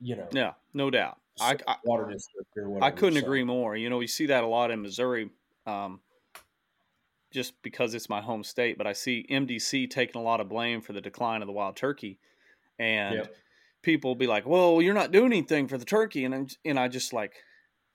you 0.00 0.16
know, 0.16 0.28
Yeah, 0.32 0.54
no 0.74 0.90
doubt. 0.90 1.18
I, 1.40 1.58
I, 1.66 1.76
water 1.84 2.10
district 2.12 2.56
or 2.56 2.68
whatever. 2.70 2.88
I 2.88 2.90
couldn't 2.96 3.18
So, 3.18 3.26
agree 3.26 3.44
more. 3.44 3.76
You 3.76 3.90
know, 3.90 3.98
we 3.98 4.06
see 4.06 4.26
that 4.26 4.44
a 4.44 4.46
lot 4.46 4.70
in 4.70 4.82
Missouri, 4.82 5.30
um, 5.66 6.00
just 7.32 7.60
because 7.62 7.94
it's 7.94 8.08
my 8.08 8.20
home 8.20 8.44
state. 8.44 8.78
But 8.78 8.86
I 8.86 8.92
see 8.92 9.26
MDC 9.28 9.86
taking 9.86 10.20
a 10.20 10.24
lot 10.24 10.40
of 10.40 10.48
blame 10.48 10.80
for 10.80 10.92
the 10.92 11.00
decline 11.00 11.42
of 11.42 11.46
the 11.46 11.52
wild 11.52 11.76
turkey, 11.76 12.18
and 12.78 13.16
Yep. 13.16 13.36
people 13.82 14.14
be 14.14 14.26
like, 14.26 14.46
"Well, 14.46 14.82
you're 14.82 14.94
not 14.94 15.12
doing 15.12 15.32
anything 15.32 15.68
for 15.68 15.78
the 15.78 15.84
turkey," 15.84 16.24
and 16.24 16.34
I'm, 16.34 16.48
and 16.64 16.78
I 16.80 16.88
just 16.88 17.12
like, 17.12 17.34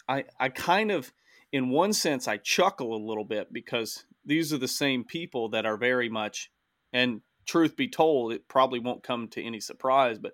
I 0.08 0.26
I 0.40 0.50
kind 0.50 0.92
of, 0.92 1.14
in 1.52 1.70
one 1.70 1.94
sense, 1.94 2.28
I 2.28 2.38
chuckle 2.38 2.96
a 2.96 3.06
little 3.08 3.26
bit 3.26 3.54
because 3.54 4.06
these 4.26 4.54
are 4.54 4.58
the 4.60 4.68
same 4.68 5.04
people 5.04 5.50
that 5.50 5.66
are 5.66 5.78
very 5.78 6.10
much, 6.10 6.52
and 6.94 7.22
truth 7.52 7.76
be 7.76 7.90
told, 7.90 8.34
it 8.34 8.48
probably 8.48 8.80
won't 8.80 9.04
come 9.04 9.28
to 9.30 9.44
any 9.44 9.60
surprise, 9.60 10.18
but 10.20 10.34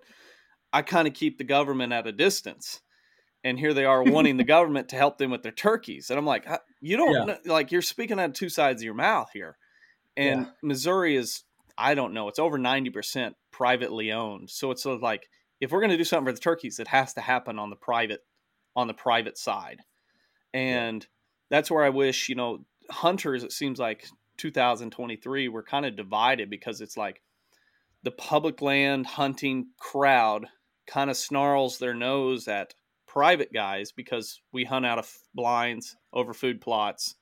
I 0.72 0.82
kind 0.82 1.08
of 1.08 1.14
keep 1.14 1.38
the 1.38 1.44
government 1.44 1.92
at 1.92 2.06
a 2.06 2.12
distance. 2.12 2.80
And 3.44 3.58
here 3.58 3.74
they 3.74 3.84
are 3.84 4.02
wanting 4.02 4.36
the 4.36 4.44
government 4.56 4.88
to 4.90 4.96
help 4.96 5.18
them 5.18 5.30
with 5.30 5.42
their 5.42 5.52
turkeys. 5.52 6.10
And 6.10 6.18
I'm 6.18 6.26
like, 6.26 6.46
you 6.80 6.96
don't 6.96 7.14
Yeah. 7.14 7.24
know, 7.24 7.38
like 7.44 7.72
you're 7.72 7.82
speaking 7.82 8.18
out 8.20 8.30
of 8.30 8.34
two 8.34 8.48
sides 8.48 8.82
of 8.82 8.84
your 8.84 8.94
mouth 8.94 9.30
here. 9.32 9.56
And 10.16 10.46
Yeah. 10.46 10.50
Missouri 10.62 11.16
is, 11.16 11.44
I 11.76 11.94
don't 11.94 12.14
know, 12.14 12.28
it's 12.28 12.38
over 12.38 12.58
90% 12.58 13.34
privately 13.50 14.12
owned. 14.12 14.50
So 14.50 14.70
it's 14.70 14.82
sort 14.82 14.96
of 14.96 15.02
like, 15.02 15.28
if 15.60 15.72
we're 15.72 15.80
going 15.80 15.90
to 15.90 15.96
do 15.96 16.04
something 16.04 16.26
for 16.26 16.32
the 16.32 16.40
turkeys, 16.40 16.78
it 16.78 16.88
has 16.88 17.14
to 17.14 17.20
happen 17.20 17.58
on 17.58 17.70
the 17.70 17.76
private, 17.76 18.20
on 18.76 18.86
the 18.86 18.94
private 18.94 19.38
side. 19.38 19.80
And 20.54 21.06
that's 21.50 21.70
where 21.70 21.84
I 21.84 21.90
wish, 21.90 22.28
you 22.28 22.34
know, 22.34 22.64
hunters, 22.90 23.44
it 23.44 23.52
seems 23.52 23.78
like 23.78 24.06
2023, 24.38 25.48
we're 25.48 25.62
kind 25.62 25.86
of 25.86 25.96
divided 25.96 26.48
because 26.50 26.80
it's 26.80 26.96
like 26.96 27.20
the 28.02 28.10
public 28.10 28.62
land 28.62 29.06
hunting 29.06 29.68
crowd 29.78 30.46
kind 30.86 31.10
of 31.10 31.16
snarls 31.16 31.78
their 31.78 31.94
nose 31.94 32.48
at 32.48 32.74
private 33.06 33.52
guys 33.52 33.92
because 33.92 34.40
we 34.52 34.64
hunt 34.64 34.86
out 34.86 34.98
of 34.98 35.12
blinds 35.34 35.96
over 36.12 36.32
food 36.32 36.60
plots. 36.60 37.16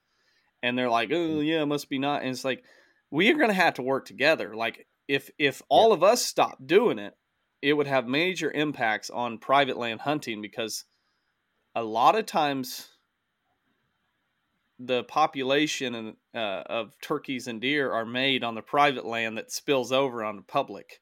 And 0.62 0.76
they're 0.76 0.90
like, 0.90 1.10
oh, 1.12 1.40
yeah, 1.40 1.62
it 1.62 1.66
must 1.66 1.88
be 1.88 1.98
not. 1.98 2.22
And 2.22 2.30
it's 2.30 2.44
like, 2.44 2.64
we 3.10 3.30
are 3.30 3.36
going 3.36 3.48
to 3.48 3.54
have 3.54 3.74
to 3.74 3.82
work 3.82 4.06
together. 4.06 4.54
Like, 4.54 4.86
if 5.08 5.30
if 5.38 5.62
all 5.68 5.92
of 5.92 6.02
us 6.02 6.24
stopped 6.24 6.66
doing 6.66 6.98
it, 6.98 7.14
it 7.62 7.72
would 7.72 7.86
have 7.86 8.06
major 8.06 8.50
impacts 8.50 9.10
on 9.10 9.38
private 9.38 9.76
land 9.76 10.00
hunting 10.00 10.42
because 10.42 10.84
a 11.74 11.82
lot 11.82 12.16
of 12.16 12.26
times 12.26 12.88
the 14.78 15.04
population 15.04 15.94
and, 15.94 16.16
uh, 16.34 16.62
of 16.66 16.92
turkeys 17.00 17.46
and 17.46 17.60
deer 17.60 17.90
are 17.92 18.04
made 18.04 18.44
on 18.44 18.54
the 18.54 18.62
private 18.62 19.06
land 19.06 19.38
that 19.38 19.50
spills 19.50 19.92
over 19.92 20.24
on 20.24 20.36
the 20.36 20.42
public. 20.42 21.00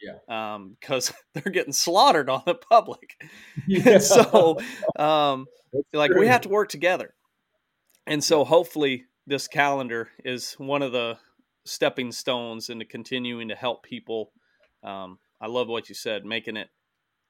Yeah. 0.00 0.58
because 0.78 1.12
they're 1.34 1.52
getting 1.52 1.72
slaughtered 1.72 2.28
on 2.28 2.42
the 2.46 2.54
public. 2.54 3.16
Yeah. 3.66 3.98
So, 3.98 4.58
um, 4.96 5.46
like 5.92 6.12
we 6.14 6.28
have 6.28 6.42
to 6.42 6.48
work 6.48 6.68
together. 6.68 7.14
And 8.06 8.22
so, 8.22 8.44
hopefully, 8.44 9.06
this 9.26 9.48
calendar 9.48 10.10
is 10.24 10.54
one 10.54 10.82
of 10.82 10.92
the 10.92 11.18
stepping 11.64 12.12
stones 12.12 12.70
into 12.70 12.84
continuing 12.84 13.48
to 13.48 13.56
help 13.56 13.82
people. 13.82 14.30
Um, 14.84 15.18
I 15.40 15.48
love 15.48 15.66
what 15.68 15.88
you 15.88 15.94
said, 15.94 16.24
making 16.24 16.56
it 16.56 16.68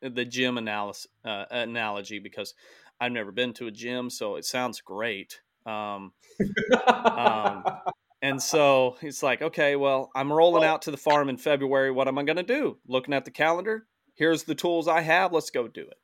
the 0.02 0.24
gym 0.24 0.58
analysis 0.58 1.06
uh, 1.24 1.44
analogy 1.50 2.18
because 2.18 2.52
I've 3.00 3.12
never 3.12 3.32
been 3.32 3.52
to 3.54 3.66
a 3.66 3.70
gym, 3.70 4.10
so 4.10 4.36
it 4.36 4.44
sounds 4.44 4.80
great. 4.80 5.40
Um, 5.66 6.12
um, 6.86 7.64
and 8.22 8.40
so 8.40 8.96
it's 9.02 9.22
like, 9.22 9.42
okay, 9.42 9.76
well, 9.76 10.10
I'm 10.14 10.32
rolling 10.32 10.64
out 10.64 10.82
to 10.82 10.90
the 10.90 10.96
farm 10.96 11.28
in 11.28 11.36
February. 11.36 11.90
What 11.90 12.08
am 12.08 12.18
I 12.18 12.22
going 12.22 12.36
to 12.36 12.42
do? 12.42 12.78
Looking 12.86 13.12
at 13.14 13.24
the 13.24 13.30
calendar, 13.30 13.86
here's 14.14 14.44
the 14.44 14.54
tools 14.54 14.88
I 14.88 15.00
have. 15.02 15.32
Let's 15.32 15.50
go 15.50 15.68
do 15.68 15.82
it. 15.82 15.98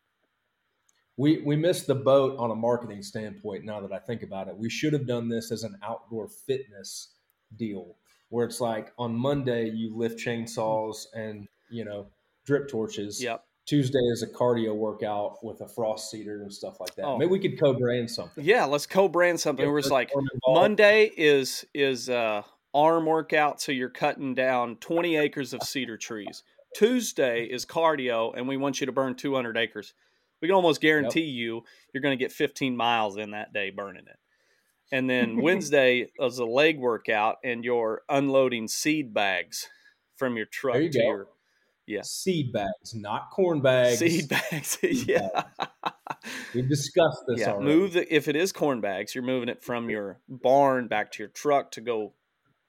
we 1.17 1.39
we 1.43 1.57
missed 1.57 1.87
the 1.87 1.95
boat 1.95 2.37
on 2.39 2.51
a 2.51 2.55
marketing 2.55 3.03
standpoint 3.03 3.65
now 3.65 3.81
that 3.81 3.93
I 3.93 3.99
think 3.99 4.23
about 4.23 4.49
it. 4.49 4.57
We 4.57 4.69
should 4.69 4.93
have 4.93 5.07
done 5.07 5.29
this 5.29 5.53
as 5.53 5.63
an 5.63 5.77
outdoor 5.83 6.29
fitness 6.29 7.15
deal 7.57 7.97
where 8.31 8.47
it's 8.47 8.63
like 8.63 8.93
on 8.99 9.15
Monday 9.15 9.69
you 9.69 9.95
lift 9.95 10.19
chainsaws 10.19 11.05
and 11.15 11.47
you 11.71 11.85
know 11.85 12.07
drip 12.47 12.69
torches. 12.69 13.23
Yep. 13.23 13.45
Tuesday 13.67 14.01
is 14.13 14.23
a 14.23 14.27
cardio 14.27 14.75
workout 14.75 15.45
with 15.45 15.61
a 15.61 15.69
frost 15.69 16.11
seeder 16.11 16.43
and 16.43 16.53
stuff 16.53 16.81
like 16.81 16.95
that. 16.97 17.05
Oh. 17.05 17.17
Maybe 17.17 17.31
we 17.31 17.39
could 17.39 17.61
co-brand 17.61 18.11
something. 18.11 18.45
Yeah, 18.45 18.65
let's 18.65 18.87
co-brand 18.87 19.39
something. 19.39 19.67
Where 19.67 19.79
it's 19.79 19.89
Get 19.89 19.95
like 19.95 20.11
Monday 20.49 21.11
is 21.17 21.65
is 21.73 22.09
uh, 22.09 22.43
arm 22.75 23.07
workout, 23.07 23.61
so 23.61 23.71
you're 23.71 23.89
cutting 23.89 24.35
down 24.35 24.77
20 24.77 25.17
acres 25.17 25.53
of 25.53 25.63
cedar 25.63 25.97
trees. 25.97 26.43
Tuesday 26.75 27.45
is 27.51 27.65
cardio, 27.65 28.37
and 28.37 28.49
we 28.49 28.57
want 28.57 28.81
you 28.81 28.87
to 28.87 28.93
burn 28.93 29.15
200 29.15 29.57
acres. 29.57 29.95
We 30.41 30.49
can 30.49 30.57
almost 30.57 30.81
guarantee 30.81 31.21
you 31.21 31.63
you're 31.95 32.03
going 32.03 32.19
to 32.19 32.23
get 32.23 32.33
15 32.33 32.77
miles 32.77 33.17
in 33.17 33.31
that 33.31 33.53
day 33.53 33.71
burning 33.71 34.07
it. 34.09 34.19
And 34.91 35.09
then 35.09 35.37
Wednesday 35.43 36.11
is 36.19 36.39
a 36.39 36.45
leg 36.45 36.81
workout, 36.81 37.37
and 37.45 37.65
you're 37.65 38.03
unloading 38.09 38.67
seed 38.67 39.15
bags 39.15 39.69
from 40.17 40.37
your 40.37 40.47
truck 40.47 40.77
you 40.79 40.91
to 40.91 40.99
go. 40.99 41.05
your 41.05 41.29
yeah. 41.93 42.03
Seed 42.03 42.53
bags, 42.53 42.95
not 42.95 43.31
corn 43.31 43.61
bags. 43.61 43.99
seed 43.99 44.29
bags. 44.29 44.79
yeah. 44.83 45.45
We've 46.55 46.69
discussed 46.69 47.25
this 47.29 47.41
yeah, 47.41 47.53
already. 47.53 47.67
move 47.67 47.93
the 47.93 48.15
if 48.15 48.29
it 48.29 48.37
is 48.37 48.53
corn 48.53 48.81
bags, 48.81 49.15
you're 49.15 49.25
moving 49.25 49.49
it 49.49 49.63
from 49.63 49.91
your 49.91 50.21
barn 50.29 50.89
back 50.89 51.13
to 51.13 51.23
your 51.23 51.29
truck 51.29 51.71
to 51.73 51.81
go 51.81 52.15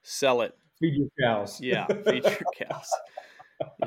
sell 0.02 0.42
it. 0.42 0.54
Feed 0.80 0.94
your 0.94 1.08
cows. 1.20 1.60
Yeah, 1.60 1.86
feed 1.86 2.24
your 2.24 2.68
cows. 2.68 2.90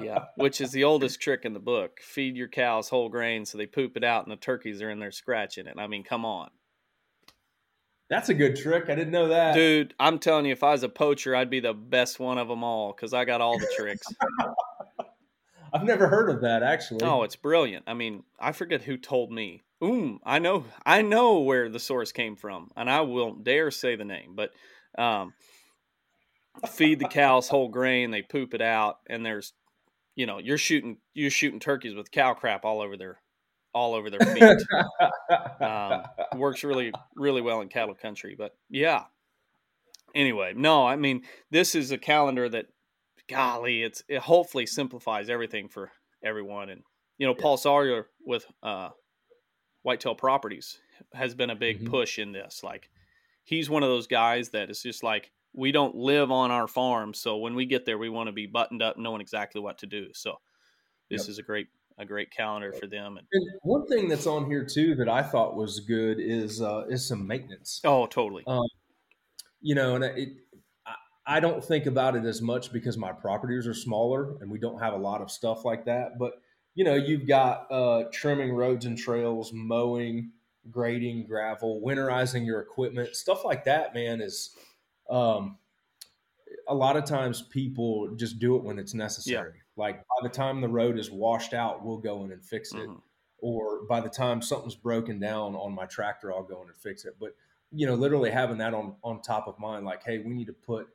Yeah, 0.02 0.26
which 0.36 0.62
is 0.62 0.72
the 0.72 0.84
oldest 0.84 1.20
trick 1.22 1.42
in 1.44 1.54
the 1.54 1.60
book. 1.60 2.00
Feed 2.02 2.36
your 2.36 2.48
cows 2.48 2.90
whole 2.90 3.10
grain 3.10 3.46
so 3.46 3.58
they 3.58 3.66
poop 3.66 3.98
it 3.98 4.04
out 4.04 4.24
and 4.24 4.32
the 4.32 4.38
turkeys 4.38 4.82
are 4.82 4.90
in 4.90 5.00
there 5.00 5.12
scratching 5.12 5.68
it. 5.68 5.76
I 5.78 5.88
mean, 5.88 6.04
come 6.04 6.26
on. 6.26 6.50
That's 8.10 8.30
a 8.30 8.34
good 8.34 8.56
trick. 8.56 8.86
I 8.90 8.96
didn't 8.96 9.12
know 9.12 9.28
that. 9.28 9.54
Dude, 9.54 9.94
I'm 10.00 10.20
telling 10.20 10.46
you 10.46 10.54
if 10.54 10.64
I 10.64 10.72
was 10.72 10.84
a 10.84 10.90
poacher, 10.90 11.36
I'd 11.36 11.50
be 11.50 11.60
the 11.60 11.74
best 11.74 12.20
one 12.20 12.38
of 12.38 12.48
them 12.48 12.64
all 12.64 12.94
cuz 12.94 13.14
I 13.14 13.26
got 13.26 13.42
all 13.42 13.60
the 13.60 13.72
tricks. 13.76 14.08
I've 15.78 15.86
never 15.86 16.07
heard 16.07 16.30
of 16.30 16.41
that 16.41 16.63
actually. 16.63 17.01
Oh, 17.03 17.21
it's 17.21 17.36
brilliant. 17.36 17.84
I 17.88 17.93
mean, 17.93 18.23
I 18.39 18.51
forget 18.51 18.82
who 18.82 18.97
told 18.97 19.32
me. 19.32 19.61
Oom, 19.84 20.19
I 20.25 20.39
know, 20.39 20.65
I 20.88 21.03
know 21.03 21.41
where 21.41 21.69
the 21.69 21.80
source 21.80 22.11
came 22.11 22.36
from, 22.36 22.71
and 22.75 22.89
I 22.89 23.01
won't 23.01 23.43
dare 23.43 23.69
say 23.69 23.95
the 23.95 24.05
name. 24.05 24.34
But 24.36 24.49
um, 24.97 25.36
feed 26.67 26.97
the 26.97 27.07
cows 27.07 27.47
whole 27.47 27.67
grain, 27.67 28.09
they 28.09 28.23
poop 28.23 28.55
it 28.55 28.61
out, 28.61 28.97
and 29.07 29.23
there's, 29.23 29.53
you 30.15 30.25
know, 30.25 30.39
you're 30.39 30.57
shooting, 30.57 30.97
you're 31.13 31.30
shooting 31.30 31.59
turkeys 31.59 31.93
with 31.93 32.09
cow 32.09 32.34
crap 32.34 32.65
all 32.65 32.82
over 32.82 32.97
their, 32.97 33.19
all 33.71 33.93
over 33.93 34.09
their 34.09 34.19
feet. 34.19 34.57
um, 35.61 36.01
works 36.39 36.63
really, 36.63 36.91
really 37.15 37.41
well 37.41 37.61
in 37.61 37.69
cattle 37.69 37.93
country. 37.93 38.34
But 38.36 38.57
yeah. 38.71 39.03
Anyway, 40.15 40.53
no, 40.55 40.88
I 40.88 40.95
mean, 40.95 41.21
this 41.51 41.75
is 41.75 41.91
a 41.91 41.99
calendar 41.99 42.49
that, 42.49 42.65
golly, 43.28 43.84
it's 43.84 44.03
it 44.07 44.19
hopefully 44.21 44.65
simplifies 44.65 45.30
everything 45.30 45.69
for 45.69 45.91
everyone. 46.23 46.69
And 46.69 46.84
you 47.17 47.28
know, 47.28 47.36
Paul 47.36 47.57
Sawyer 47.57 48.07
with 48.25 48.45
uh, 48.63 48.89
Whitetail 49.84 50.15
Properties 50.15 50.80
has 51.13 51.36
been 51.36 51.49
a 51.49 51.55
big 51.55 51.78
Mhm. 51.80 51.86
push 51.86 52.19
in 52.19 52.32
this. 52.32 52.63
Like, 52.63 52.89
he's 53.43 53.69
one 53.69 53.84
of 53.84 53.89
those 53.89 54.07
guys 54.07 54.49
that 54.51 54.69
is 54.69 54.82
just 54.82 55.03
like, 55.03 55.32
we 55.53 55.71
don't 55.71 55.95
live 55.95 56.32
on 56.32 56.51
our 56.51 56.67
farm, 56.67 57.13
so 57.13 57.38
when 57.38 57.55
we 57.55 57.65
get 57.65 57.86
there, 57.86 57.97
we 57.97 58.09
want 58.09 58.28
to 58.28 58.34
be 58.34 58.45
buttoned 58.47 58.82
up, 58.82 58.97
knowing 58.97 59.21
exactly 59.21 59.61
what 59.61 59.80
to 59.80 59.88
do. 59.88 60.13
So, 60.13 60.38
this 61.09 61.23
Yep. 61.23 61.30
is 61.30 61.39
a 61.39 61.43
great 61.43 61.67
a 61.99 62.05
great 62.05 62.32
calendar 62.32 62.73
for 62.73 62.88
them. 62.88 63.17
And 63.17 63.28
And 63.32 63.59
one 63.63 63.88
thing 63.88 64.07
that's 64.09 64.28
on 64.28 64.45
here 64.49 64.65
too 64.65 64.95
that 64.95 65.09
I 65.09 65.23
thought 65.23 65.55
was 65.55 65.80
good 65.82 66.19
is 66.19 66.61
uh, 66.61 66.86
is 66.89 67.07
some 67.07 67.25
maintenance. 67.28 67.82
oh, 67.84 68.05
totally. 68.07 68.47
You 69.61 69.75
know, 69.75 69.95
and 69.95 70.03
it, 70.03 70.38
I, 71.28 71.39
don't 71.39 71.63
think 71.63 71.86
about 71.86 72.15
it 72.15 72.25
as 72.25 72.41
much 72.41 72.71
because 72.71 72.97
my 72.97 73.11
properties 73.11 73.67
are 73.67 73.73
smaller 73.73 74.38
and 74.41 74.49
we 74.49 74.59
don't 74.59 74.80
have 74.80 74.93
a 74.93 74.97
lot 74.97 75.21
of 75.21 75.30
stuff 75.30 75.65
like 75.65 75.86
that. 75.86 76.17
But 76.17 76.41
you 76.75 76.84
know, 76.84 76.95
you've 76.95 77.28
got 77.28 77.71
uh, 77.71 78.03
trimming 78.13 78.53
roads 78.53 78.86
and 78.86 78.97
trails, 78.97 79.51
mowing, 79.53 80.32
grading, 80.69 81.25
gravel, 81.28 81.82
winterizing 81.84 82.45
your 82.45 82.59
equipment, 82.61 83.15
stuff 83.15 83.43
like 83.43 83.63
that. 83.65 83.93
Man, 83.95 84.21
is 84.21 84.55
um, 85.09 85.57
a 86.67 86.75
lot 86.75 86.97
of 86.97 87.05
times 87.05 87.41
people 87.41 88.15
just 88.15 88.39
do 88.39 88.55
it 88.55 88.63
when 88.63 88.78
it's 88.80 88.93
necessary. 88.93 89.61
Like 89.75 89.97
by 89.97 90.23
the 90.23 90.30
time 90.30 90.61
the 90.61 90.67
road 90.67 90.97
is 90.99 91.09
washed 91.11 91.53
out, 91.53 91.84
we'll 91.86 91.97
go 91.97 92.23
in 92.25 92.32
and 92.32 92.43
fix 92.43 92.73
it 92.73 92.88
Mhm. 92.88 93.01
or 93.39 93.84
by 93.86 93.99
the 94.01 94.09
time 94.09 94.41
something's 94.41 94.75
broken 94.75 95.19
down 95.19 95.55
on 95.55 95.73
my 95.73 95.86
tractor, 95.86 96.32
I'll 96.34 96.43
go 96.43 96.61
in 96.63 96.67
and 96.69 96.78
fix 96.78 97.05
it. 97.05 97.15
But 97.19 97.36
you 97.71 97.86
know, 97.86 97.95
literally 97.95 98.32
having 98.32 98.57
that 98.59 98.73
on 98.73 98.95
on 99.03 99.21
top 99.21 99.47
of 99.47 99.59
mind, 99.59 99.86
like, 99.86 100.03
hey, 100.03 100.19
we 100.19 100.34
need 100.34 100.47
to 100.47 100.53
put, 100.53 100.88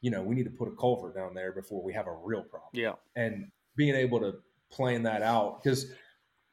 you 0.00 0.10
know, 0.10 0.22
we 0.22 0.34
need 0.34 0.44
to 0.44 0.50
put 0.50 0.68
a 0.68 0.72
culvert 0.76 1.14
down 1.14 1.34
there 1.34 1.52
before 1.52 1.82
we 1.82 1.92
have 1.92 2.06
a 2.06 2.12
real 2.12 2.42
problem, 2.42 2.70
Yeah. 2.72 2.94
and 3.16 3.50
being 3.76 3.94
able 3.94 4.20
to 4.20 4.34
plan 4.70 5.02
that 5.04 5.22
out 5.22 5.62
because. 5.62 5.92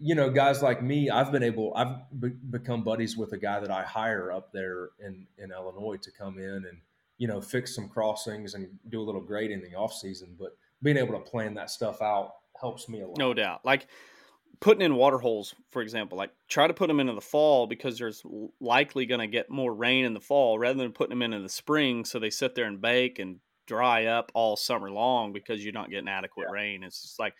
You 0.01 0.15
know, 0.15 0.29
guys 0.29 0.63
like 0.63 0.81
me, 0.81 1.09
I've 1.09 1.29
been 1.29 1.43
able, 1.43 1.73
I've 1.75 1.97
be- 2.21 2.29
become 2.29 2.85
buddies 2.85 3.17
with 3.17 3.33
a 3.33 3.37
guy 3.37 3.59
that 3.59 3.69
I 3.69 3.83
hire 3.83 4.31
up 4.31 4.53
there 4.53 4.91
in, 5.05 5.27
in 5.37 5.51
Illinois 5.51 5.97
to 5.97 6.09
come 6.09 6.37
in 6.37 6.45
and, 6.69 6.77
you 7.17 7.27
know, 7.27 7.41
fix 7.41 7.75
some 7.75 7.89
crossings 7.89 8.53
and 8.53 8.69
do 8.87 9.01
a 9.01 9.03
little 9.03 9.19
grading 9.19 9.61
in 9.61 9.69
the 9.69 9.75
off 9.75 9.91
season. 9.91 10.37
But 10.39 10.55
being 10.81 10.95
able 10.95 11.15
to 11.15 11.29
plan 11.29 11.53
that 11.55 11.69
stuff 11.69 12.01
out 12.01 12.31
helps 12.61 12.87
me 12.87 13.01
a 13.01 13.07
lot. 13.07 13.17
No 13.17 13.33
doubt. 13.33 13.65
Like 13.65 13.87
putting 14.61 14.81
in 14.81 14.95
water 14.95 15.17
holes, 15.17 15.55
for 15.71 15.81
example, 15.81 16.17
like 16.17 16.31
try 16.47 16.67
to 16.67 16.73
put 16.73 16.87
them 16.87 16.99
into 16.99 17.13
the 17.13 17.21
fall 17.21 17.67
because 17.67 17.97
there's 17.97 18.23
likely 18.59 19.05
going 19.05 19.21
to 19.21 19.27
get 19.27 19.49
more 19.49 19.73
rain 19.73 20.05
in 20.05 20.13
the 20.13 20.19
fall 20.19 20.59
rather 20.59 20.77
than 20.77 20.91
putting 20.91 21.11
them 21.11 21.21
in 21.21 21.33
in 21.33 21.43
the 21.43 21.49
spring 21.49 22.03
so 22.05 22.19
they 22.19 22.29
sit 22.29 22.55
there 22.55 22.65
and 22.65 22.81
bake 22.81 23.19
and 23.19 23.37
dry 23.67 24.05
up 24.05 24.31
all 24.33 24.55
summer 24.55 24.91
long 24.91 25.31
because 25.31 25.63
you're 25.63 25.73
not 25.73 25.89
getting 25.89 26.09
adequate 26.09 26.47
rain. 26.51 26.83
It's 26.83 27.01
just 27.01 27.19
like 27.19 27.35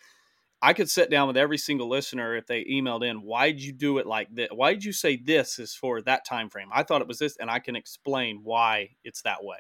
I 0.62 0.74
could 0.74 0.90
sit 0.90 1.10
down 1.10 1.28
with 1.28 1.38
every 1.38 1.58
single 1.58 1.90
listener 1.90 2.36
if 2.36 2.46
they 2.46 2.66
emailed 2.66 3.10
in, 3.10 3.18
why'd 3.18 3.60
you 3.60 3.72
do 3.72 3.98
it 3.98 4.06
like 4.06 4.28
this? 4.34 4.50
Why 4.54 4.74
did 4.74 4.84
you 4.84 4.92
say 4.92 5.16
this 5.16 5.58
is 5.58 5.74
for 5.74 6.02
that 6.02 6.26
time 6.26 6.50
frame? 6.50 6.68
I 6.74 6.84
thought 6.84 7.02
it 7.02 7.08
was 7.08 7.20
this, 7.20 7.38
and 7.38 7.50
I 7.50 7.60
can 7.60 7.76
explain 7.76 8.42
why 8.44 8.90
it's 9.04 9.22
that 9.22 9.44
way. 9.44 9.60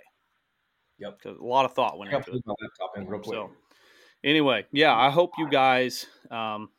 Yep. 1.00 1.20
Because 1.22 1.40
a 1.40 1.44
lot 1.44 1.64
of 1.64 1.74
thought 1.74 1.98
went 1.98 2.12
into 2.12 2.32
it. 2.32 2.44
my 2.46 2.54
laptop 2.62 2.98
in 2.98 3.08
real 3.08 3.22
quick. 3.22 3.34
So, 3.34 3.52
anyway, 4.26 4.66
yeah, 4.74 4.94
I 4.94 5.10
hope 5.10 5.32
you 5.38 5.50
guys 5.50 6.06
um, 6.30 6.70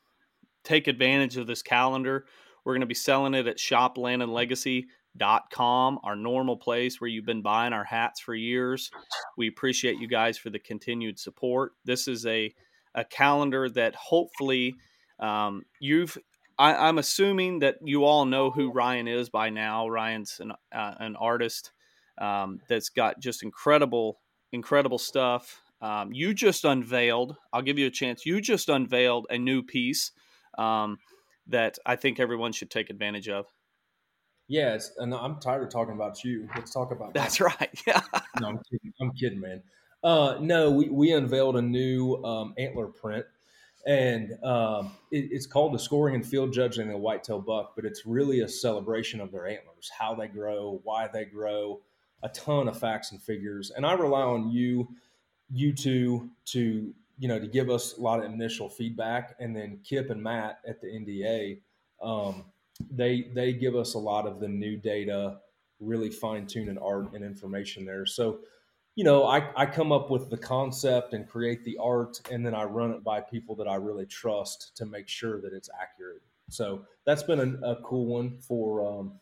take 0.63 0.87
advantage 0.87 1.37
of 1.37 1.47
this 1.47 1.61
calendar. 1.61 2.25
We're 2.63 2.73
going 2.73 2.81
to 2.81 2.87
be 2.87 2.93
selling 2.93 3.33
it 3.33 3.47
at 3.47 3.57
shoplandandlegacy.com, 3.57 5.99
our 6.03 6.15
normal 6.15 6.57
place 6.57 7.01
where 7.01 7.09
you've 7.09 7.25
been 7.25 7.41
buying 7.41 7.73
our 7.73 7.83
hats 7.83 8.19
for 8.19 8.35
years. 8.35 8.91
We 9.37 9.47
appreciate 9.47 9.97
you 9.97 10.07
guys 10.07 10.37
for 10.37 10.51
the 10.51 10.59
continued 10.59 11.17
support. 11.19 11.71
This 11.85 12.07
is 12.07 12.25
a, 12.25 12.53
a 12.93 13.05
calendar 13.05 13.69
that 13.69 13.95
hopefully 13.95 14.75
um, 15.19 15.63
you've. 15.79 16.17
I, 16.59 16.75
I'm 16.75 16.97
assuming 16.99 17.59
that 17.59 17.77
you 17.83 18.05
all 18.05 18.25
know 18.25 18.51
who 18.51 18.71
Ryan 18.71 19.07
is 19.07 19.29
by 19.29 19.49
now. 19.49 19.87
Ryan's 19.87 20.39
an, 20.39 20.51
uh, 20.71 20.93
an 20.99 21.15
artist 21.15 21.71
um, 22.19 22.59
that's 22.69 22.89
got 22.89 23.19
just 23.19 23.41
incredible, 23.41 24.19
incredible 24.51 24.99
stuff. 24.99 25.63
Um, 25.81 26.13
you 26.13 26.35
just 26.35 26.63
unveiled. 26.63 27.35
I'll 27.51 27.63
give 27.63 27.79
you 27.79 27.87
a 27.87 27.91
chance. 27.91 28.25
You 28.25 28.39
just 28.41 28.69
unveiled 28.69 29.25
a 29.31 29.39
new 29.39 29.63
piece 29.63 30.11
um, 30.57 30.97
that 31.47 31.77
I 31.85 31.95
think 31.95 32.19
everyone 32.19 32.51
should 32.51 32.69
take 32.69 32.89
advantage 32.89 33.29
of. 33.29 33.47
Yes, 34.47 34.91
and 34.97 35.13
I'm 35.13 35.39
tired 35.39 35.63
of 35.63 35.69
talking 35.69 35.93
about 35.93 36.23
you. 36.23 36.47
Let's 36.55 36.73
talk 36.73 36.91
about 36.91 37.13
That's 37.13 37.39
right. 37.39 37.69
Yeah. 37.87 38.01
no, 38.41 38.49
I'm 38.49 38.59
kidding. 38.69 38.93
I'm 38.99 39.11
kidding, 39.13 39.39
man. 39.39 39.63
Uh, 40.03 40.37
no, 40.41 40.71
we, 40.71 40.89
we 40.89 41.13
unveiled 41.13 41.55
a 41.55 41.61
new 41.61 42.21
um, 42.25 42.53
antler 42.57 42.87
print, 42.87 43.25
and 43.85 44.31
um, 44.43 44.91
it, 45.11 45.29
it's 45.31 45.45
called 45.45 45.73
the 45.73 45.79
Scoring 45.79 46.15
and 46.15 46.25
Field 46.25 46.51
Judging 46.51 46.89
the 46.89 46.97
Whitetail 46.97 47.39
Buck. 47.39 47.73
But 47.75 47.85
it's 47.85 48.05
really 48.05 48.41
a 48.41 48.47
celebration 48.49 49.21
of 49.21 49.31
their 49.31 49.47
antlers, 49.47 49.89
how 49.97 50.15
they 50.15 50.27
grow, 50.27 50.81
why 50.83 51.07
they 51.07 51.23
grow, 51.25 51.79
a 52.23 52.29
ton 52.29 52.67
of 52.67 52.77
facts 52.77 53.11
and 53.13 53.21
figures. 53.21 53.71
And 53.73 53.85
I 53.85 53.93
rely 53.93 54.21
on 54.21 54.51
you, 54.51 54.89
you 55.49 55.73
two, 55.73 56.29
to 56.47 56.93
you 57.21 57.27
know 57.27 57.37
to 57.37 57.45
give 57.45 57.69
us 57.69 57.99
a 57.99 58.01
lot 58.01 58.17
of 58.17 58.25
initial 58.25 58.67
feedback, 58.67 59.35
and 59.39 59.55
then 59.55 59.79
Kip 59.83 60.09
and 60.09 60.21
Matt 60.21 60.59
at 60.67 60.81
the 60.81 60.87
NDA. 60.87 61.59
Um, 62.01 62.45
they 62.89 63.29
they 63.35 63.53
give 63.53 63.75
us 63.75 63.93
a 63.93 63.99
lot 63.99 64.25
of 64.25 64.39
the 64.39 64.47
new 64.47 64.75
data, 64.75 65.37
really 65.79 66.09
fine 66.09 66.47
tuning 66.47 66.79
art 66.79 67.13
and 67.13 67.23
information 67.23 67.85
there. 67.85 68.07
So, 68.07 68.39
you 68.95 69.03
know, 69.03 69.27
I, 69.27 69.51
I 69.55 69.67
come 69.67 69.91
up 69.91 70.09
with 70.09 70.31
the 70.31 70.37
concept 70.37 71.13
and 71.13 71.29
create 71.29 71.63
the 71.63 71.77
art, 71.77 72.19
and 72.31 72.43
then 72.43 72.55
I 72.55 72.63
run 72.63 72.89
it 72.89 73.03
by 73.03 73.21
people 73.21 73.55
that 73.57 73.67
I 73.67 73.75
really 73.75 74.07
trust 74.07 74.75
to 74.77 74.87
make 74.87 75.07
sure 75.07 75.39
that 75.41 75.53
it's 75.53 75.69
accurate. 75.79 76.23
So 76.49 76.87
that's 77.05 77.21
been 77.21 77.39
a, 77.39 77.73
a 77.73 77.75
cool 77.83 78.07
one 78.07 78.39
for 78.39 78.83
um, 78.83 79.13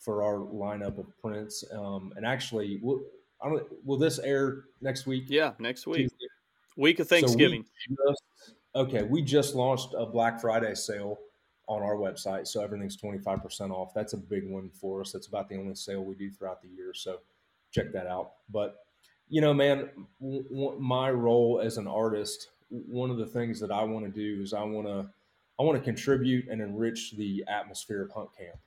for 0.00 0.24
our 0.24 0.38
lineup 0.38 0.98
of 0.98 1.06
prints. 1.22 1.62
Um, 1.72 2.12
and 2.16 2.26
actually, 2.26 2.80
will, 2.82 3.04
I 3.40 3.48
don't, 3.48 3.62
will 3.84 3.96
this 3.96 4.18
air 4.18 4.64
next 4.80 5.06
week? 5.06 5.26
Yeah. 5.28 5.52
Next 5.60 5.86
week, 5.86 6.08
Tuesday? 6.10 6.26
Week 6.76 6.98
of 7.00 7.06
So 7.08 7.16
Thanksgiving. 7.16 7.64
just- 7.88 8.22
okay, 8.74 9.02
we 9.02 9.22
just 9.22 9.54
launched 9.54 9.94
a 9.96 10.06
Black 10.06 10.40
Friday 10.40 10.74
sale 10.74 11.18
on 11.66 11.82
our 11.82 11.94
website, 11.96 12.46
so 12.46 12.60
everything's 12.62 12.96
twenty 12.96 13.18
five 13.18 13.42
percent 13.42 13.72
off. 13.72 13.94
That's 13.94 14.12
a 14.12 14.18
big 14.18 14.48
one 14.48 14.68
for 14.70 15.00
us. 15.00 15.12
That's 15.12 15.28
about 15.28 15.48
the 15.48 15.56
only 15.56 15.74
sale 15.74 16.04
we 16.04 16.14
do 16.14 16.30
throughout 16.30 16.60
the 16.60 16.68
year, 16.68 16.92
so 16.92 17.20
check 17.70 17.90
that 17.92 18.06
out. 18.06 18.32
But 18.50 18.84
you 19.28 19.40
know, 19.40 19.54
man, 19.54 19.88
w- 20.20 20.42
w- 20.50 20.78
my 20.78 21.10
role 21.10 21.60
as 21.64 21.78
an 21.78 21.86
artist, 21.86 22.50
one 22.68 23.10
of 23.10 23.16
the 23.16 23.24
things 23.26 23.58
that 23.60 23.70
I 23.70 23.82
want 23.82 24.04
to 24.04 24.10
do 24.10 24.42
is 24.42 24.52
I 24.52 24.62
want 24.62 24.86
to 24.86 25.08
I 25.58 25.62
want 25.62 25.78
to 25.78 25.84
contribute 25.84 26.48
and 26.48 26.60
enrich 26.60 27.12
the 27.16 27.44
atmosphere 27.48 28.02
of 28.02 28.10
hunt 28.10 28.28
camp, 28.36 28.58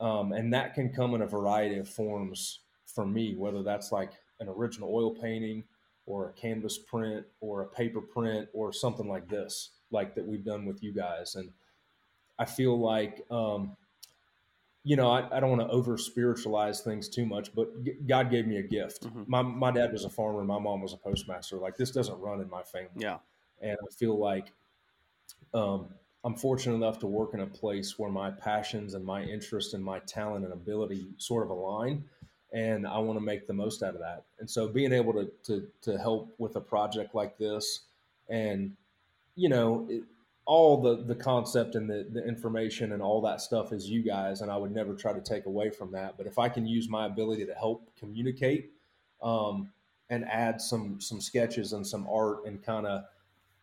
um, 0.00 0.32
and 0.32 0.52
that 0.54 0.74
can 0.74 0.92
come 0.92 1.14
in 1.14 1.22
a 1.22 1.26
variety 1.26 1.78
of 1.78 1.88
forms 1.88 2.60
for 2.86 3.04
me, 3.06 3.34
whether 3.34 3.62
that's 3.64 3.90
like 3.90 4.12
an 4.38 4.48
original 4.48 4.94
oil 4.94 5.10
painting 5.10 5.64
or 6.10 6.30
a 6.30 6.32
canvas 6.32 6.76
print 6.76 7.24
or 7.40 7.62
a 7.62 7.66
paper 7.66 8.00
print 8.00 8.48
or 8.52 8.72
something 8.72 9.08
like 9.08 9.28
this, 9.28 9.70
like 9.92 10.14
that 10.16 10.26
we've 10.26 10.44
done 10.44 10.66
with 10.66 10.82
you 10.82 10.92
guys. 10.92 11.36
And 11.36 11.50
I 12.36 12.46
feel 12.46 12.76
like, 12.78 13.24
um, 13.30 13.76
you 14.82 14.96
know, 14.96 15.08
I, 15.10 15.36
I 15.36 15.38
don't 15.40 15.50
want 15.50 15.62
to 15.62 15.68
over 15.68 15.96
spiritualize 15.96 16.80
things 16.80 17.08
too 17.08 17.24
much, 17.26 17.54
but 17.54 17.84
g- 17.84 17.94
God 18.08 18.28
gave 18.30 18.46
me 18.46 18.56
a 18.56 18.62
gift. 18.62 19.06
Mhm. 19.06 19.28
My, 19.28 19.42
my 19.42 19.70
dad 19.70 19.92
was 19.92 20.04
a 20.04 20.10
farmer, 20.10 20.42
my 20.42 20.58
mom 20.58 20.82
was 20.82 20.92
a 20.92 20.96
postmaster. 20.96 21.56
Like 21.58 21.76
this 21.76 21.92
doesn't 21.92 22.18
run 22.18 22.40
in 22.40 22.50
my 22.50 22.62
family. 22.62 22.90
Yeah. 22.96 23.18
And 23.60 23.76
I 23.80 23.94
feel 23.94 24.18
like 24.18 24.52
um, 25.54 25.88
I'm 26.24 26.34
fortunate 26.34 26.74
enough 26.74 26.98
to 27.00 27.06
work 27.06 27.34
in 27.34 27.40
a 27.40 27.46
place 27.46 27.98
where 27.98 28.10
my 28.10 28.30
passions 28.32 28.94
and 28.94 29.04
my 29.04 29.22
interest 29.22 29.74
and 29.74 29.84
my 29.84 30.00
talent 30.00 30.44
and 30.44 30.52
ability 30.52 31.06
sort 31.18 31.44
of 31.44 31.50
align. 31.50 32.04
And 32.52 32.86
I 32.86 32.98
want 32.98 33.16
to 33.18 33.24
make 33.24 33.46
the 33.46 33.52
most 33.52 33.82
out 33.82 33.94
of 33.94 34.00
that. 34.00 34.24
And 34.40 34.50
so 34.50 34.66
being 34.66 34.92
able 34.92 35.12
to, 35.12 35.30
to, 35.44 35.68
to 35.82 35.98
help 35.98 36.32
with 36.38 36.56
a 36.56 36.60
project 36.60 37.14
like 37.14 37.38
this 37.38 37.82
and, 38.28 38.76
you 39.36 39.48
know, 39.48 39.86
it, 39.88 40.02
all 40.46 40.82
the, 40.82 40.96
the 41.04 41.14
concept 41.14 41.76
and 41.76 41.88
the, 41.88 42.08
the 42.10 42.26
information 42.26 42.90
and 42.92 43.00
all 43.00 43.20
that 43.20 43.40
stuff 43.40 43.72
is 43.72 43.88
you 43.88 44.02
guys. 44.02 44.40
And 44.40 44.50
I 44.50 44.56
would 44.56 44.72
never 44.72 44.94
try 44.94 45.12
to 45.12 45.20
take 45.20 45.46
away 45.46 45.70
from 45.70 45.92
that. 45.92 46.16
But 46.16 46.26
if 46.26 46.38
I 46.38 46.48
can 46.48 46.66
use 46.66 46.88
my 46.88 47.06
ability 47.06 47.46
to 47.46 47.54
help 47.54 47.88
communicate 47.96 48.72
um, 49.22 49.70
and 50.08 50.24
add 50.24 50.60
some, 50.60 51.00
some 51.00 51.20
sketches 51.20 51.72
and 51.72 51.86
some 51.86 52.04
art 52.10 52.46
and 52.46 52.60
kind 52.64 52.86
of 52.86 53.04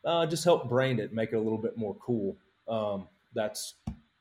uh, 0.05 0.25
just 0.27 0.45
help 0.45 0.69
brand 0.69 1.01
it, 1.01 1.11
make 1.11 1.33
it 1.33 1.35
a 1.35 1.41
little 1.41 1.57
bit 1.57 1.77
more 1.77 1.95
cool. 1.95 2.37
Um, 2.69 3.09
that's 3.33 3.75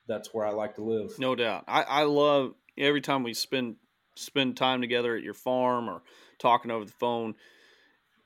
that's 0.08 0.32
where 0.34 0.46
I 0.46 0.50
like 0.50 0.74
to 0.76 0.82
live. 0.82 1.18
No 1.18 1.34
doubt. 1.34 1.64
I, 1.66 1.82
I 1.82 2.02
love 2.02 2.54
every 2.76 3.00
time 3.00 3.22
we 3.22 3.34
spend 3.34 3.76
spend 4.16 4.56
time 4.56 4.80
together 4.80 5.16
at 5.16 5.22
your 5.22 5.34
farm 5.34 5.88
or 5.88 6.02
talking 6.38 6.70
over 6.70 6.84
the 6.84 6.92
phone 6.92 7.34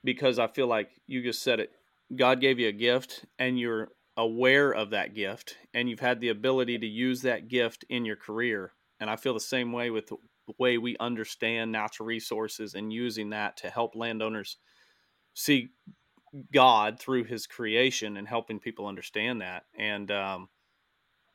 because 0.02 0.38
I 0.38 0.46
feel 0.46 0.66
like 0.66 0.90
you 1.06 1.22
just 1.22 1.42
said 1.42 1.60
it. 1.60 1.72
God 2.14 2.40
gave 2.40 2.58
you 2.58 2.68
a 2.68 2.72
gift 2.72 3.24
and 3.38 3.58
you're 3.58 3.88
aware 4.16 4.72
of 4.72 4.90
that 4.90 5.14
gift 5.14 5.56
and 5.74 5.88
you've 5.88 6.00
had 6.00 6.20
the 6.20 6.28
ability 6.28 6.78
to 6.78 6.86
use 6.86 7.22
that 7.22 7.48
gift 7.48 7.84
in 7.88 8.04
your 8.04 8.16
career. 8.16 8.72
And 8.98 9.08
I 9.08 9.16
feel 9.16 9.34
the 9.34 9.40
same 9.40 9.72
way 9.72 9.90
with 9.90 10.08
the 10.08 10.16
way 10.58 10.78
we 10.78 10.96
understand 10.98 11.70
natural 11.70 12.06
resources 12.06 12.74
and 12.74 12.92
using 12.92 13.30
that 13.30 13.56
to 13.58 13.70
help 13.70 13.94
landowners 13.94 14.56
see 15.34 15.70
God 16.52 16.98
through 16.98 17.24
his 17.24 17.46
creation 17.46 18.16
and 18.16 18.26
helping 18.26 18.60
people 18.60 18.86
understand 18.86 19.40
that. 19.40 19.64
And 19.76 20.10
um, 20.10 20.48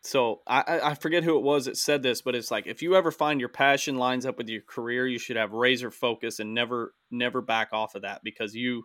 so 0.05 0.41
I, 0.45 0.79
I- 0.83 0.93
forget 0.93 1.23
who 1.23 1.37
it 1.37 1.43
was 1.43 1.65
that 1.65 1.77
said 1.77 2.03
this, 2.03 2.21
but 2.21 2.35
it's 2.35 2.51
like 2.51 2.67
if 2.67 2.81
you 2.81 2.95
ever 2.95 3.11
find 3.11 3.39
your 3.39 3.49
passion 3.49 3.97
lines 3.97 4.25
up 4.25 4.37
with 4.37 4.47
your 4.47 4.61
career, 4.61 5.07
you 5.07 5.17
should 5.17 5.35
have 5.35 5.51
razor 5.51 5.89
focus 5.89 6.39
and 6.39 6.53
never 6.53 6.93
never 7.09 7.41
back 7.41 7.69
off 7.73 7.95
of 7.95 8.03
that 8.03 8.21
because 8.23 8.53
you 8.53 8.83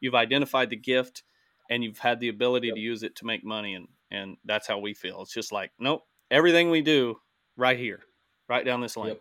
you've 0.00 0.14
identified 0.14 0.70
the 0.70 0.76
gift 0.76 1.24
and 1.70 1.84
you've 1.84 1.98
had 1.98 2.20
the 2.20 2.28
ability 2.28 2.70
to 2.70 2.78
use 2.78 3.02
it 3.02 3.16
to 3.16 3.26
make 3.26 3.44
money 3.44 3.74
and 3.74 3.88
and 4.10 4.36
that's 4.44 4.66
how 4.66 4.78
we 4.78 4.94
feel. 4.94 5.20
It's 5.22 5.34
just 5.34 5.52
like 5.52 5.72
nope, 5.78 6.02
everything 6.30 6.70
we 6.70 6.80
do 6.80 7.16
right 7.56 7.78
here, 7.78 8.00
right 8.48 8.64
down 8.64 8.80
this 8.80 8.96
lane. 8.96 9.08
Yep. 9.08 9.20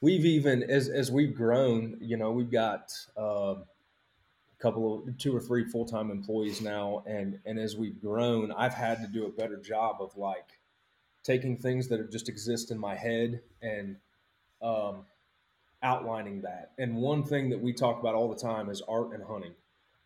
We've 0.00 0.24
even 0.24 0.62
as 0.64 0.88
as 0.88 1.10
we've 1.10 1.34
grown, 1.34 1.98
you 2.00 2.16
know, 2.16 2.32
we've 2.32 2.50
got 2.50 2.90
uh, 3.16 3.54
couple 4.66 5.04
of 5.06 5.18
two 5.18 5.34
or 5.34 5.40
three 5.40 5.64
full 5.64 5.84
time 5.84 6.10
employees 6.10 6.60
now, 6.60 7.04
and 7.06 7.38
and 7.46 7.58
as 7.58 7.76
we've 7.76 8.00
grown, 8.00 8.50
I've 8.50 8.74
had 8.74 9.00
to 9.00 9.06
do 9.06 9.26
a 9.26 9.30
better 9.30 9.56
job 9.56 9.98
of 10.00 10.16
like 10.16 10.58
taking 11.22 11.56
things 11.56 11.86
that 11.88 12.10
just 12.10 12.28
exist 12.28 12.72
in 12.72 12.78
my 12.78 12.96
head 12.96 13.42
and 13.62 13.96
um, 14.60 15.04
outlining 15.82 16.42
that. 16.42 16.72
And 16.78 16.96
one 16.96 17.22
thing 17.22 17.48
that 17.50 17.60
we 17.60 17.72
talk 17.72 18.00
about 18.00 18.14
all 18.14 18.28
the 18.28 18.40
time 18.40 18.68
is 18.68 18.82
art 18.88 19.12
and 19.12 19.22
hunting, 19.22 19.54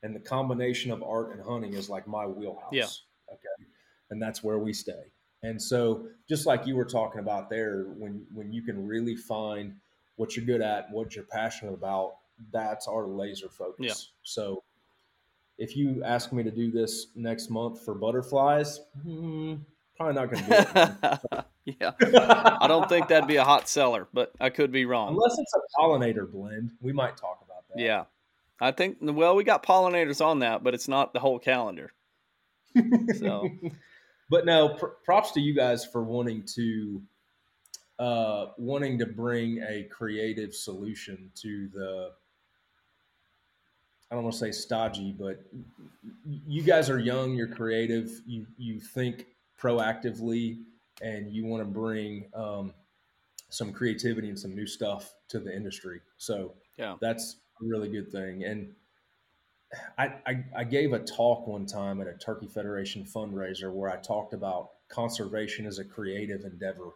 and 0.03 0.15
the 0.15 0.21
combination 0.21 0.91
of 0.91 1.03
art 1.03 1.33
and 1.33 1.43
hunting 1.43 1.73
is 1.73 1.89
like 1.89 2.07
my 2.07 2.27
wheelhouse. 2.27 2.71
Yeah. 2.73 2.87
Okay, 3.33 3.67
and 4.11 4.21
that's 4.21 4.45
where 4.45 4.59
we 4.59 4.75
stay. 4.75 5.13
And 5.43 5.61
so, 5.61 6.07
just 6.29 6.45
like 6.45 6.67
you 6.67 6.77
were 6.77 6.85
talking 6.85 7.21
about 7.21 7.49
there, 7.49 7.85
when 7.97 8.27
when 8.35 8.53
you 8.53 8.61
can 8.61 8.87
really 8.87 9.17
find 9.17 9.77
what 10.17 10.37
you're 10.37 10.45
good 10.45 10.61
at, 10.61 10.91
what 10.91 11.17
you're 11.17 11.25
passionate 11.25 11.73
about, 11.73 12.17
that's 12.53 12.89
our 12.89 13.07
laser 13.07 13.49
focus. 13.49 13.87
Yeah. 13.87 13.95
So, 14.23 14.63
if 15.59 15.77
you 15.77 16.03
ask 16.05 16.33
me 16.33 16.43
to 16.43 16.51
do 16.51 16.71
this 16.71 17.09
next 17.15 17.51
month 17.51 17.85
for 17.85 17.95
butterflies, 17.95 18.81
hmm, 19.03 19.57
probably 19.97 20.15
not 20.15 20.31
going 20.31 20.45
to 20.45 21.19
do 21.25 21.37
it. 21.37 21.45
yeah. 21.81 22.57
I 22.61 22.67
don't 22.67 22.89
think 22.89 23.09
that'd 23.09 23.29
be 23.29 23.37
a 23.37 23.45
hot 23.45 23.69
seller, 23.69 24.09
but 24.13 24.33
I 24.41 24.51
could 24.51 24.73
be 24.73 24.87
wrong. 24.87 25.09
unless 25.09 25.39
it's 25.39 25.55
a 25.55 25.81
pollinator 25.81 26.31
blend, 26.31 26.73
we 26.81 26.93
might 26.93 27.17
talk 27.17 27.45
about 27.45 27.69
that. 27.69 27.83
Yeah, 27.83 28.05
I 28.61 28.73
think. 28.73 28.99
Well, 29.01 29.37
we 29.37 29.45
got 29.45 29.63
pollinators 29.63 30.25
on 30.25 30.39
that, 30.39 30.65
but 30.65 30.75
it's 30.75 30.89
not 30.89 31.13
the 31.13 31.21
whole 31.21 31.39
calendar. 31.39 31.93
So 33.19 33.49
but 34.31 34.47
no, 34.47 34.71
pr- 34.71 34.87
props 35.05 35.33
to 35.33 35.41
you 35.41 35.55
guys 35.55 35.85
for 35.85 36.03
wanting 36.03 36.45
to 36.55 37.03
uh, 37.99 38.47
wanting 38.57 38.99
to 38.99 39.07
bring 39.07 39.63
a 39.69 39.83
creative 39.85 40.55
solution 40.55 41.31
to 41.35 41.69
the 41.75 42.13
I 44.11 44.17
don't 44.17 44.25
want 44.25 44.35
to 44.35 44.41
say 44.41 44.51
stodgy, 44.51 45.15
but 45.17 45.41
you 46.49 46.63
guys 46.63 46.91
are 46.91 46.99
young, 46.99 47.35
you're 47.35 47.49
creative, 47.49 48.11
you 48.27 48.47
you 48.59 48.81
think 48.81 49.27
proactively, 49.61 50.59
and 51.01 51.31
you 51.31 51.45
want 51.45 51.63
to 51.63 51.65
bring 51.65 52.25
um, 52.35 52.75
some 53.51 53.73
creativity 53.73 54.29
and 54.29 54.39
some 54.39 54.55
new 54.55 54.67
stuff 54.67 55.15
to 55.29 55.39
the 55.39 55.55
industry. 55.55 56.01
So 56.19 56.55
yeah, 56.77 56.97
that's 57.01 57.37
a 57.63 57.65
really 57.65 57.89
good 57.89 58.11
thing. 58.11 58.45
And 58.45 58.73
I, 59.97 60.15
I, 60.27 60.45
I 60.57 60.65
gave 60.65 60.93
a 60.93 60.99
talk 60.99 61.47
one 61.47 61.67
time 61.67 62.01
at 62.01 62.09
a 62.09 62.15
Turkey 62.15 62.49
Federation 62.49 63.05
fundraiser 63.05 63.73
where 63.73 63.91
I 63.91 63.97
talked 63.97 64.33
about 64.33 64.71
conservation 64.89 65.67
as 65.67 65.79
a 65.79 65.85
creative 65.85 66.45
endeavor, 66.45 66.91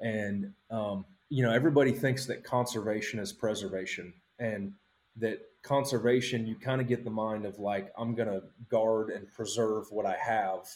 and 0.00 0.52
um, 0.70 1.06
you 1.30 1.42
know 1.42 1.52
everybody 1.52 1.92
thinks 1.92 2.26
that 2.26 2.44
conservation 2.44 3.18
is 3.18 3.32
preservation, 3.32 4.12
and 4.38 4.74
that 5.16 5.40
conservation, 5.64 6.46
you 6.46 6.54
kind 6.54 6.80
of 6.80 6.86
get 6.86 7.02
the 7.02 7.10
mind 7.10 7.44
of 7.44 7.58
like, 7.58 7.92
I'm 7.98 8.14
going 8.14 8.28
to 8.28 8.42
guard 8.68 9.10
and 9.10 9.26
preserve 9.32 9.86
what 9.90 10.06
I 10.06 10.16
have 10.16 10.68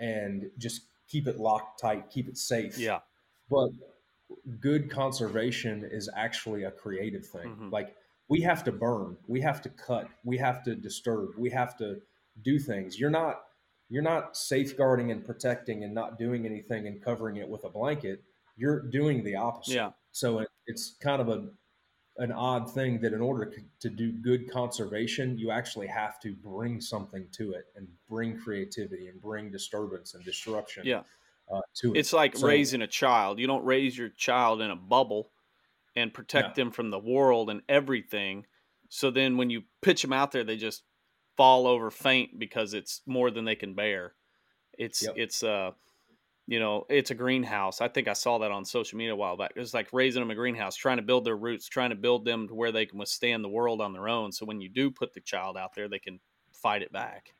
and 0.00 0.50
just 0.58 0.82
keep 1.06 1.28
it 1.28 1.38
locked 1.38 1.80
tight, 1.80 2.10
keep 2.10 2.28
it 2.28 2.36
safe. 2.36 2.76
Yeah. 2.76 3.00
But 3.48 3.70
good 4.60 4.90
conservation 4.90 5.88
is 5.88 6.10
actually 6.16 6.64
a 6.64 6.70
creative 6.70 7.26
thing. 7.26 7.50
Mm-hmm. 7.50 7.70
Like, 7.70 7.94
we 8.28 8.40
have 8.40 8.64
to 8.64 8.72
burn, 8.72 9.18
we 9.28 9.40
have 9.42 9.60
to 9.62 9.68
cut, 9.68 10.08
we 10.24 10.38
have 10.38 10.64
to 10.64 10.74
disturb, 10.74 11.36
we 11.36 11.50
have 11.50 11.76
to 11.76 12.00
do 12.42 12.58
things. 12.58 12.98
You're 12.98 13.10
not 13.10 13.42
you're 13.90 14.02
not 14.02 14.36
safeguarding 14.36 15.10
and 15.10 15.24
protecting 15.24 15.84
and 15.84 15.94
not 15.94 16.18
doing 16.18 16.46
anything 16.46 16.86
and 16.86 17.02
covering 17.02 17.36
it 17.36 17.48
with 17.48 17.64
a 17.64 17.68
blanket. 17.68 18.22
You're 18.56 18.80
doing 18.80 19.22
the 19.22 19.36
opposite. 19.36 19.74
Yeah. 19.74 19.90
So 20.12 20.44
it's 20.66 20.96
kind 21.00 21.20
of 21.20 21.28
a 21.28 21.48
an 22.18 22.30
odd 22.32 22.72
thing 22.72 23.00
that 23.00 23.12
in 23.12 23.20
order 23.20 23.52
to 23.80 23.90
do 23.90 24.12
good 24.12 24.50
conservation, 24.50 25.36
you 25.36 25.50
actually 25.50 25.88
have 25.88 26.20
to 26.20 26.32
bring 26.32 26.80
something 26.80 27.26
to 27.32 27.52
it 27.52 27.66
and 27.76 27.88
bring 28.08 28.38
creativity 28.38 29.08
and 29.08 29.20
bring 29.20 29.50
disturbance 29.50 30.14
and 30.14 30.24
disruption. 30.24 30.84
Yeah. 30.86 31.02
Uh, 31.52 31.60
to 31.74 31.92
it. 31.92 31.98
It's 31.98 32.12
like 32.12 32.36
so, 32.36 32.46
raising 32.46 32.82
a 32.82 32.86
child. 32.86 33.38
You 33.38 33.46
don't 33.46 33.64
raise 33.64 33.98
your 33.98 34.08
child 34.10 34.62
in 34.62 34.70
a 34.70 34.76
bubble 34.76 35.30
and 35.96 36.12
protect 36.12 36.54
them 36.54 36.70
from 36.70 36.90
the 36.90 36.98
world 36.98 37.50
and 37.50 37.62
everything. 37.68 38.46
So 38.88 39.10
then 39.10 39.36
when 39.36 39.50
you 39.50 39.62
pitch 39.82 40.02
them 40.02 40.12
out 40.12 40.32
there, 40.32 40.44
they 40.44 40.56
just 40.56 40.82
fall 41.36 41.66
over 41.66 41.90
faint 41.90 42.38
because 42.38 42.74
it's 42.74 43.00
more 43.06 43.30
than 43.30 43.44
they 43.44 43.56
can 43.56 43.74
bear. 43.74 44.14
It's 44.78 45.02
yep. 45.02 45.14
it's 45.16 45.42
uh 45.42 45.72
you 46.46 46.60
know, 46.60 46.84
it's 46.90 47.10
a 47.10 47.14
greenhouse. 47.14 47.80
I 47.80 47.88
think 47.88 48.06
I 48.06 48.12
saw 48.12 48.38
that 48.38 48.50
on 48.50 48.64
social 48.64 48.98
media 48.98 49.14
a 49.14 49.16
while 49.16 49.36
back. 49.36 49.52
It's 49.56 49.72
like 49.72 49.88
raising 49.92 50.20
them 50.20 50.30
a 50.30 50.34
greenhouse, 50.34 50.76
trying 50.76 50.98
to 50.98 51.02
build 51.02 51.24
their 51.24 51.36
roots, 51.36 51.68
trying 51.68 51.90
to 51.90 51.96
build 51.96 52.24
them 52.24 52.48
to 52.48 52.54
where 52.54 52.72
they 52.72 52.86
can 52.86 52.98
withstand 52.98 53.42
the 53.42 53.48
world 53.48 53.80
on 53.80 53.92
their 53.92 54.08
own. 54.08 54.30
So 54.30 54.44
when 54.44 54.60
you 54.60 54.68
do 54.68 54.90
put 54.90 55.14
the 55.14 55.20
child 55.20 55.56
out 55.56 55.74
there, 55.74 55.88
they 55.88 55.98
can 55.98 56.20
fight 56.52 56.82
it 56.82 56.92
back. 56.92 57.34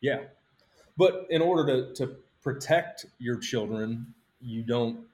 Yeah. 0.00 0.24
But 0.98 1.26
in 1.30 1.40
order 1.40 1.94
to, 1.94 1.94
to 1.94 2.16
protect 2.42 3.06
your 3.18 3.38
children, 3.38 4.14
you 4.40 4.62
don't 4.62 5.06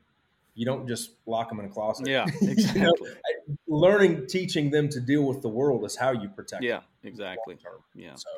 you 0.54 0.64
don't 0.64 0.88
just 0.88 1.12
lock 1.24 1.50
them 1.50 1.60
in 1.60 1.66
a 1.66 1.68
closet. 1.68 2.08
Yeah, 2.08 2.26
exactly. 2.42 2.72
you 2.80 2.86
know, 2.86 3.56
learning, 3.68 4.26
teaching 4.26 4.72
them 4.72 4.88
to 4.88 5.00
deal 5.00 5.22
with 5.22 5.40
the 5.40 5.48
world 5.48 5.84
is 5.84 5.94
how 5.94 6.10
you 6.10 6.28
protect. 6.28 6.64
Yeah, 6.64 6.80
exactly. 7.04 7.56
Yeah, 7.94 8.16
so, 8.16 8.28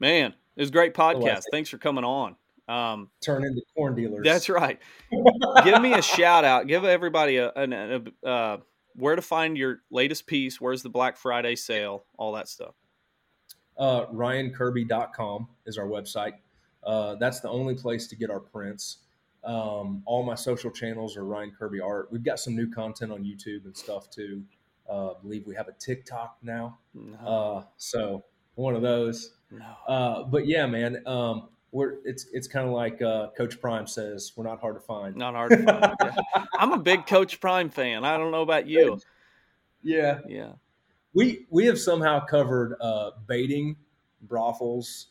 man, 0.00 0.34
it 0.56 0.60
was 0.60 0.70
a 0.70 0.72
great 0.72 0.94
podcast. 0.94 1.44
Thanks 1.52 1.70
for 1.70 1.78
coming 1.78 2.02
on. 2.02 2.34
Um, 2.70 3.10
Turn 3.20 3.44
into 3.44 3.62
corn 3.74 3.96
dealers. 3.96 4.22
That's 4.24 4.48
right. 4.48 4.78
Give 5.64 5.82
me 5.82 5.94
a 5.94 6.02
shout 6.02 6.44
out. 6.44 6.68
Give 6.68 6.84
everybody 6.84 7.38
a, 7.38 7.50
a, 7.56 8.00
a 8.24 8.28
uh, 8.28 8.56
where 8.94 9.16
to 9.16 9.22
find 9.22 9.58
your 9.58 9.80
latest 9.90 10.26
piece. 10.26 10.60
Where's 10.60 10.82
the 10.82 10.88
Black 10.88 11.16
Friday 11.16 11.56
sale? 11.56 12.04
All 12.16 12.32
that 12.32 12.48
stuff. 12.48 12.74
Uh, 13.76 14.06
RyanKirby.com 14.06 15.48
is 15.66 15.78
our 15.78 15.86
website. 15.86 16.34
Uh, 16.84 17.16
that's 17.16 17.40
the 17.40 17.48
only 17.48 17.74
place 17.74 18.06
to 18.06 18.16
get 18.16 18.30
our 18.30 18.40
prints. 18.40 18.98
Um, 19.42 20.02
all 20.06 20.22
my 20.22 20.34
social 20.34 20.70
channels 20.70 21.16
are 21.16 21.24
Ryan 21.24 21.50
Kirby 21.58 21.80
Art. 21.80 22.08
We've 22.12 22.22
got 22.22 22.38
some 22.38 22.54
new 22.54 22.70
content 22.70 23.10
on 23.10 23.24
YouTube 23.24 23.64
and 23.64 23.76
stuff 23.76 24.10
too. 24.10 24.44
Uh, 24.88 25.10
I 25.10 25.14
believe 25.22 25.46
we 25.46 25.56
have 25.56 25.68
a 25.68 25.72
TikTok 25.72 26.36
now. 26.42 26.78
No. 26.94 27.16
Uh, 27.26 27.64
so 27.78 28.24
one 28.54 28.76
of 28.76 28.82
those. 28.82 29.32
No. 29.50 29.64
Uh, 29.88 30.22
but 30.24 30.46
yeah, 30.46 30.66
man. 30.66 31.02
Um, 31.06 31.48
we're 31.72 31.98
it's 32.04 32.26
it's 32.32 32.48
kind 32.48 32.66
of 32.66 32.72
like 32.72 33.00
uh, 33.00 33.28
Coach 33.36 33.60
Prime 33.60 33.86
says, 33.86 34.32
we're 34.36 34.44
not 34.44 34.60
hard 34.60 34.76
to 34.76 34.80
find. 34.80 35.16
Not 35.16 35.34
hard 35.34 35.50
to 35.52 35.62
find. 35.62 35.94
yeah. 36.02 36.44
I'm 36.58 36.72
a 36.72 36.78
big 36.78 37.06
Coach 37.06 37.40
Prime 37.40 37.70
fan. 37.70 38.04
I 38.04 38.16
don't 38.16 38.30
know 38.30 38.42
about 38.42 38.66
you. 38.66 39.00
Yeah, 39.82 40.18
yeah. 40.28 40.52
We 41.14 41.46
we 41.50 41.66
have 41.66 41.78
somehow 41.78 42.24
covered 42.24 42.76
uh, 42.80 43.12
baiting, 43.26 43.76
brothels, 44.22 45.08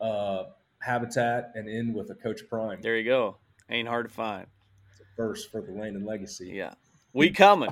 uh, 0.00 0.44
habitat, 0.80 1.52
and 1.54 1.68
in 1.68 1.92
with 1.92 2.10
a 2.10 2.14
Coach 2.14 2.48
Prime. 2.48 2.80
There 2.80 2.96
you 2.96 3.04
go. 3.04 3.36
Ain't 3.68 3.88
hard 3.88 4.08
to 4.08 4.14
find. 4.14 4.46
It's 4.92 5.00
a 5.00 5.04
first 5.16 5.50
for 5.50 5.60
the 5.60 5.72
Land 5.72 5.96
and 5.96 6.06
Legacy. 6.06 6.50
Yeah, 6.54 6.74
we 7.12 7.30
coming. 7.30 7.70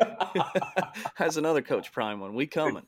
Has 1.16 1.36
another 1.36 1.62
Coach 1.62 1.92
Prime 1.92 2.20
one. 2.20 2.34
We 2.34 2.46
coming 2.46 2.86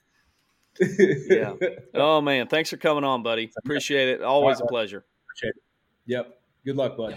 yeah. 0.81 1.55
Oh 1.95 2.21
man, 2.21 2.47
thanks 2.47 2.71
for 2.71 2.77
coming 2.77 3.05
on, 3.05 3.23
buddy. 3.23 3.51
Appreciate 3.59 4.09
it. 4.09 4.23
Always 4.23 4.61
right, 4.61 4.65
a 4.65 4.69
pleasure. 4.69 5.05
Appreciate 5.27 5.57
it. 5.57 5.63
Yep. 6.07 6.41
Good 6.65 6.77
luck, 6.77 6.97
bud. 6.97 7.17